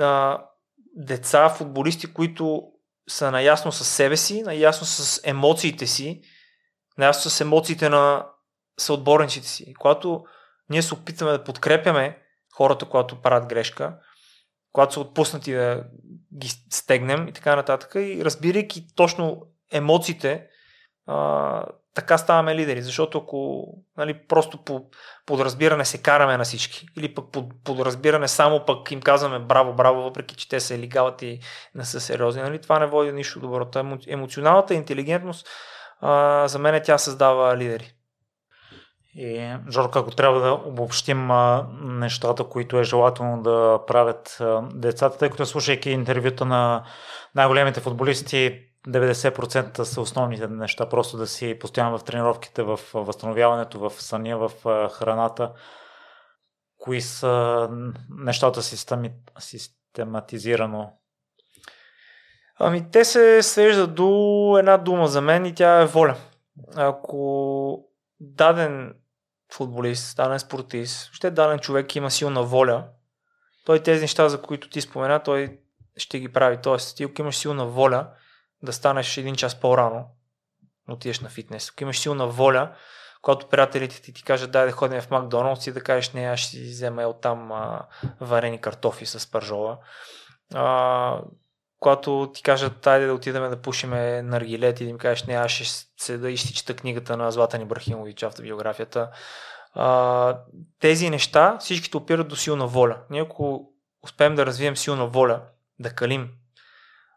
[0.00, 0.42] а,
[0.96, 2.62] деца, футболисти, които
[3.08, 6.22] са наясно с себе си, наясно с емоциите си,
[6.98, 8.26] наясно с емоциите на
[8.78, 9.74] съотборниците си.
[9.74, 10.24] Когато
[10.70, 12.18] ние се опитваме да подкрепяме
[12.54, 13.98] хората, когато правят грешка,
[14.72, 15.84] когато са отпуснати да
[16.38, 17.94] ги стегнем и така нататък.
[17.94, 19.42] И разбирайки точно
[19.72, 20.48] емоциите,
[21.06, 21.64] а,
[21.94, 22.82] така ставаме лидери.
[22.82, 23.66] Защото ако
[23.96, 24.84] нали, просто по
[25.26, 30.02] подразбиране се караме на всички, или пък по подразбиране само пък им казваме браво, браво,
[30.02, 31.40] въпреки че те се лигават и
[31.74, 33.66] не са сериозни, нали, това не води нищо добро.
[34.08, 35.48] Емоционалната интелигентност
[36.00, 37.92] а, за мен тя създава лидери.
[39.16, 45.18] И, Жорка, ако трябва да обобщим а, нещата, които е желателно да правят а, децата,
[45.18, 46.84] тъй като слушайки интервюта на
[47.34, 54.02] най-големите футболисти, 90% са основните неща, просто да си постоянно в тренировките, в възстановяването, в
[54.02, 54.50] съня, в
[54.90, 55.52] храната.
[56.78, 57.68] Кои са
[58.10, 60.92] нещата системи, систематизирано?
[62.58, 66.16] Ами те се свеждат до една дума за мен и тя е воля.
[66.76, 67.84] Ако
[68.20, 68.94] даден
[69.52, 72.84] футболист, даден спортист, ще даден човек има силна воля,
[73.66, 75.58] той тези неща, за които ти спомена, той
[75.96, 76.58] ще ги прави.
[76.62, 78.10] Тоест, ти ако имаш силна воля
[78.64, 80.06] да станеш един час по-рано,
[80.88, 82.74] отидеш на фитнес, ако имаш силна воля,
[83.22, 86.40] когато приятелите ти ти кажат дай да ходим в Макдоналдс и да кажеш не, аз
[86.40, 87.86] ще си взема от там а,
[88.20, 89.78] варени картофи с пържола.
[90.54, 91.20] А,
[91.80, 95.50] когато ти кажат, айде да отидем да пушиме наргилет и да им кажеш, не, аз
[95.50, 95.64] ще
[95.96, 99.10] седа и ще чета книгата на Златан Ибрахимович, автобиографията.
[99.74, 100.38] А,
[100.80, 102.98] тези неща всичките опират до силна воля.
[103.10, 103.70] Ние ако
[104.02, 105.42] успеем да развием силна воля,
[105.78, 106.30] да калим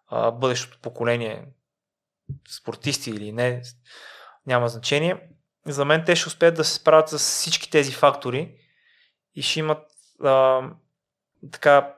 [0.07, 1.45] а, бъдещото поколение,
[2.49, 3.61] спортисти или не,
[4.47, 5.29] няма значение,
[5.65, 8.55] за мен те ще успеят да се справят с всички тези фактори
[9.35, 9.83] и ще имат
[10.23, 10.61] а,
[11.51, 11.93] така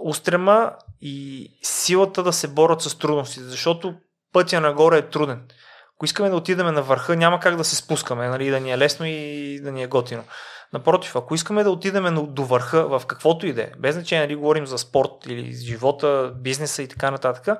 [0.00, 3.94] устрема и силата да се борят с трудностите, защото
[4.32, 5.48] пътя нагоре е труден.
[5.96, 8.78] Ако искаме да отидем на върха, няма как да се спускаме, нали, да ни е
[8.78, 10.24] лесно и да ни е готино.
[10.72, 14.36] Напротив, ако искаме да отидем до върха в каквото и да е, без значение дали
[14.36, 17.58] говорим за спорт или живота, бизнеса и така нататък,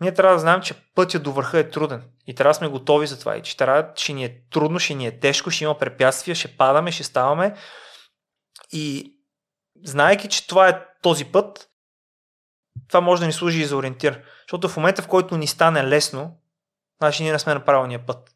[0.00, 3.06] ние трябва да знаем, че пътя до върха е труден и трябва да сме готови
[3.06, 3.36] за това.
[3.36, 6.56] И че, трябва, ще ни е трудно, ще ни е тежко, ще има препятствия, ще
[6.56, 7.54] падаме, ще ставаме.
[8.72, 9.14] И
[9.84, 11.68] знаеки, че това е този път,
[12.88, 14.22] това може да ни служи и за ориентир.
[14.42, 16.36] Защото в момента, в който ни стане лесно,
[17.00, 18.30] значи ние не сме на правилния път.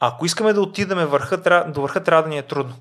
[0.00, 2.74] Ако искаме да отидем върха, до върха, трябва да ни е трудно.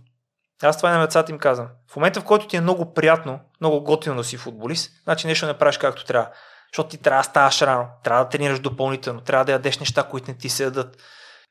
[0.64, 1.68] Аз това и на децата им казвам.
[1.92, 5.46] В момента, в който ти е много приятно, много готино да си футболист, значи нещо
[5.46, 6.30] не правиш както трябва.
[6.74, 10.32] Защото ти трябва да ставаш рано, трябва да тренираш допълнително, трябва да ядеш неща, които
[10.32, 10.98] не ти се ядат,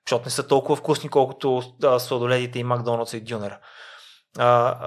[0.07, 3.59] защото не са толкова вкусни, колкото да, сладоледите и Макдоналдс и Дюнера.
[4.39, 4.79] А,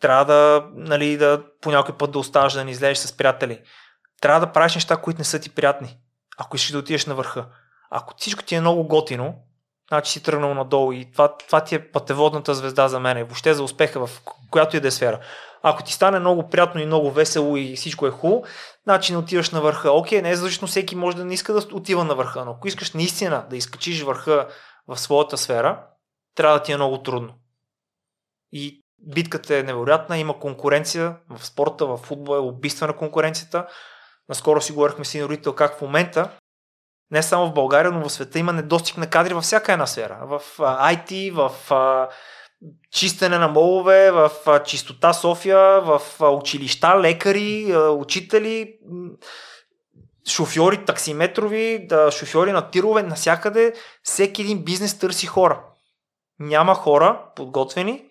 [0.00, 3.60] трябва да, нали, да по някой път да оставаш да не излезеш с приятели.
[4.20, 5.98] Трябва да правиш неща, които не са ти приятни,
[6.38, 7.46] ако искаш да отидеш на върха.
[7.90, 9.34] Ако всичко ти е много готино,
[9.88, 13.62] значи си тръгнал надолу и това, това ти е пътеводната звезда за мен, въобще за
[13.62, 15.20] успеха в която и да е сфера.
[15.62, 18.44] Ако ти стане много приятно и много весело и всичко е хубаво,
[18.84, 19.92] значи не отиваш на върха.
[19.92, 22.68] Окей, не е защото всеки може да не иска да отива на върха, но ако
[22.68, 24.48] искаш наистина да изкачиш върха
[24.88, 25.86] в своята сфера,
[26.34, 27.34] трябва да ти е много трудно.
[28.52, 33.66] И битката е невероятна, има конкуренция в спорта, в футбола убийствена конкуренцията.
[34.28, 36.30] Наскоро си говорихме с един родител как в момента
[37.10, 40.18] не само в България, но в света има недостиг на кадри във всяка една сфера.
[40.22, 41.52] В IT, в
[42.92, 44.30] чистене на молове, в
[44.64, 48.78] чистота София, в училища, лекари, учители,
[50.28, 53.74] шофьори таксиметрови, шофьори на тирове, насякъде.
[54.02, 55.64] Всеки един бизнес търси хора.
[56.38, 58.04] Няма хора подготвени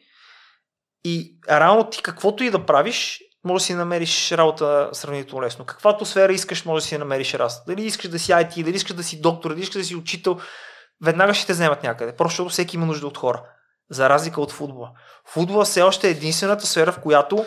[1.06, 5.66] и рано ти каквото и да правиш, може да си намериш работа сравнително лесно.
[5.66, 7.64] Каквато сфера искаш, може да си намериш работа.
[7.68, 10.40] Дали искаш да си IT, дали искаш да си доктор, дали искаш да си учител,
[11.04, 12.16] веднага ще те вземат някъде.
[12.16, 13.44] Просто защото всеки има нужда от хора.
[13.92, 14.92] За разлика от футбола.
[15.28, 17.46] Футбола все още е единствената сфера, в която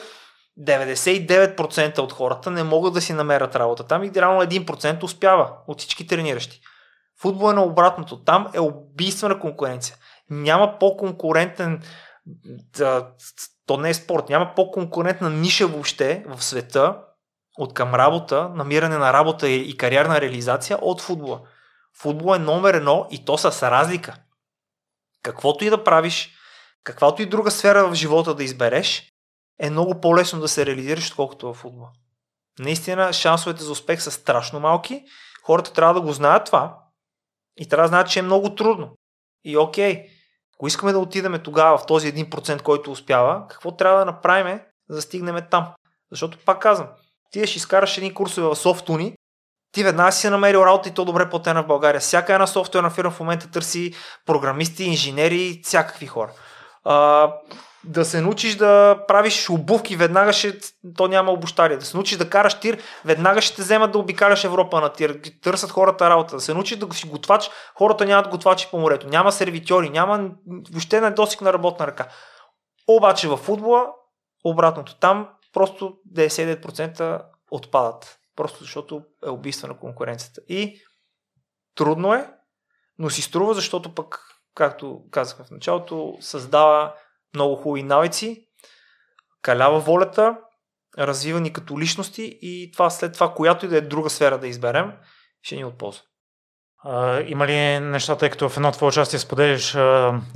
[0.60, 3.86] 99% от хората не могат да си намерят работа.
[3.86, 6.60] Там и реално 1% успява от всички трениращи.
[7.20, 8.24] Футбол е на обратното.
[8.24, 9.96] Там е убийствена конкуренция.
[10.30, 11.82] Няма по-конкурентен
[13.66, 14.28] то не е спорт.
[14.28, 17.00] Няма по-конкурентна ниша въобще в света
[17.58, 21.40] от към работа, намиране на работа и кариерна реализация от футбола.
[21.98, 24.16] Футбол е номер едно и то с разлика.
[25.22, 26.30] Каквото и да правиш,
[26.84, 29.12] каквато и друга сфера в живота да избереш,
[29.60, 31.90] е много по-лесно да се реализираш, отколкото в футбола.
[32.58, 35.04] Наистина, шансовете за успех са страшно малки.
[35.42, 36.78] Хората трябва да го знаят това.
[37.56, 38.96] И трябва да знаят, че е много трудно.
[39.44, 40.08] И окей,
[40.58, 44.60] ако искаме да отидем тогава в този 1%, който успява, какво трябва да направим,
[44.90, 45.66] за да стигнем там?
[46.10, 46.88] Защото пак казвам,
[47.30, 49.14] ти ще изкараш едни курсове в софтуни,
[49.72, 52.00] ти веднага си намерил работа и то добре платена в България.
[52.00, 53.94] Всяка една софтуерна фирма в момента търси
[54.26, 56.32] програмисти, инженери, всякакви хора.
[57.86, 60.58] Да се научиш да правиш обувки, веднага ще,
[60.96, 61.78] то няма обощария.
[61.78, 65.20] Да се научиш да караш тир, веднага ще те вземат да обикаляш Европа на тир.
[65.42, 66.36] Търсят хората работа.
[66.36, 69.08] Да се научиш да си готвач, хората нямат готвачи по морето.
[69.08, 70.30] Няма сервитьори, няма
[70.70, 72.08] въобще недостиг на работна ръка.
[72.88, 73.86] Обаче в футбола,
[74.44, 78.18] обратното, там просто 99% отпадат.
[78.36, 80.40] Просто защото е убийство на конкуренцията.
[80.48, 80.80] И
[81.74, 82.30] трудно е,
[82.98, 84.20] но си струва, защото пък,
[84.54, 86.94] както казахме в началото, създава
[87.36, 88.46] много хубави навици,
[89.42, 90.36] калява волята,
[90.98, 94.48] развива ни като личности и това след това, която и да е друга сфера да
[94.48, 94.92] изберем,
[95.42, 96.00] ще ни от полза.
[96.84, 99.74] А, има ли неща, тъй като в едно твое участие споделиш,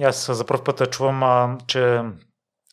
[0.03, 2.03] аз за първ път чувам, а, че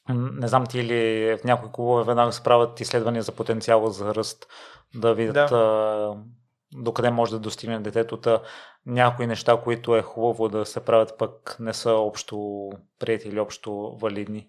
[0.09, 4.45] не знам ти или в някои клубове веднага се правят изследвания за потенциала за ръст,
[4.95, 6.15] да видят да.
[6.73, 8.39] Докъде може да достигне детето.
[8.85, 12.69] Някои неща, които е хубаво да се правят, пък не са общо
[12.99, 14.47] прияти или общо валидни.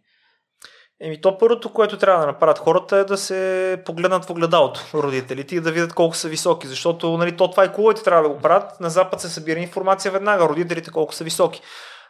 [1.01, 5.57] Еми, то първото, което трябва да направят хората е да се погледнат в огледалото, родителите,
[5.57, 8.41] и да видят колко са високи, защото нали, то това и клубовете трябва да го
[8.41, 8.81] правят.
[8.81, 11.61] На Запад се събира информация веднага, родителите колко са високи.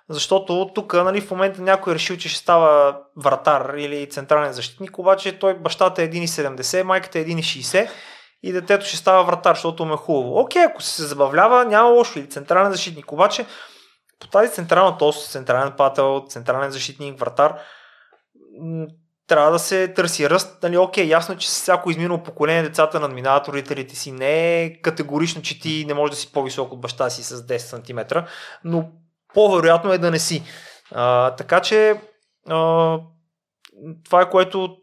[0.08, 4.98] Защото тук нали, в момента някой е решил, че ще става вратар или централен защитник,
[4.98, 7.88] обаче той бащата е 1,70, майката е 1,60
[8.42, 10.40] и детето ще става вратар, защото му е хубаво.
[10.40, 12.18] Окей, ако се забавлява, няма лошо.
[12.18, 13.12] Или централен защитник.
[13.12, 13.46] Обаче
[14.20, 17.54] по тази централна тост, централен пател, централен защитник, вратар,
[19.26, 20.62] трябва да се търси ръст.
[20.62, 24.12] Нали, окей, ясно, че с всяко изминало поколение децата надминават родителите си.
[24.12, 27.58] Не е категорично, че ти не можеш да си по-висок от баща си с 10
[27.58, 28.18] см,
[28.64, 28.88] но
[29.34, 30.42] по-вероятно е да не си.
[30.92, 32.00] А, така че
[32.48, 32.98] а,
[34.04, 34.76] това е което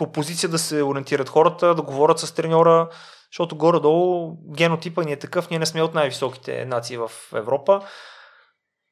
[0.00, 2.88] по позиция да се ориентират хората, да говорят с треньора,
[3.32, 7.80] защото горе-долу генотипа ни е такъв, ние не сме от най-високите нации в Европа.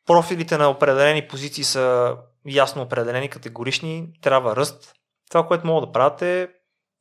[0.06, 2.16] Профилите на определени позиции са
[2.46, 4.92] ясно определени, категорични, трябва ръст.
[5.30, 6.48] Това, което могат да правят е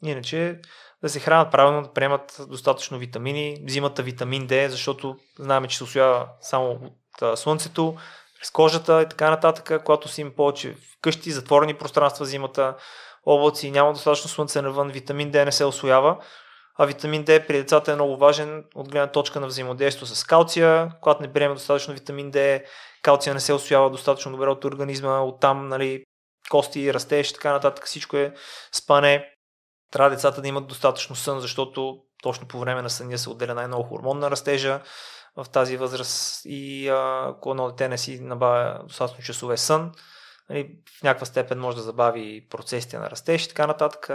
[0.04, 0.60] иначе
[1.04, 5.84] да се хранят правилно, да приемат достатъчно витамини, взимат витамин D, защото знаем, че се
[5.84, 6.80] освоява само
[7.22, 7.96] от слънцето,
[8.40, 12.76] през кожата и така нататък, когато си им повече вкъщи, затворени пространства зимата,
[13.28, 16.18] облаци, няма достатъчно слънце навън, витамин D не се освоява.
[16.80, 20.91] а витамин D при децата е много важен от гледна точка на взаимодействието с калция.
[21.02, 22.64] Когато не приеме достатъчно витамин D,
[23.04, 26.04] калция не се освоява достатъчно добре от организма, оттам нали,
[26.49, 28.34] кости, растеж така нататък, всичко е
[28.72, 29.30] спане.
[29.91, 33.84] Трябва децата да имат достатъчно сън, защото точно по време на съня се отделя най-много
[33.84, 34.82] хормон на растежа
[35.38, 39.91] в тази възраст и ако едно дете не си набавя достатъчно часове сън,
[40.49, 44.10] нали, в някаква степен може да забави процесите на растеж и така нататък.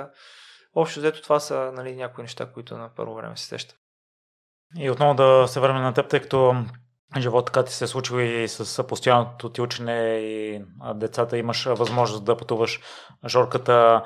[0.74, 3.76] Общо взето това са нали, някои неща, които на първо време се сещат.
[4.78, 6.54] И отново да се върнем на теб, тъй като
[7.18, 10.64] живот така ти се е случил и с постоянното ти учене и
[10.94, 12.80] децата имаш възможност да пътуваш
[13.28, 14.04] жорката.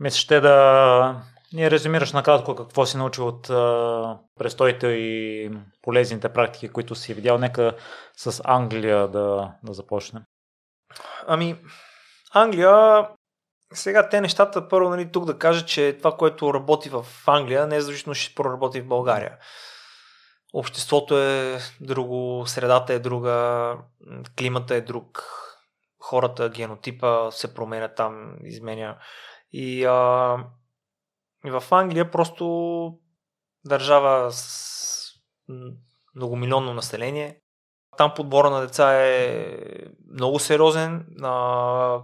[0.00, 1.22] Мисля, ще да
[1.52, 3.46] ни резюмираш накратко какво си научил от
[4.38, 5.50] престоите и
[5.82, 7.38] полезните практики, които си видял.
[7.38, 7.76] Нека
[8.16, 10.22] с Англия да, да започнем.
[11.30, 11.56] Ами,
[12.34, 13.08] Англия,
[13.72, 17.76] сега те нещата, първо нали, тук да кажа, че това, което работи в Англия, не
[17.76, 19.38] е задължително ще проработи в България.
[20.54, 23.76] Обществото е друго, средата е друга,
[24.38, 25.24] климата е друг,
[26.00, 28.98] хората, генотипа се променя там, изменя.
[29.52, 29.92] И, а,
[31.44, 32.98] в Англия просто
[33.64, 35.12] държава с
[36.14, 37.40] многомилионно население.
[37.98, 39.46] Там подбора на деца е
[40.12, 41.06] много сериозен.
[41.22, 42.00] А,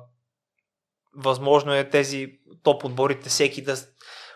[1.16, 3.76] възможно е тези топ отборите всеки да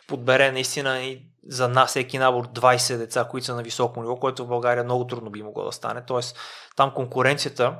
[0.08, 4.44] подбере наистина и за нас всеки набор 20 деца, които са на високо ниво, което
[4.44, 6.02] в България много трудно би могло да стане.
[6.06, 6.38] Тоест,
[6.76, 7.74] там конкуренцията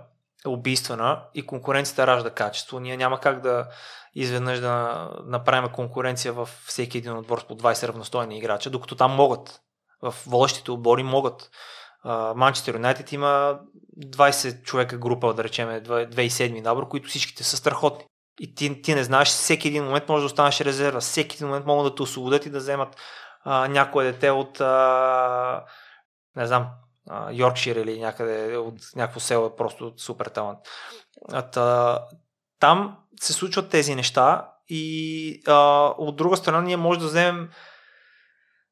[0.46, 2.80] е убийствена и конкуренцията ражда качество.
[2.80, 3.66] Ние няма как да
[4.14, 9.60] изведнъж да направим конкуренция в всеки един отбор по 20 равностойни играча, докато там могат.
[10.02, 11.50] В водещите отбори могат.
[12.36, 13.60] Манчестър Юнайтед има
[13.98, 18.04] 20 човека група, да речем, 27 набор, които всичките са страхотни.
[18.40, 21.66] И ти, ти не знаеш, всеки един момент може да останеш резерва, всеки един момент
[21.66, 22.96] могат да те освободят и да вземат
[23.44, 25.64] а, някое дете от, а,
[26.36, 26.68] не знам,
[27.10, 30.58] а, Йоркшир или някъде от някакво село, просто супер талант.
[31.32, 32.00] А,
[32.60, 37.50] там се случват тези неща и а, от друга страна ние може да вземем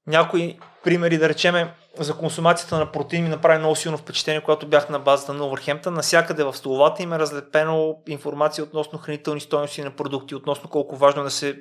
[0.07, 4.89] някои примери, да речеме, за консумацията на протеин ми направи много силно впечатление, когато бях
[4.89, 5.95] на базата на Овърхемптън.
[5.95, 11.21] Насякъде в столовата им е разлепено информация относно хранителни стоености на продукти, относно колко важно
[11.21, 11.57] е да се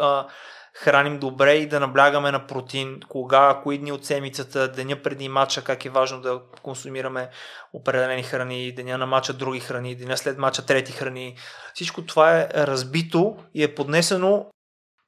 [0.00, 0.26] а,
[0.74, 5.62] храним добре и да наблягаме на протеин, кога, кои дни от седмицата, деня преди матча,
[5.62, 7.28] как е важно да консумираме
[7.72, 11.36] определени храни, деня на матча други храни, деня след матча трети храни.
[11.74, 14.46] Всичко това е разбито и е поднесено.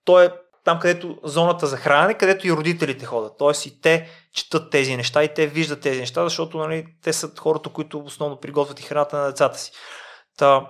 [0.05, 0.33] То е
[0.67, 3.33] там, където зоната за хранене, където и родителите ходят.
[3.39, 7.31] Тоест и те четат тези неща и те виждат тези неща, защото нали, те са
[7.39, 9.73] хората, които основно приготвят и храната на децата си.
[10.39, 10.67] Та,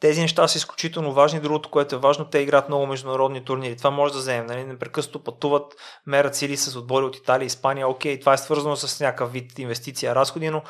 [0.00, 1.40] тези неща са изключително важни.
[1.40, 3.76] Другото, което е важно, те играят много международни турнири.
[3.76, 4.46] Това може да вземем.
[4.46, 4.64] Нали?
[4.64, 5.74] Непрекъснато пътуват,
[6.06, 7.88] мерят сили с отбори от Италия, Испания.
[7.88, 10.62] Окей, това е свързано с някакъв вид инвестиция, разходи, но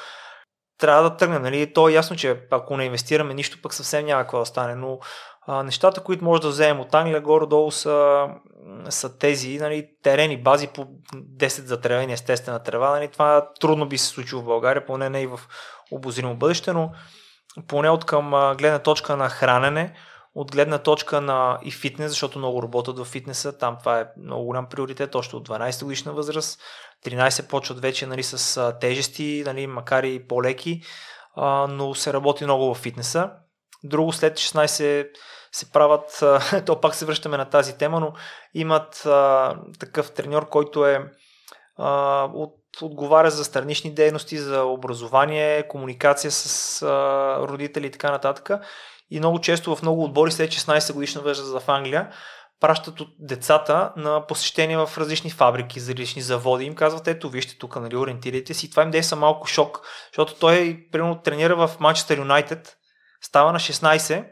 [0.78, 1.42] трябва да тръгнем.
[1.42, 1.72] Нали?
[1.72, 4.74] То е ясно, че ако не инвестираме нищо, пък съвсем няма какво да стане.
[4.74, 4.98] Но
[5.46, 8.26] а, нещата, които може да вземем от Англия, горе-долу са,
[8.88, 12.90] са тези нали, терени, бази по 10 затревени естествена трева.
[12.90, 15.40] Нали, това трудно би се случило в България, поне не и в
[15.90, 16.90] обозримо бъдеще, но
[17.68, 19.94] поне от към гледна точка на хранене,
[20.34, 24.44] от гледна точка на и фитнес, защото много работят в фитнеса, там това е много
[24.44, 26.60] голям приоритет, още от 12 годишна възраст,
[27.06, 30.82] 13 почват вече нали, с тежести, нали, макар и по-леки,
[31.36, 33.30] а, но се работи много в фитнеса.
[33.84, 35.08] Друго след 16
[35.52, 36.24] се правят,
[36.66, 38.12] то пак се връщаме на тази тема, но
[38.54, 41.10] имат а, такъв треньор, който е
[41.76, 48.50] а, от, отговаря за странични дейности, за образование, комуникация с а, родители и така нататък.
[49.10, 52.12] И много често в много отбори след 16 годишна възраст в Англия
[52.62, 56.64] пращат от децата на посещение в различни фабрики, за различни заводи.
[56.64, 58.70] Им казват, ето вижте тук, нали, ориентирайте си.
[58.70, 59.80] Това им действа малко шок,
[60.12, 62.76] защото той, примерно, тренира в Манчестър Юнайтед,
[63.22, 64.24] става на 16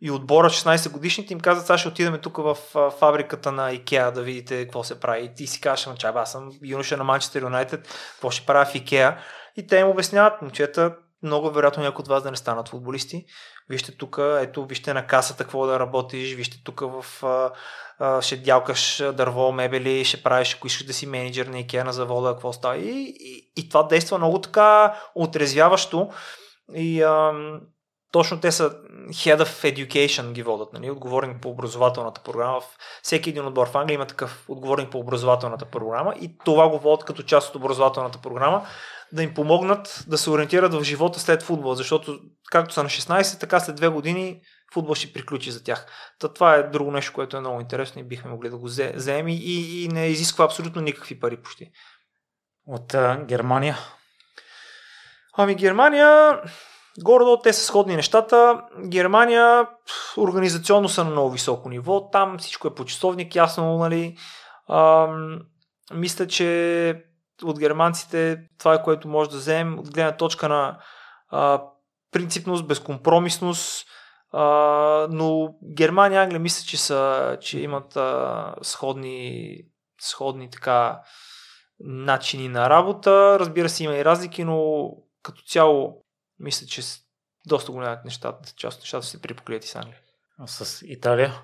[0.00, 2.56] и отбора 16 годишните им казват, сега ще отидем тук в
[2.98, 5.30] фабриката на Икеа да видите какво се прави.
[5.38, 9.18] И си кажеш, чай, аз съм юноша на Манчестър Юнайтед, какво ще правя в Икеа?
[9.56, 13.24] И те им обясняват, момчета, много вероятно някои от вас да не станат футболисти.
[13.68, 17.50] Вижте тук, ето, вижте на касата какво да работиш, вижте тук в а,
[17.98, 21.92] а, ще дялкаш дърво, мебели, ще правиш, ако искаш да си менеджер на Икеа на
[21.92, 22.76] завода, какво става.
[22.76, 26.10] И, и, и това действа много така отрезвяващо.
[26.74, 27.60] И ам,
[28.12, 28.70] точно те са
[29.08, 30.90] Head of Education ги водят, нали?
[30.90, 32.60] отговорник по образователната програма.
[33.02, 37.04] Всеки един отбор в Англия има такъв отговорник по образователната програма и това го водят
[37.04, 38.66] като част от образователната програма.
[39.12, 42.18] да им помогнат да се ориентират в живота след футбола, защото
[42.50, 44.40] както са на 16, така след две години
[44.74, 45.86] футбол ще приключи за тях.
[46.18, 49.28] Та, това е друго нещо, което е много интересно и бихме могли да го вземем
[49.28, 51.70] и, и не изисква абсолютно никакви пари почти.
[52.66, 53.78] От а, Германия?
[55.38, 56.40] Ами Германия,
[57.02, 58.62] горе те са сходни нещата.
[58.86, 59.68] Германия
[60.18, 62.10] организационно са на много високо ниво.
[62.10, 64.16] Там всичко е по часовник, ясно, нали.
[64.68, 65.08] А,
[65.94, 67.04] мисля, че
[67.42, 70.78] от германците това е което може да вземем от гледна точка на
[71.28, 71.62] а,
[72.12, 73.86] принципност, безкомпромисност,
[74.32, 74.44] а,
[75.10, 79.56] но Германия и Англия мисля, че, са, че имат а, сходни,
[80.00, 81.00] сходни така
[81.80, 83.36] начини на работа.
[83.40, 84.90] Разбира се, има и разлики, но
[85.22, 86.05] като цяло
[86.38, 86.82] мисля, че
[87.46, 90.00] доста големи нещата, част от нещата се припокрият и с Англия.
[90.38, 91.42] А с Италия?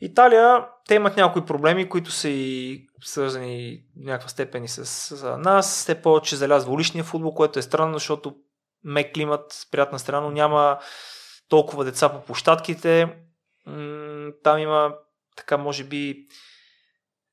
[0.00, 5.36] Италия, те имат някои проблеми, които са и свързани в някаква степен и с, с
[5.38, 5.86] нас.
[5.86, 8.36] Те повече залязва уличния футбол, което е странно, защото
[8.84, 10.78] мек климат, приятна страна, но няма
[11.48, 13.16] толкова деца по площадките.
[14.42, 14.94] Там има
[15.36, 16.26] така, може би,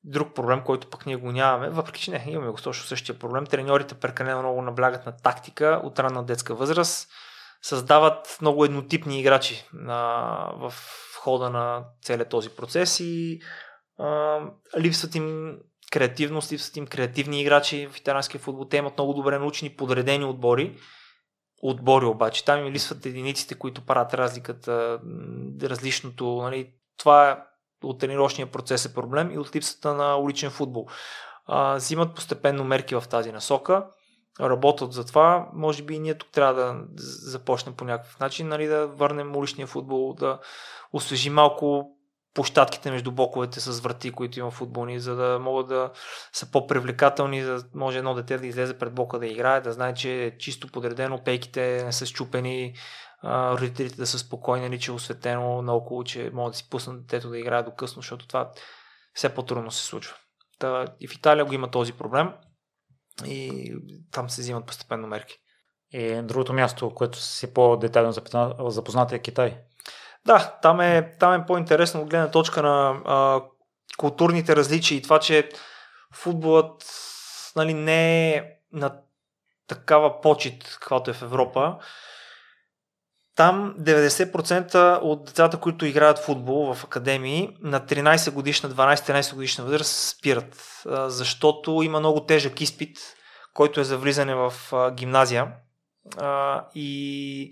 [0.08, 3.46] друг проблем, който пък ние го нямаме, въпреки че не, имаме го точно същия проблем.
[3.46, 7.08] Треньорите прекалено много наблягат на тактика от ранна детска възраст,
[7.62, 10.74] създават много еднотипни играчи на, в
[11.20, 13.40] хода на целият този процес и
[13.98, 14.40] а,
[14.78, 15.58] липсват им
[15.92, 18.64] креативност, липсват им креативни играчи в италианския футбол.
[18.64, 20.78] Те имат много добре научени, подредени отбори.
[21.62, 22.44] Отбори обаче.
[22.44, 25.00] Там им липсват единиците, които правят разликата,
[25.62, 26.38] различното.
[26.42, 26.72] Нали.
[26.98, 27.36] Това е
[27.82, 30.86] от тренировъчния процес е проблем и от липсата на уличен футбол.
[31.46, 33.86] А, взимат постепенно мерки в тази насока,
[34.40, 35.48] работят за това.
[35.54, 36.84] Може би и ние тук трябва да
[37.22, 40.38] започнем по някакъв начин, нали, да върнем уличния футбол, да
[40.92, 41.94] освежим малко
[42.34, 45.90] площадките между боковете с врати, които има футболни, за да могат да
[46.32, 50.24] са по-привлекателни, да може едно дете да излезе пред бока да играе, да знае, че
[50.24, 52.74] е чисто подредено, пейките не са щупени,
[53.24, 57.30] родителите да са спокойни, нали, че е осветено наоколо, че могат да си пуснат детето
[57.30, 58.50] да играе до късно, защото това
[59.14, 60.16] все по-трудно се случва.
[60.58, 62.32] Та, и в Италия го има този проблем
[63.26, 63.74] и
[64.10, 65.38] там се взимат постепенно мерки.
[65.92, 68.12] И другото място, което си по-детайлно
[68.70, 69.58] запознат е Китай.
[70.26, 73.42] Да, там е, там е по-интересно от гледна точка на а,
[73.98, 75.48] културните различия и това, че
[76.14, 76.84] футболът
[77.56, 79.00] нали, не е на
[79.66, 81.78] такава почет, каквато е в Европа.
[83.38, 90.08] Там 90% от децата, които играят футбол в академии, на 13 годишна, 12-13 годишна възраст
[90.08, 92.98] спират, защото има много тежък изпит,
[93.54, 94.52] който е за влизане в
[94.92, 95.52] гимназия.
[96.74, 97.50] И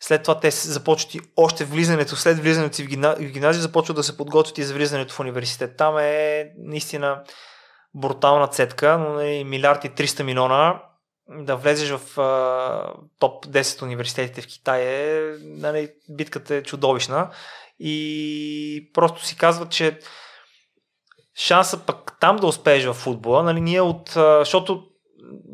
[0.00, 4.16] след това те започват и още влизането, след влизането си в гимназия, започват да се
[4.16, 5.76] подготвят и за влизането в университет.
[5.76, 7.22] Там е наистина
[7.94, 10.82] брутална цетка, но е милиард и 300 милиона
[11.28, 17.30] да влезеш в а, топ 10 университетите в Китай е, нали, битката е чудовищна
[17.78, 19.98] и просто си казват, че
[21.36, 24.84] шанса пък там да успееш в футбола, нали, ние от, защото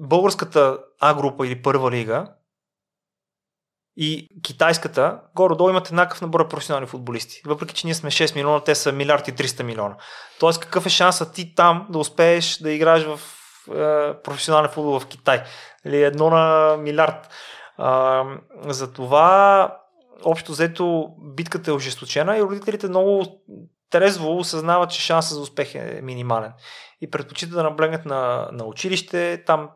[0.01, 2.27] българската А група или първа лига
[3.97, 7.43] и китайската, горе-долу имат еднакъв набор професионални футболисти.
[7.47, 9.97] Въпреки, че ние сме 6 милиона, те са милиард и 300 милиона.
[10.41, 13.21] Тоест, какъв е шансът ти там да успееш да играеш в
[14.25, 15.43] професионален футбол в Китай.
[15.85, 17.29] Или едно на милиард.
[17.77, 18.25] А,
[18.67, 19.77] затова
[20.25, 23.43] общо взето битката е ожесточена и родителите много
[23.91, 26.53] трезво осъзнават, че шансът за успех е минимален.
[27.01, 29.43] И предпочитат да наблегнат на, на училище.
[29.47, 29.71] Там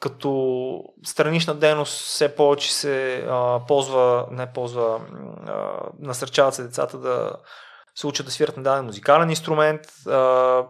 [0.00, 5.00] като странична дейност все повече се а, ползва, не ползва,
[5.46, 7.32] а, насърчават се децата да
[8.00, 10.64] се учат да свират на даден музикален инструмент, а,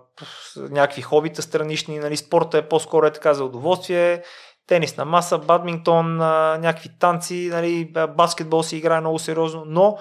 [0.57, 4.23] някакви хобита странични, нали, спорта е по-скоро е така за удоволствие,
[4.66, 9.98] тенис на маса, бадминтон, а, някакви танци, нали, баскетбол се играе много сериозно, но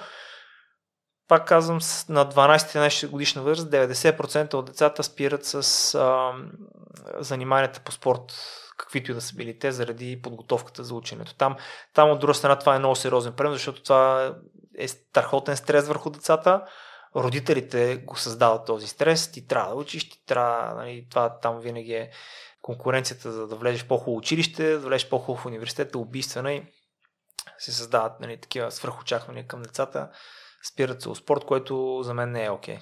[1.27, 1.79] пак казвам,
[2.09, 6.31] на 12-13 годишна възраст 90% от децата спират с а,
[7.19, 8.21] заниманията по спорт,
[8.77, 11.35] каквито и да са били те, заради подготовката за ученето.
[11.35, 11.55] Там,
[11.93, 14.33] там от друга страна това е много сериозен проблем, защото това
[14.77, 16.61] е страхотен стрес върху децата
[17.15, 21.93] родителите го създават този стрес, ти трябва да учиш, ти трябва, нали, това там винаги
[21.93, 22.11] е
[22.61, 26.63] конкуренцията за да влезеш по-хубаво училище, да влезеш по-хубаво в университет, е убийствена и
[27.57, 30.09] се създават нали, такива свръхочаквания към децата,
[30.71, 32.77] спират се от спорт, което за мен не е окей.
[32.77, 32.81] Okay.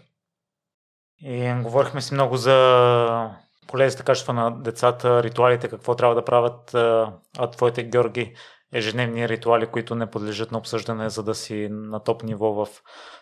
[1.20, 3.36] И говорихме си много за
[3.68, 8.36] полезните качества на децата, ритуалите, какво трябва да правят а твоите Георги
[8.74, 12.68] ежедневни ритуали, които не подлежат на обсъждане, за да си на топ ниво в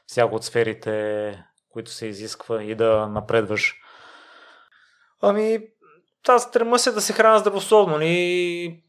[0.08, 3.76] всяко от сферите, които се изисква и да напредваш?
[5.22, 5.60] Ами,
[6.28, 7.94] аз стрема се да се храна здравословно.
[7.94, 8.84] Нали?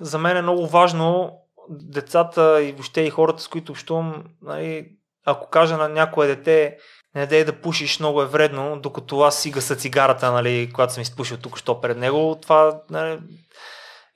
[0.00, 1.38] За мен е много важно
[1.70, 4.88] децата и въобще и хората, с които общувам, нали,
[5.24, 6.78] ако кажа на някое дете,
[7.14, 11.02] не дай да пушиш, много е вредно, докато аз си гаса цигарата, нали, когато съм
[11.02, 13.18] изпушил тук що пред него, това нали,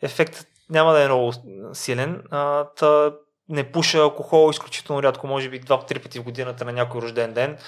[0.02, 1.32] ефектът няма да е много
[1.72, 2.22] силен.
[2.30, 3.12] А, та,
[3.48, 7.59] не пуша алкохол изключително рядко, може би два-три пъти в годината на някой рожден ден.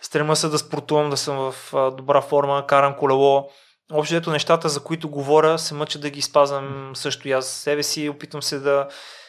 [0.00, 3.48] Стрема се да спортувам, да съм в добра форма, карам колело.
[3.92, 7.82] Общо ето нещата, за които говоря, се мъча да ги спазвам също и аз себе
[7.82, 8.08] си.
[8.08, 8.88] Опитвам се да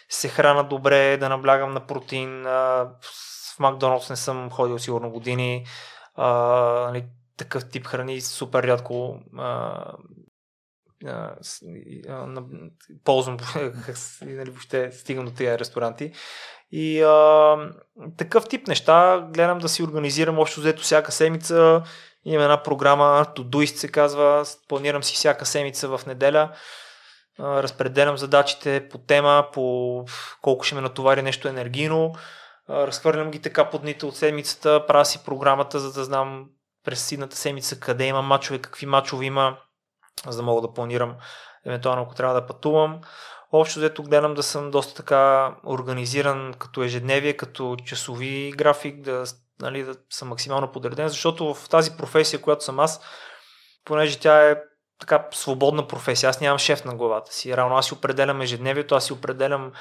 [0.10, 2.44] се храна добре, да наблягам на протеин.
[2.44, 5.66] В Макдоналдс не съм ходил сигурно години.
[6.16, 6.30] А,
[6.88, 7.06] нали,
[7.38, 9.74] такъв тип храни супер рядко а,
[11.06, 11.36] а,
[12.10, 12.44] а,
[13.04, 13.38] ползвам
[14.22, 16.12] нали, въобще стигам до тези ресторанти.
[16.72, 17.58] И а,
[18.18, 21.84] такъв тип неща гледам да си организирам общо взето всяка седмица.
[22.26, 26.52] Имам една програма, Todoist се казва, планирам си всяка седмица в неделя.
[27.40, 30.06] А, разпределям задачите по тема, по
[30.42, 32.14] колко ще ме натовари нещо енергийно.
[32.68, 36.46] А, разхвърлям ги така по дните от седмицата, правя си програмата, за да знам
[36.86, 39.58] през сидната седмица къде има мачове, какви мачове има,
[40.28, 41.16] за да мога да планирам
[41.66, 43.02] евентуално ако трябва да пътувам.
[43.52, 49.24] Общо взето гледам да съм доста така организиран като ежедневие, като часови график, да,
[49.62, 53.02] нали, да съм максимално подреден, защото в тази професия, която съм аз,
[53.86, 54.56] понеже тя е
[55.00, 57.58] така свободна професия, аз нямам шеф на главата си.
[57.58, 59.72] Равно аз си определям ежедневието, аз си определям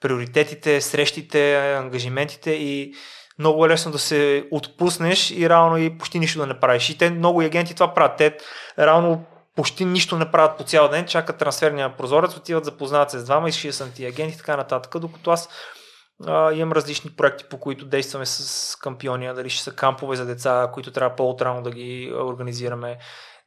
[0.00, 2.94] приоритетите, срещите, ангажиментите и
[3.38, 6.90] много е лесно да се отпуснеш и реално и почти нищо да не правиш.
[6.90, 8.16] И те много агенти това правят.
[8.16, 8.36] Те
[8.78, 9.24] реално
[9.54, 13.48] почти нищо не правят по цял ден, чакат трансферния прозорец, отиват запознават се с двама,
[13.48, 15.48] изшия съм ти агент и така нататък, докато аз
[16.26, 20.70] а, имам различни проекти, по които действаме с кампиония, дали ще са кампове за деца,
[20.72, 22.98] които трябва по-отрано да ги организираме,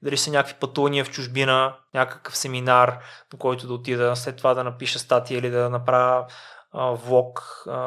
[0.01, 2.99] дали са някакви пътувания в чужбина, някакъв семинар,
[3.33, 6.25] на който да отида, след това да напиша статия или да направя
[6.73, 7.79] а, влог, а,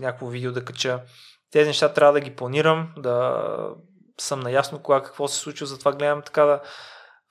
[0.00, 1.00] някакво видео да кача.
[1.50, 3.44] Тези неща трябва да ги планирам, да
[4.20, 6.60] съм наясно кога какво се случва, затова гледам така да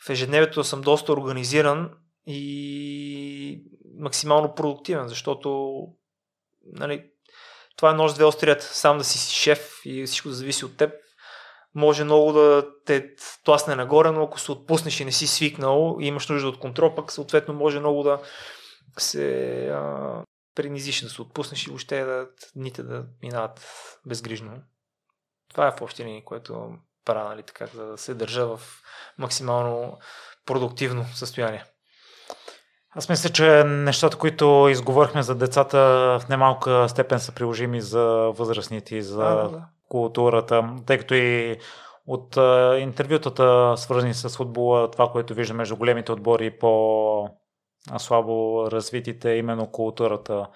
[0.06, 1.92] в ежедневието съм доста организиран
[2.26, 3.64] и
[4.00, 5.78] максимално продуктивен, защото
[6.66, 7.10] нали,
[7.76, 8.62] това е нож две острият.
[8.62, 10.94] Сам да си шеф и всичко да зависи от теб,
[11.76, 16.08] може много да те тласне нагоре, но ако се отпуснеш и не си свикнал и
[16.08, 18.22] имаш нужда от контрол, пък съответно може много да
[18.98, 20.24] се а,
[20.56, 23.68] принизиш, да се отпуснеш и въобще да дните да минават
[24.06, 24.62] безгрижно.
[25.50, 26.70] Това е в общи линии, което
[27.08, 28.60] правя, нали, така да се държа в
[29.18, 29.98] максимално
[30.46, 31.64] продуктивно състояние.
[32.96, 35.78] Аз мисля, че нещата, които изговорихме за децата
[36.22, 38.04] в немалка степен са приложими за
[38.38, 39.66] възрастните и за а, да.
[39.90, 41.58] културата, тъй като и
[42.08, 42.36] от
[42.80, 48.28] интервютата, свързани с футбола, това, което виждаме между големите отбори и по-слабо
[48.72, 50.48] развитите, именно културата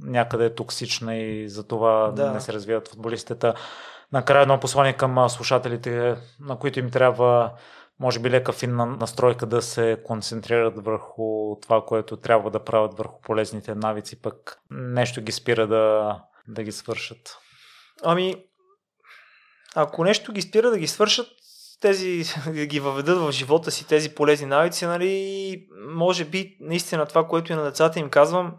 [0.00, 2.30] някъде е токсична и за това да.
[2.30, 3.52] не се развиват футболистите
[4.14, 7.52] накрая едно послание към слушателите, на които им трябва
[8.00, 13.20] може би лека финна настройка да се концентрират върху това, което трябва да правят върху
[13.20, 16.18] полезните навици, пък нещо ги спира да,
[16.48, 17.38] да ги свършат.
[18.02, 18.44] Ами,
[19.74, 21.26] ако нещо ги спира да ги свършат,
[21.80, 27.26] тези да ги въведат в живота си тези полезни навици, нали, може би наистина това,
[27.28, 28.56] което и на децата им казвам,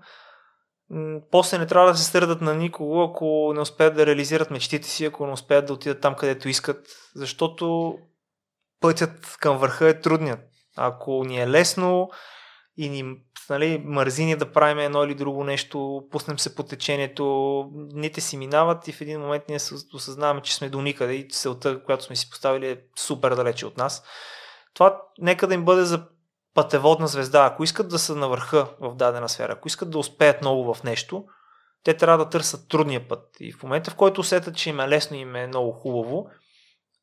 [1.31, 5.05] после не трябва да се сърдат на никого, ако не успеят да реализират мечтите си,
[5.05, 7.95] ако не успеят да отидат там, където искат, защото
[8.79, 10.39] пътят към върха е трудният.
[10.77, 12.09] Ако ни е лесно
[12.77, 13.15] и ни
[13.49, 18.87] нали, мързи да правим едно или друго нещо, пуснем се по течението, дните си минават
[18.87, 19.59] и в един момент ние
[19.93, 23.77] осъзнаваме, че сме до никъде и целта, която сме си поставили е супер далече от
[23.77, 24.03] нас.
[24.73, 26.07] Това нека да им бъде за
[26.55, 27.45] пътеводна звезда.
[27.45, 30.83] Ако искат да са на върха в дадена сфера, ако искат да успеят много в
[30.83, 31.25] нещо,
[31.83, 33.27] те трябва да търсят трудния път.
[33.39, 36.27] И в момента, в който усетят, че им е лесно и им е много хубаво,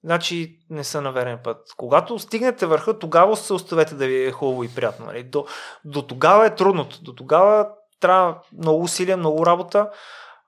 [0.05, 1.59] значи не са на верен път.
[1.77, 5.07] Когато стигнете върха, тогава се оставете да ви е хубаво и приятно.
[5.07, 5.23] Нали?
[5.23, 5.47] До,
[5.85, 7.03] до тогава е трудното.
[7.03, 7.69] До тогава
[8.01, 9.91] трябва много усилия, много работа.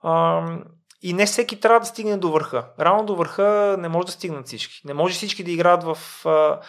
[0.04, 0.64] Ам,
[1.02, 2.66] и не всеки трябва да стигне до върха.
[2.80, 4.80] Рано до върха не може да стигнат всички.
[4.84, 6.60] Не може всички да играят в а,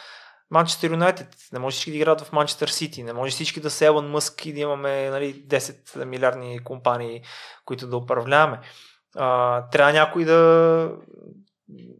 [0.51, 3.85] Манчестър Юнайтед, не може всички да играят в Манчестър Сити, не може всички да са
[3.85, 7.21] Елън Мъск и да имаме нали, 10 милиардни компании,
[7.65, 8.59] които да управляваме.
[9.15, 10.91] А, трябва някой да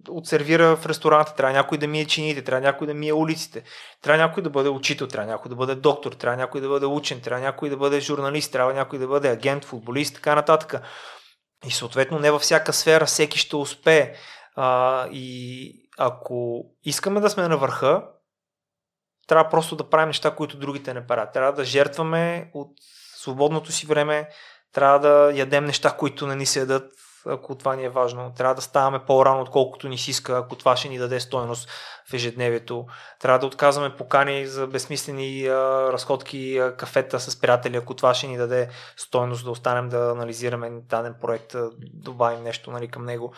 [0.09, 3.63] отсервира в ресторанта, трябва някой да мие чините, трябва някой да мие улиците,
[4.01, 7.21] трябва някой да бъде учител, трябва някой да бъде доктор, трябва някой да бъде учен,
[7.21, 10.81] трябва някой да бъде журналист, трябва някой да бъде агент, футболист, така нататък.
[11.67, 14.13] И съответно не във всяка сфера всеки ще успее.
[14.55, 18.03] А, и ако искаме да сме на върха,
[19.27, 21.33] трябва просто да правим неща, които другите не правят.
[21.33, 22.71] Трябва да жертваме от
[23.15, 24.29] свободното си време,
[24.73, 26.91] трябва да ядем неща, които не ни се ядат,
[27.25, 28.33] ако това ни е важно.
[28.37, 31.69] Трябва да ставаме по-рано, отколкото ни си иска, ако това ще ни даде стойност
[32.09, 32.85] в ежедневието.
[33.19, 35.53] Трябва да отказваме покани за безсмислени а,
[35.93, 40.71] разходки, а, кафета с приятели, ако това ще ни даде стойност да останем да анализираме
[40.71, 43.33] даден проект, да добавим нещо нали, към него.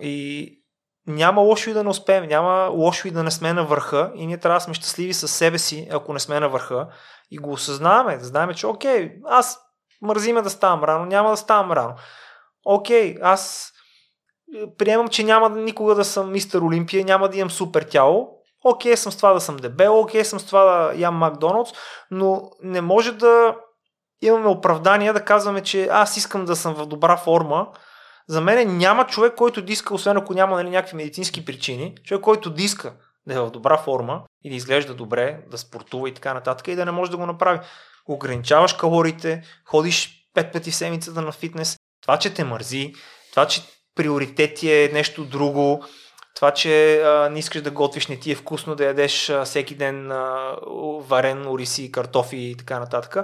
[0.00, 0.65] И
[1.06, 4.26] няма лошо и да не успеем, няма лошо и да не сме на върха и
[4.26, 6.88] ние трябва да сме щастливи с себе си, ако не сме на върха
[7.30, 9.60] и го осъзнаваме, да знаем, че окей, аз
[10.02, 11.94] мързиме да ставам рано, няма да ставам рано.
[12.64, 13.72] Окей, аз
[14.78, 18.28] приемам, че няма никога да съм мистер Олимпия, няма да имам супер тяло.
[18.64, 21.72] Окей съм с това да съм дебел, окей съм с това да ям Макдоналдс,
[22.10, 23.56] но не може да
[24.22, 27.68] имаме оправдание да казваме, че аз искам да съм в добра форма,
[28.28, 32.50] за мен няма човек, който диска, освен ако няма нали, някакви медицински причини, човек, който
[32.50, 32.92] диска
[33.26, 36.74] да е в добра форма и да изглежда добре, да спортува и така нататък и
[36.74, 37.60] да не може да го направи.
[38.08, 42.92] Ограничаваш калориите, ходиш пет пъти в седмицата на фитнес, това, че те мързи,
[43.30, 43.62] това, че
[43.94, 45.84] приоритети е нещо друго,
[46.36, 49.74] това, че а, не искаш да готвиш, не ти е вкусно да ядеш а, всеки
[49.74, 50.56] ден а,
[50.98, 53.16] варен ориси, картофи и така нататък,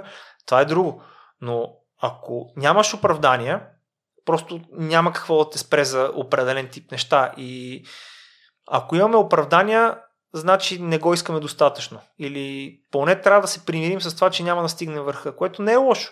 [0.45, 1.01] това е друго.
[1.41, 1.69] Но
[2.01, 3.61] ако нямаш оправдания,
[4.25, 7.31] просто няма какво да те спре за определен тип неща.
[7.37, 7.83] И
[8.67, 9.97] ако имаме оправдания,
[10.33, 11.99] значи не го искаме достатъчно.
[12.19, 15.73] Или поне трябва да се примирим с това, че няма да стигне върха, което не
[15.73, 16.11] е лошо.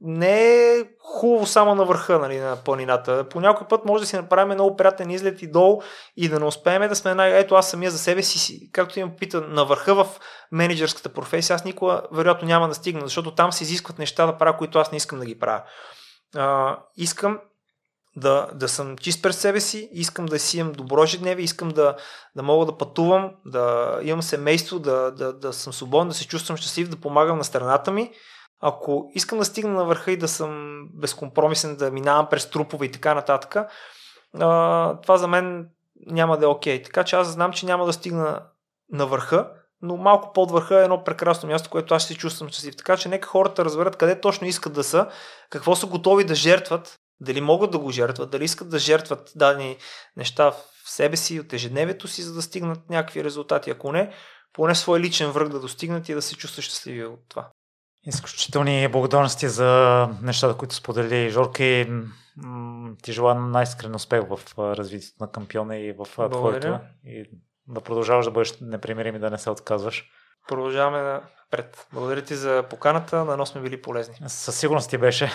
[0.00, 3.28] Не е хубаво само на върха нали, на планината.
[3.28, 5.82] По някой път може да си направим много приятен излет и долу
[6.16, 9.16] и да не успеем да сме най- Ето аз самия за себе си, както имам
[9.16, 10.06] пита, на върха в
[10.52, 14.56] менеджерската професия, аз никога вероятно няма да стигна, защото там се изискват неща да правя,
[14.56, 15.62] които аз не искам да ги правя
[16.34, 17.38] а, искам
[18.16, 21.96] да, да съм чист пред себе си, искам да си имам добро ежедневие, искам да,
[22.36, 26.56] да мога да пътувам, да имам семейство, да, да, да съм свободен, да се чувствам
[26.56, 28.10] щастлив, да помагам на страната ми.
[28.60, 32.92] Ако искам да стигна на върха и да съм безкомпромисен, да минавам през трупове и
[32.92, 33.56] така нататък,
[34.40, 35.68] а, това за мен
[36.06, 36.80] няма да е окей.
[36.80, 36.84] Okay.
[36.84, 38.40] Така че аз знам, че няма да стигна
[38.92, 39.50] на върха,
[39.84, 42.76] но малко под върха е едно прекрасно място, което аз се чувствам щастлив.
[42.76, 45.08] Така че нека хората разберат къде точно искат да са,
[45.50, 49.76] какво са готови да жертват, дали могат да го жертват, дали искат да жертват дадени
[50.16, 53.70] неща в себе си, от ежедневието си, за да стигнат някакви резултати.
[53.70, 54.12] Ако не,
[54.52, 57.48] поне свой личен връх да достигнат и да се чувстват щастливи от това.
[58.06, 61.86] Изключителни благодарности за нещата, които сподели Жорки.
[63.02, 66.60] Ти желая най-искрен успех в развитието на кампиона и в Благодаря.
[66.60, 66.84] твоето.
[67.04, 67.30] И
[67.68, 70.04] да продължаваш да бъдеш непримирим и да не се отказваш.
[70.48, 71.86] Продължаваме напред.
[71.92, 74.14] Благодаря ти за поканата, но сме били полезни.
[74.26, 75.30] Със сигурност ти беше.